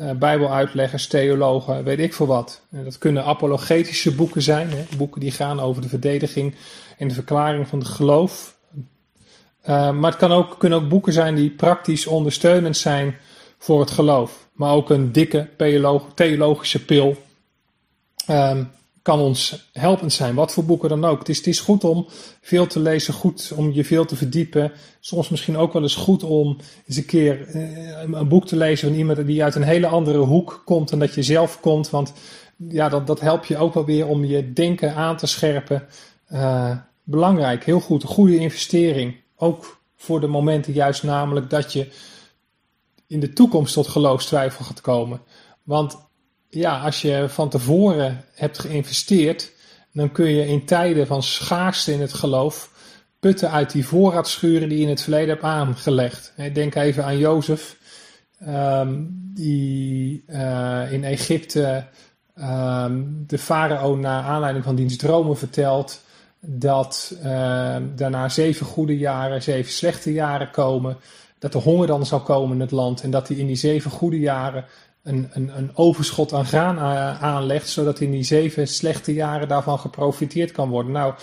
uh, 0.00 0.10
bijbeluitleggers, 0.10 1.06
theologen, 1.06 1.84
weet 1.84 1.98
ik 1.98 2.14
veel 2.14 2.26
wat. 2.26 2.60
En 2.70 2.84
dat 2.84 2.98
kunnen 2.98 3.24
apologetische 3.24 4.14
boeken 4.14 4.42
zijn, 4.42 4.70
hè? 4.70 4.84
boeken 4.96 5.20
die 5.20 5.30
gaan 5.30 5.60
over 5.60 5.82
de 5.82 5.88
verdediging 5.88 6.54
en 6.98 7.08
de 7.08 7.14
verklaring 7.14 7.68
van 7.68 7.78
het 7.78 7.88
geloof. 7.88 8.56
Uh, 9.68 9.90
maar 9.90 10.10
het 10.10 10.20
kan 10.20 10.32
ook, 10.32 10.58
kunnen 10.58 10.78
ook 10.78 10.88
boeken 10.88 11.12
zijn 11.12 11.34
die 11.34 11.50
praktisch 11.50 12.06
ondersteunend 12.06 12.76
zijn 12.76 13.16
voor 13.58 13.80
het 13.80 13.90
geloof. 13.90 14.48
Maar 14.52 14.72
ook 14.72 14.90
een 14.90 15.12
dikke 15.12 15.48
theologische 16.14 16.84
pil. 16.84 17.16
Um, 18.30 18.70
kan 19.08 19.20
ons 19.20 19.68
helpend 19.72 20.12
zijn, 20.12 20.34
wat 20.34 20.52
voor 20.52 20.64
boeken 20.64 20.88
dan 20.88 21.04
ook. 21.04 21.18
Het 21.18 21.28
is, 21.28 21.36
het 21.36 21.46
is 21.46 21.60
goed 21.60 21.84
om 21.84 22.06
veel 22.40 22.66
te 22.66 22.80
lezen, 22.80 23.14
goed 23.14 23.52
om 23.56 23.72
je 23.72 23.84
veel 23.84 24.04
te 24.04 24.16
verdiepen. 24.16 24.72
Soms 25.00 25.28
misschien 25.28 25.56
ook 25.56 25.72
wel 25.72 25.82
eens 25.82 25.94
goed 25.94 26.22
om 26.22 26.56
eens 26.86 26.96
een 26.96 27.06
keer 27.06 27.46
eh, 27.46 28.00
een 28.00 28.28
boek 28.28 28.46
te 28.46 28.56
lezen 28.56 28.88
van 28.88 28.98
iemand 28.98 29.26
die 29.26 29.44
uit 29.44 29.54
een 29.54 29.62
hele 29.62 29.86
andere 29.86 30.18
hoek 30.18 30.62
komt 30.64 30.88
dan 30.88 30.98
dat 30.98 31.14
je 31.14 31.22
zelf 31.22 31.60
komt. 31.60 31.90
Want 31.90 32.12
ja, 32.56 32.88
dat, 32.88 33.06
dat 33.06 33.20
helpt 33.20 33.46
je 33.46 33.56
ook 33.56 33.74
wel 33.74 33.84
weer 33.84 34.06
om 34.06 34.24
je 34.24 34.52
denken 34.52 34.94
aan 34.94 35.16
te 35.16 35.26
scherpen. 35.26 35.86
Uh, 36.32 36.76
belangrijk, 37.02 37.64
heel 37.64 37.80
goed, 37.80 38.02
een 38.02 38.08
goede 38.08 38.38
investering. 38.38 39.16
Ook 39.36 39.80
voor 39.96 40.20
de 40.20 40.26
momenten 40.26 40.72
juist 40.72 41.02
namelijk 41.02 41.50
dat 41.50 41.72
je 41.72 41.88
in 43.06 43.20
de 43.20 43.32
toekomst 43.32 43.74
tot 43.74 43.88
geloofstwijfel 43.88 44.64
gaat 44.64 44.80
komen. 44.80 45.20
Want 45.62 46.07
ja, 46.50 46.80
als 46.80 47.02
je 47.02 47.24
van 47.28 47.48
tevoren 47.48 48.24
hebt 48.34 48.58
geïnvesteerd, 48.58 49.52
dan 49.92 50.12
kun 50.12 50.28
je 50.28 50.46
in 50.46 50.64
tijden 50.64 51.06
van 51.06 51.22
schaarste 51.22 51.92
in 51.92 52.00
het 52.00 52.12
geloof 52.12 52.70
putten 53.20 53.50
uit 53.50 53.72
die 53.72 53.86
voorraadschuren 53.86 54.68
die 54.68 54.78
je 54.78 54.84
in 54.84 54.90
het 54.90 55.02
verleden 55.02 55.28
hebt 55.28 55.42
aangelegd. 55.42 56.32
Denk 56.52 56.74
even 56.74 57.04
aan 57.04 57.18
Jozef, 57.18 57.76
um, 58.48 59.08
die 59.34 60.24
uh, 60.28 60.92
in 60.92 61.04
Egypte 61.04 61.84
um, 62.40 63.24
de 63.26 63.38
farao 63.38 63.96
naar 63.96 64.22
aanleiding 64.22 64.64
van 64.64 64.74
diens 64.74 64.96
dromen 64.96 65.36
vertelt 65.36 66.00
dat 66.40 67.14
uh, 67.16 67.76
daarna 67.94 68.28
zeven 68.28 68.66
goede 68.66 68.98
jaren, 68.98 69.42
zeven 69.42 69.72
slechte 69.72 70.12
jaren 70.12 70.50
komen, 70.50 70.96
dat 71.38 71.52
de 71.52 71.58
honger 71.58 71.86
dan 71.86 72.06
zal 72.06 72.20
komen 72.20 72.54
in 72.54 72.60
het 72.60 72.70
land 72.70 73.02
en 73.02 73.10
dat 73.10 73.28
hij 73.28 73.36
in 73.36 73.46
die 73.46 73.56
zeven 73.56 73.90
goede 73.90 74.18
jaren 74.18 74.64
een, 75.08 75.28
een, 75.32 75.50
een 75.56 75.70
overschot 75.74 76.32
aan 76.32 76.46
graan 76.46 76.78
aanlegt, 77.20 77.68
zodat 77.68 78.00
in 78.00 78.10
die 78.10 78.22
zeven 78.22 78.68
slechte 78.68 79.12
jaren 79.12 79.48
daarvan 79.48 79.78
geprofiteerd 79.78 80.52
kan 80.52 80.68
worden. 80.68 80.92
Nou, 80.92 81.14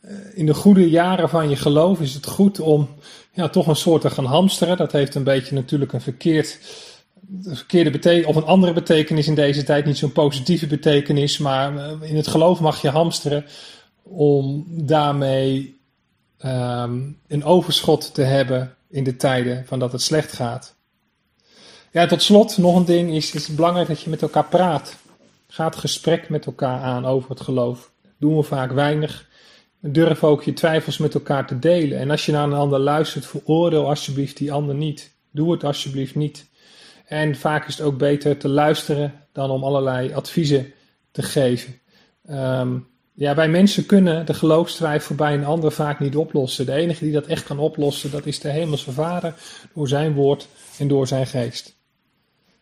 eh, 0.00 0.10
in 0.34 0.46
de 0.46 0.54
goede 0.54 0.90
jaren 0.90 1.28
van 1.28 1.48
je 1.48 1.56
geloof 1.56 2.00
is 2.00 2.14
het 2.14 2.26
goed 2.26 2.60
om 2.60 2.88
ja, 3.32 3.48
toch 3.48 3.66
een 3.66 3.76
soort 3.76 4.00
te 4.00 4.10
gaan 4.10 4.24
hamsteren. 4.24 4.76
Dat 4.76 4.92
heeft 4.92 5.14
een 5.14 5.24
beetje 5.24 5.54
natuurlijk 5.54 5.92
een 5.92 6.00
verkeerd, 6.00 6.58
verkeerde 7.42 7.90
betekenis, 7.90 8.26
of 8.26 8.36
een 8.36 8.44
andere 8.44 8.72
betekenis 8.72 9.26
in 9.26 9.34
deze 9.34 9.64
tijd, 9.64 9.84
niet 9.84 9.98
zo'n 9.98 10.12
positieve 10.12 10.66
betekenis, 10.66 11.38
maar 11.38 11.76
eh, 11.76 12.10
in 12.10 12.16
het 12.16 12.26
geloof 12.26 12.60
mag 12.60 12.82
je 12.82 12.88
hamsteren 12.88 13.44
om 14.02 14.64
daarmee 14.68 15.80
um, 16.44 17.18
een 17.28 17.44
overschot 17.44 18.14
te 18.14 18.22
hebben 18.22 18.74
in 18.90 19.04
de 19.04 19.16
tijden 19.16 19.64
van 19.66 19.78
dat 19.78 19.92
het 19.92 20.02
slecht 20.02 20.32
gaat. 20.32 20.77
Ja, 21.92 22.06
tot 22.06 22.22
slot 22.22 22.58
nog 22.58 22.76
een 22.76 22.84
ding 22.84 23.14
is, 23.14 23.34
is 23.34 23.46
het 23.46 23.56
belangrijk 23.56 23.88
dat 23.88 24.00
je 24.00 24.10
met 24.10 24.22
elkaar 24.22 24.44
praat. 24.44 24.96
Ga 25.48 25.64
het 25.64 25.76
gesprek 25.76 26.28
met 26.28 26.46
elkaar 26.46 26.80
aan 26.80 27.06
over 27.06 27.30
het 27.30 27.40
geloof. 27.40 27.90
Doen 28.18 28.36
we 28.36 28.42
vaak 28.42 28.72
weinig. 28.72 29.28
Durf 29.80 30.24
ook 30.24 30.42
je 30.42 30.52
twijfels 30.52 30.98
met 30.98 31.14
elkaar 31.14 31.46
te 31.46 31.58
delen. 31.58 31.98
En 31.98 32.10
als 32.10 32.26
je 32.26 32.32
naar 32.32 32.44
een 32.44 32.52
ander 32.52 32.78
luistert, 32.78 33.26
veroordeel 33.26 33.88
alsjeblieft 33.88 34.36
die 34.36 34.52
ander 34.52 34.74
niet. 34.74 35.14
Doe 35.30 35.52
het 35.52 35.64
alsjeblieft 35.64 36.14
niet. 36.14 36.46
En 37.06 37.36
vaak 37.36 37.68
is 37.68 37.76
het 37.76 37.86
ook 37.86 37.98
beter 37.98 38.36
te 38.36 38.48
luisteren 38.48 39.14
dan 39.32 39.50
om 39.50 39.64
allerlei 39.64 40.12
adviezen 40.12 40.72
te 41.10 41.22
geven. 41.22 41.78
Um, 42.30 42.86
ja, 43.14 43.34
wij 43.34 43.48
mensen 43.48 43.86
kunnen 43.86 44.26
de 44.26 44.34
geloofstwijfel 44.34 45.14
bij 45.14 45.34
een 45.34 45.44
ander 45.44 45.72
vaak 45.72 46.00
niet 46.00 46.16
oplossen. 46.16 46.66
De 46.66 46.72
enige 46.72 47.04
die 47.04 47.12
dat 47.12 47.26
echt 47.26 47.44
kan 47.44 47.58
oplossen, 47.58 48.10
dat 48.10 48.26
is 48.26 48.40
de 48.40 48.48
Hemelse 48.48 48.92
Vader 48.92 49.34
door 49.74 49.88
zijn 49.88 50.14
woord 50.14 50.48
en 50.78 50.88
door 50.88 51.06
zijn 51.06 51.26
geest. 51.26 51.77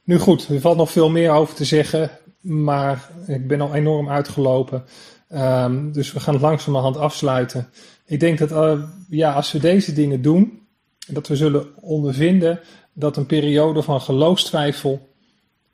Nu 0.07 0.19
goed, 0.19 0.49
er 0.49 0.61
valt 0.61 0.77
nog 0.77 0.91
veel 0.91 1.11
meer 1.11 1.31
over 1.31 1.55
te 1.55 1.65
zeggen, 1.65 2.11
maar 2.41 3.11
ik 3.27 3.49
ben 3.49 3.61
al 3.61 3.75
enorm 3.75 4.09
uitgelopen. 4.09 4.85
Um, 5.33 5.93
dus 5.93 6.13
we 6.13 6.21
gaan 6.21 6.35
het 6.35 6.43
langzamerhand 6.43 6.97
afsluiten. 6.97 7.69
Ik 8.05 8.21
denk 8.21 8.39
dat 8.39 8.51
uh, 8.51 8.83
ja, 9.09 9.33
als 9.33 9.53
we 9.53 9.59
deze 9.59 9.93
dingen 9.93 10.23
doen, 10.23 10.67
dat 11.07 11.29
we 11.29 11.37
zullen 11.37 11.83
ondervinden 11.83 12.61
dat 12.93 13.17
een 13.17 13.27
periode 13.27 13.83
van 13.83 14.01
geloofstwijfel 14.01 15.09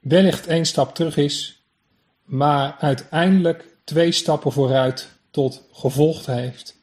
wellicht 0.00 0.46
één 0.46 0.66
stap 0.66 0.94
terug 0.94 1.16
is, 1.16 1.64
maar 2.24 2.76
uiteindelijk 2.78 3.76
twee 3.84 4.12
stappen 4.12 4.52
vooruit 4.52 5.08
tot 5.30 5.62
gevolgd 5.72 6.26
heeft. 6.26 6.76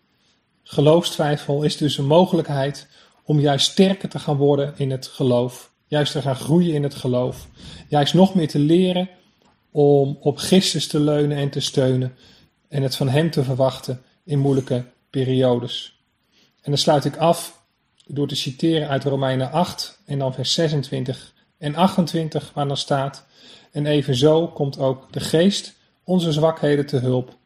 Geloofstwijfel 0.64 1.64
is 1.64 1.78
dus 1.78 1.98
een 1.98 2.08
mogelijkheid 2.08 2.88
om 3.24 3.40
juist 3.40 3.72
sterker 3.72 4.10
te 4.10 4.20
gaan 4.20 4.38
worden 4.38 4.74
in 4.78 4.92
het 4.92 5.08
geloof, 5.08 5.69
juist 5.90 6.12
te 6.12 6.22
gaan 6.22 6.36
groeien 6.36 6.74
in 6.74 6.84
het 6.84 6.96
geloof, 6.96 7.48
juist 7.88 8.14
nog 8.14 8.36
meer 8.36 8.48
te 8.48 8.60
leren 8.60 9.10
om 9.72 10.18
op 10.20 10.38
Christus 10.38 10.88
te 10.88 11.00
leunen 11.00 11.38
en 11.38 11.50
te 11.50 11.60
steunen 11.60 12.16
en 12.68 12.84
het 12.84 12.96
van 12.96 13.10
Hem 13.10 13.32
te 13.32 13.44
verwachten 13.44 14.02
in 14.24 14.40
moeilijke 14.40 14.86
periodes. 15.10 16.00
En 16.62 16.72
dan 16.72 16.78
sluit 16.78 17.06
ik 17.06 17.18
af 17.18 17.62
door 18.08 18.28
te 18.28 18.36
citeren 18.36 18.88
uit 18.88 19.04
Romeinen 19.04 19.52
8 19.52 20.02
en 20.06 20.20
dan 20.20 20.34
vers 20.34 20.54
26 20.54 21.34
en 21.58 21.76
28, 21.76 22.52
waar 22.54 22.68
dan 22.68 22.78
staat: 22.78 23.26
En 23.72 23.86
evenzo 23.86 24.48
komt 24.48 24.80
ook 24.80 25.14
de 25.14 25.20
geest 25.20 25.76
onze 26.04 26.32
zwakheden 26.32 26.86
te 26.86 26.98
hulp, 26.98 27.38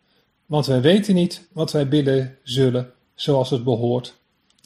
want 0.46 0.66
wij 0.66 0.82
weten 0.82 1.16
niet 1.16 1.48
wat 1.52 1.72
wij 1.72 1.88
bidden 1.88 2.38
zullen 2.44 2.92
zoals 3.14 3.50
het 3.50 3.64
behoort. 3.64 4.16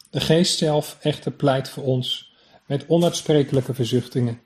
De 0.09 0.19
geest 0.19 0.57
zelf 0.57 0.97
echter 1.01 1.31
pleit 1.31 1.69
voor 1.69 1.83
ons 1.83 2.26
met 2.67 2.85
onuitsprekelijke 2.87 3.73
verzuchtingen. 3.73 4.39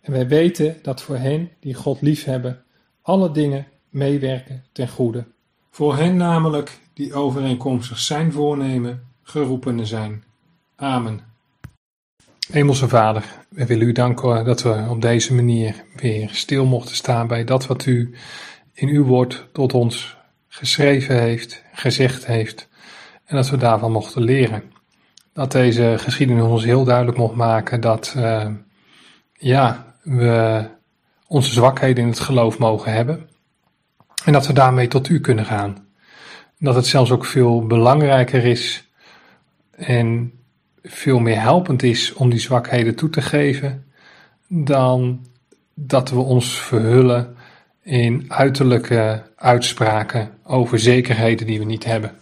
En 0.00 0.12
wij 0.12 0.28
weten 0.28 0.76
dat 0.82 1.02
voor 1.02 1.16
hen 1.16 1.50
die 1.60 1.74
God 1.74 2.00
liefhebben, 2.00 2.64
alle 3.02 3.30
dingen 3.30 3.66
meewerken 3.90 4.64
ten 4.72 4.88
goede. 4.88 5.24
Voor 5.70 5.96
hen 5.96 6.16
namelijk 6.16 6.78
die 6.94 7.14
overeenkomstig 7.14 7.98
zijn 7.98 8.32
voornemen 8.32 9.02
geroepenen 9.22 9.86
zijn. 9.86 10.24
Amen. 10.76 11.20
Hemelse 12.50 12.88
Vader, 12.88 13.24
we 13.48 13.66
willen 13.66 13.86
u 13.86 13.92
danken 13.92 14.44
dat 14.44 14.62
we 14.62 14.86
op 14.88 15.02
deze 15.02 15.34
manier 15.34 15.84
weer 15.96 16.30
stil 16.32 16.64
mochten 16.66 16.94
staan 16.94 17.26
bij 17.26 17.44
dat 17.44 17.66
wat 17.66 17.86
u 17.86 18.14
in 18.72 18.88
uw 18.88 19.04
woord 19.04 19.48
tot 19.52 19.74
ons 19.74 20.16
geschreven 20.48 21.20
heeft, 21.20 21.62
gezegd 21.72 22.26
heeft, 22.26 22.68
en 23.24 23.36
dat 23.36 23.50
we 23.50 23.56
daarvan 23.56 23.92
mochten 23.92 24.22
leren. 24.22 24.71
Dat 25.32 25.52
deze 25.52 25.94
geschiedenis 25.98 26.42
ons 26.42 26.64
heel 26.64 26.84
duidelijk 26.84 27.18
mocht 27.18 27.34
maken 27.34 27.80
dat 27.80 28.14
uh, 28.16 28.46
ja, 29.32 29.94
we 30.02 30.64
onze 31.26 31.50
zwakheden 31.50 32.02
in 32.02 32.10
het 32.10 32.20
geloof 32.20 32.58
mogen 32.58 32.92
hebben 32.92 33.28
en 34.24 34.32
dat 34.32 34.46
we 34.46 34.52
daarmee 34.52 34.88
tot 34.88 35.08
u 35.08 35.20
kunnen 35.20 35.44
gaan. 35.44 35.86
Dat 36.58 36.74
het 36.74 36.86
zelfs 36.86 37.10
ook 37.10 37.24
veel 37.24 37.66
belangrijker 37.66 38.44
is 38.44 38.90
en 39.70 40.32
veel 40.82 41.18
meer 41.18 41.40
helpend 41.40 41.82
is 41.82 42.12
om 42.12 42.30
die 42.30 42.40
zwakheden 42.40 42.94
toe 42.94 43.10
te 43.10 43.22
geven 43.22 43.92
dan 44.48 45.26
dat 45.74 46.10
we 46.10 46.18
ons 46.18 46.60
verhullen 46.60 47.36
in 47.82 48.24
uiterlijke 48.28 49.22
uitspraken 49.36 50.30
over 50.44 50.78
zekerheden 50.78 51.46
die 51.46 51.58
we 51.58 51.64
niet 51.64 51.84
hebben. 51.84 52.12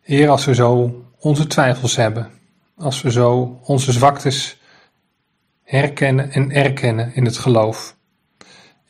Heer, 0.00 0.28
als 0.28 0.44
we 0.44 0.54
zo 0.54 1.02
onze 1.22 1.46
twijfels 1.46 1.96
hebben, 1.96 2.30
als 2.76 3.02
we 3.02 3.10
zo 3.10 3.58
onze 3.64 3.92
zwaktes 3.92 4.60
herkennen 5.62 6.30
en 6.30 6.50
erkennen 6.50 7.14
in 7.14 7.24
het 7.24 7.38
geloof, 7.38 7.96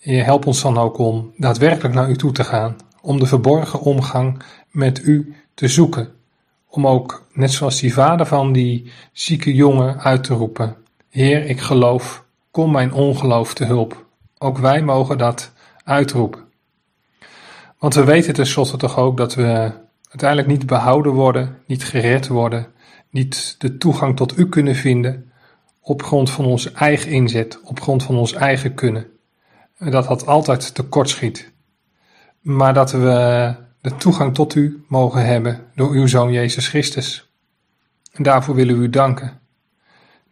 Heer, 0.00 0.24
help 0.24 0.46
ons 0.46 0.62
dan 0.62 0.78
ook 0.78 0.98
om 0.98 1.32
daadwerkelijk 1.36 1.94
naar 1.94 2.10
U 2.10 2.16
toe 2.16 2.32
te 2.32 2.44
gaan, 2.44 2.76
om 3.00 3.18
de 3.18 3.26
verborgen 3.26 3.80
omgang 3.80 4.42
met 4.70 4.98
U 4.98 5.34
te 5.54 5.68
zoeken, 5.68 6.08
om 6.68 6.86
ook, 6.86 7.26
net 7.32 7.50
zoals 7.50 7.80
die 7.80 7.94
vader 7.94 8.26
van 8.26 8.52
die 8.52 8.92
zieke 9.12 9.54
jongen, 9.54 10.00
uit 10.00 10.24
te 10.24 10.34
roepen, 10.34 10.76
Heer, 11.08 11.44
ik 11.44 11.60
geloof, 11.60 12.24
kom 12.50 12.72
mijn 12.72 12.92
ongeloof 12.92 13.54
te 13.54 13.64
hulp. 13.64 14.06
Ook 14.38 14.58
wij 14.58 14.82
mogen 14.82 15.18
dat 15.18 15.52
uitroepen. 15.84 16.40
Want 17.78 17.94
we 17.94 18.04
weten 18.04 18.34
tenslotte 18.34 18.76
toch 18.76 18.98
ook 18.98 19.16
dat 19.16 19.34
we 19.34 19.72
uiteindelijk 20.12 20.48
niet 20.48 20.66
behouden 20.66 21.12
worden, 21.12 21.58
niet 21.66 21.84
gered 21.84 22.28
worden, 22.28 22.66
niet 23.10 23.54
de 23.58 23.76
toegang 23.76 24.16
tot 24.16 24.38
u 24.38 24.48
kunnen 24.48 24.74
vinden 24.74 25.32
op 25.80 26.02
grond 26.02 26.30
van 26.30 26.44
onze 26.44 26.72
eigen 26.72 27.10
inzet, 27.10 27.60
op 27.64 27.80
grond 27.80 28.02
van 28.02 28.16
ons 28.16 28.32
eigen 28.32 28.74
kunnen. 28.74 29.06
Dat 29.78 30.06
dat 30.06 30.26
altijd 30.26 30.74
tekort 30.74 31.08
schiet. 31.08 31.52
Maar 32.40 32.74
dat 32.74 32.92
we 32.92 33.54
de 33.80 33.96
toegang 33.96 34.34
tot 34.34 34.54
u 34.54 34.84
mogen 34.88 35.26
hebben 35.26 35.66
door 35.74 35.90
uw 35.90 36.06
Zoon 36.06 36.32
Jezus 36.32 36.68
Christus. 36.68 37.30
En 38.12 38.22
daarvoor 38.22 38.54
willen 38.54 38.78
we 38.78 38.84
u 38.84 38.90
danken. 38.90 39.40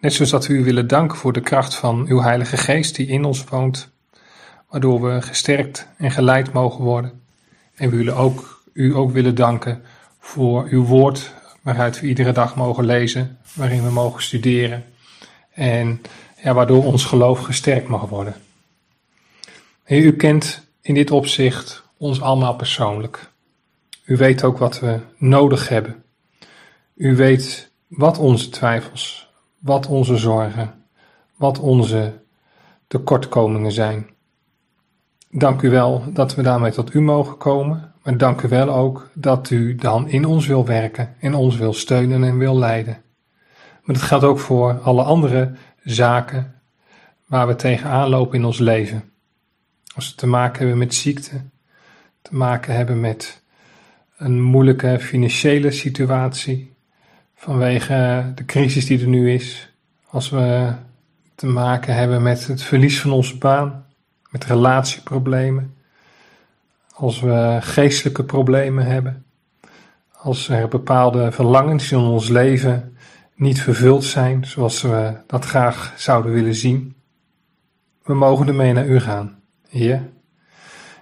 Net 0.00 0.12
zoals 0.12 0.30
dat 0.30 0.46
we 0.46 0.52
u 0.52 0.64
willen 0.64 0.86
danken 0.86 1.18
voor 1.18 1.32
de 1.32 1.40
kracht 1.40 1.74
van 1.74 2.06
uw 2.08 2.20
Heilige 2.20 2.56
Geest 2.56 2.96
die 2.96 3.06
in 3.06 3.24
ons 3.24 3.44
woont 3.44 3.92
waardoor 4.70 5.02
we 5.02 5.22
gesterkt 5.22 5.88
en 5.96 6.10
geleid 6.10 6.52
mogen 6.52 6.84
worden. 6.84 7.22
En 7.74 7.90
we 7.90 7.96
willen 7.96 8.16
ook, 8.16 8.49
u 8.72 8.94
ook 8.94 9.12
willen 9.12 9.34
danken 9.34 9.82
voor 10.18 10.66
uw 10.70 10.84
woord, 10.84 11.34
waaruit 11.62 12.00
we 12.00 12.06
iedere 12.06 12.32
dag 12.32 12.56
mogen 12.56 12.84
lezen, 12.84 13.38
waarin 13.54 13.82
we 13.82 13.90
mogen 13.90 14.22
studeren 14.22 14.84
en 15.50 16.00
ja, 16.42 16.54
waardoor 16.54 16.84
ons 16.84 17.04
geloof 17.04 17.40
gesterkt 17.40 17.88
mag 17.88 18.08
worden. 18.08 18.34
U 19.86 20.16
kent 20.16 20.66
in 20.80 20.94
dit 20.94 21.10
opzicht 21.10 21.82
ons 21.96 22.20
allemaal 22.20 22.54
persoonlijk. 22.54 23.30
U 24.04 24.16
weet 24.16 24.44
ook 24.44 24.58
wat 24.58 24.80
we 24.80 25.00
nodig 25.16 25.68
hebben. 25.68 26.04
U 26.94 27.16
weet 27.16 27.70
wat 27.86 28.18
onze 28.18 28.48
twijfels, 28.48 29.30
wat 29.58 29.86
onze 29.86 30.16
zorgen, 30.16 30.84
wat 31.36 31.58
onze 31.58 32.12
tekortkomingen 32.86 33.72
zijn. 33.72 34.10
Dank 35.30 35.62
u 35.62 35.70
wel 35.70 36.04
dat 36.12 36.34
we 36.34 36.42
daarmee 36.42 36.72
tot 36.72 36.94
u 36.94 37.00
mogen 37.00 37.36
komen. 37.36 37.89
Maar 38.10 38.18
dank 38.18 38.42
u 38.42 38.48
wel 38.48 38.68
ook 38.68 39.10
dat 39.14 39.50
u 39.50 39.74
dan 39.74 40.08
in 40.08 40.24
ons 40.24 40.46
wil 40.46 40.66
werken 40.66 41.14
en 41.20 41.34
ons 41.34 41.56
wil 41.56 41.72
steunen 41.72 42.24
en 42.24 42.38
wil 42.38 42.58
leiden. 42.58 43.02
Maar 43.82 43.94
dat 43.94 44.04
geldt 44.04 44.24
ook 44.24 44.38
voor 44.38 44.80
alle 44.80 45.02
andere 45.02 45.52
zaken 45.82 46.54
waar 47.26 47.46
we 47.46 47.54
tegenaan 47.54 48.08
lopen 48.08 48.38
in 48.38 48.44
ons 48.44 48.58
leven. 48.58 49.12
Als 49.94 50.10
we 50.10 50.14
te 50.14 50.26
maken 50.26 50.58
hebben 50.58 50.78
met 50.78 50.94
ziekte, 50.94 51.40
te 52.22 52.36
maken 52.36 52.74
hebben 52.74 53.00
met 53.00 53.42
een 54.16 54.42
moeilijke 54.42 54.98
financiële 55.00 55.70
situatie 55.70 56.76
vanwege 57.34 58.32
de 58.34 58.44
crisis 58.44 58.86
die 58.86 59.00
er 59.00 59.08
nu 59.08 59.32
is. 59.32 59.72
Als 60.06 60.30
we 60.30 60.72
te 61.34 61.46
maken 61.46 61.94
hebben 61.94 62.22
met 62.22 62.46
het 62.46 62.62
verlies 62.62 63.00
van 63.00 63.10
onze 63.10 63.38
baan 63.38 63.86
met 64.30 64.44
relatieproblemen, 64.44 65.74
als 67.00 67.20
we 67.20 67.58
geestelijke 67.60 68.24
problemen 68.24 68.86
hebben, 68.86 69.24
als 70.12 70.48
er 70.48 70.68
bepaalde 70.68 71.32
verlangens 71.32 71.92
in 71.92 71.98
ons 71.98 72.28
leven 72.28 72.96
niet 73.34 73.60
vervuld 73.60 74.04
zijn 74.04 74.44
zoals 74.44 74.82
we 74.82 75.12
dat 75.26 75.44
graag 75.44 75.94
zouden 75.96 76.32
willen 76.32 76.54
zien. 76.54 76.94
We 78.02 78.14
mogen 78.14 78.48
ermee 78.48 78.72
naar 78.72 78.86
u 78.86 79.00
gaan, 79.00 79.38
Heer. 79.68 80.08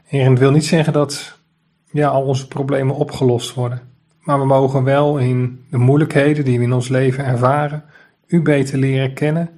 Heer, 0.05 0.31
het 0.31 0.39
wil 0.39 0.51
niet 0.51 0.65
zeggen 0.65 0.93
dat 0.93 1.39
ja, 1.93 2.09
al 2.09 2.23
onze 2.23 2.49
problemen 2.49 2.95
opgelost 2.95 3.55
worden, 3.55 3.81
maar 4.21 4.39
we 4.39 4.47
mogen 4.47 4.85
wel 4.85 5.19
in 5.19 5.65
de 5.71 5.79
moeilijkheden 5.79 6.45
die 6.45 6.59
we 6.59 6.65
in 6.65 6.73
ons 6.73 6.89
leven 6.89 7.25
ervaren, 7.25 7.85
u 8.27 8.43
beter 8.43 8.79
leren 8.79 9.15
kennen 9.15 9.51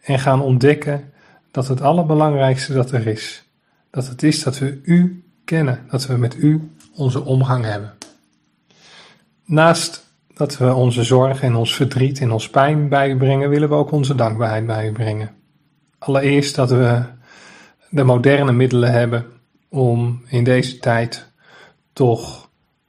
en 0.00 0.18
gaan 0.18 0.40
ontdekken 0.40 1.12
dat 1.50 1.68
het 1.68 1.80
allerbelangrijkste 1.80 2.72
dat 2.72 2.90
er 2.90 3.06
is, 3.06 3.48
dat 3.90 4.06
het 4.08 4.22
is 4.22 4.42
dat 4.42 4.58
we 4.58 4.80
u 4.82 5.22
kennen, 5.48 5.84
dat 5.90 6.06
we 6.06 6.16
met 6.16 6.36
u 6.36 6.70
onze 6.94 7.24
omgang 7.24 7.64
hebben. 7.64 7.92
Naast 9.44 10.06
dat 10.34 10.56
we 10.56 10.74
onze 10.74 11.02
zorg 11.02 11.42
en 11.42 11.54
ons 11.54 11.74
verdriet 11.74 12.20
en 12.20 12.30
ons 12.30 12.50
pijn 12.50 12.88
bij 12.88 13.10
u 13.10 13.16
brengen, 13.16 13.48
willen 13.48 13.68
we 13.68 13.74
ook 13.74 13.90
onze 13.90 14.14
dankbaarheid 14.14 14.66
bij 14.66 14.88
u 14.88 14.92
brengen. 14.92 15.30
Allereerst 15.98 16.54
dat 16.54 16.70
we 16.70 17.02
de 17.90 18.04
moderne 18.04 18.52
middelen 18.52 18.92
hebben 18.92 19.26
om 19.68 20.22
in 20.26 20.44
deze 20.44 20.78
tijd 20.78 21.32
toch 21.92 22.48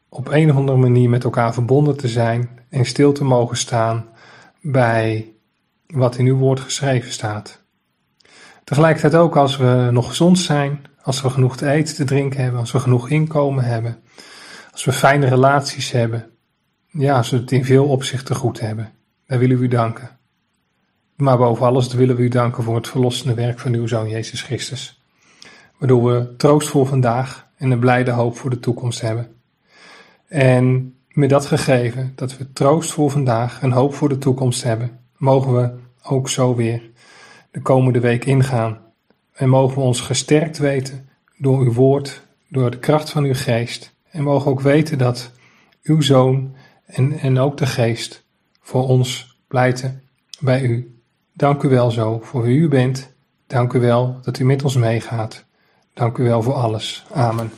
op 0.10 0.28
een 0.28 0.50
of 0.50 0.56
andere 0.56 0.78
manier 0.78 1.10
met 1.10 1.24
elkaar 1.24 1.54
verbonden 1.54 1.98
te 1.98 2.08
zijn 2.08 2.50
en 2.70 2.86
stil 2.86 3.12
te 3.12 3.24
mogen 3.24 3.58
staan 3.58 4.06
bij 4.62 5.34
wat 5.88 6.18
in 6.18 6.26
uw 6.26 6.38
woord 6.38 6.60
geschreven 6.60 7.12
staat. 7.12 7.62
Tegelijkertijd 8.64 9.16
ook 9.16 9.38
als 9.38 9.58
we 9.58 9.90
nog 9.92 10.08
gezond 10.08 10.40
zijn, 10.40 10.82
als 11.10 11.22
we 11.22 11.30
genoeg 11.30 11.58
te 11.58 11.70
eten, 11.70 11.96
te 11.96 12.04
drinken 12.04 12.42
hebben, 12.42 12.60
als 12.60 12.72
we 12.72 12.80
genoeg 12.80 13.10
inkomen 13.10 13.64
hebben, 13.64 13.98
als 14.72 14.86
we 14.86 14.92
fijne 14.92 15.28
relaties 15.28 15.92
hebben. 15.92 16.30
Ja, 16.88 17.18
als 17.18 17.30
we 17.30 17.38
het 17.38 17.52
in 17.52 17.66
veel 17.66 17.86
opzichten 17.86 18.36
goed 18.36 18.60
hebben. 18.60 18.92
Daar 19.28 19.40
willen 19.40 19.58
we 19.58 19.64
u 19.64 19.68
danken. 19.68 20.18
Maar 21.16 21.38
boven 21.38 21.66
alles 21.66 21.94
willen 21.94 22.16
we 22.16 22.22
u 22.22 22.28
danken 22.28 22.64
voor 22.64 22.76
het 22.76 22.88
verlossende 22.88 23.34
werk 23.34 23.60
van 23.60 23.74
uw 23.74 23.88
Zoon 23.88 24.10
Jezus 24.10 24.42
Christus. 24.42 25.02
Waardoor 25.78 26.04
we 26.04 26.36
troost 26.38 26.70
voor 26.70 26.86
vandaag 26.86 27.48
en 27.58 27.72
een 27.72 27.80
blijde 27.80 28.12
hoop 28.12 28.38
voor 28.38 28.50
de 28.50 28.60
toekomst 28.60 29.02
hebben. 29.02 29.28
En 30.28 30.96
met 31.08 31.30
dat 31.30 31.46
gegeven, 31.46 32.12
dat 32.16 32.38
we 32.38 32.52
troost 32.54 32.92
voor 32.92 33.12
vandaag 33.12 33.62
en 33.62 33.72
hoop 33.72 33.94
voor 33.94 34.10
de 34.10 34.18
toekomst 34.18 34.64
hebben, 34.64 35.00
mogen 35.18 35.56
we 35.56 35.74
ook 36.04 36.30
zo 36.30 36.56
weer 36.56 36.82
de 37.52 37.62
komende 37.62 38.00
week 38.00 38.26
ingaan. 38.26 38.88
En 39.40 39.50
mogen 39.50 39.76
we 39.76 39.84
ons 39.84 40.02
gesterkt 40.02 40.58
weten 40.58 41.10
door 41.38 41.60
uw 41.60 41.74
woord, 41.74 42.22
door 42.48 42.72
de 42.72 42.80
kracht 42.80 43.10
van 43.10 43.24
uw 43.24 43.34
geest. 43.34 43.94
En 44.12 44.24
mogen 44.24 44.52
ook 44.52 44.62
weten 44.62 44.98
dat 44.98 45.32
uw 45.84 46.02
zoon 46.02 46.56
en, 46.86 47.20
en 47.20 47.40
ook 47.40 47.58
de 47.58 47.66
geest 47.66 48.26
voor 48.62 48.88
ons 48.88 49.38
pleiten 49.48 50.04
bij 50.40 50.62
u. 50.62 51.02
Dank 51.34 51.64
u 51.64 51.70
wel 51.70 51.92
zo 51.92 52.20
voor 52.24 52.42
wie 52.42 52.58
u 52.58 52.68
bent. 52.68 53.14
Dank 53.48 53.74
u 53.74 53.80
wel 53.80 54.20
dat 54.22 54.40
u 54.40 54.46
met 54.46 54.64
ons 54.64 54.76
meegaat. 54.76 55.46
Dank 55.94 56.18
u 56.18 56.24
wel 56.24 56.42
voor 56.42 56.54
alles. 56.54 57.06
Amen. 57.12 57.52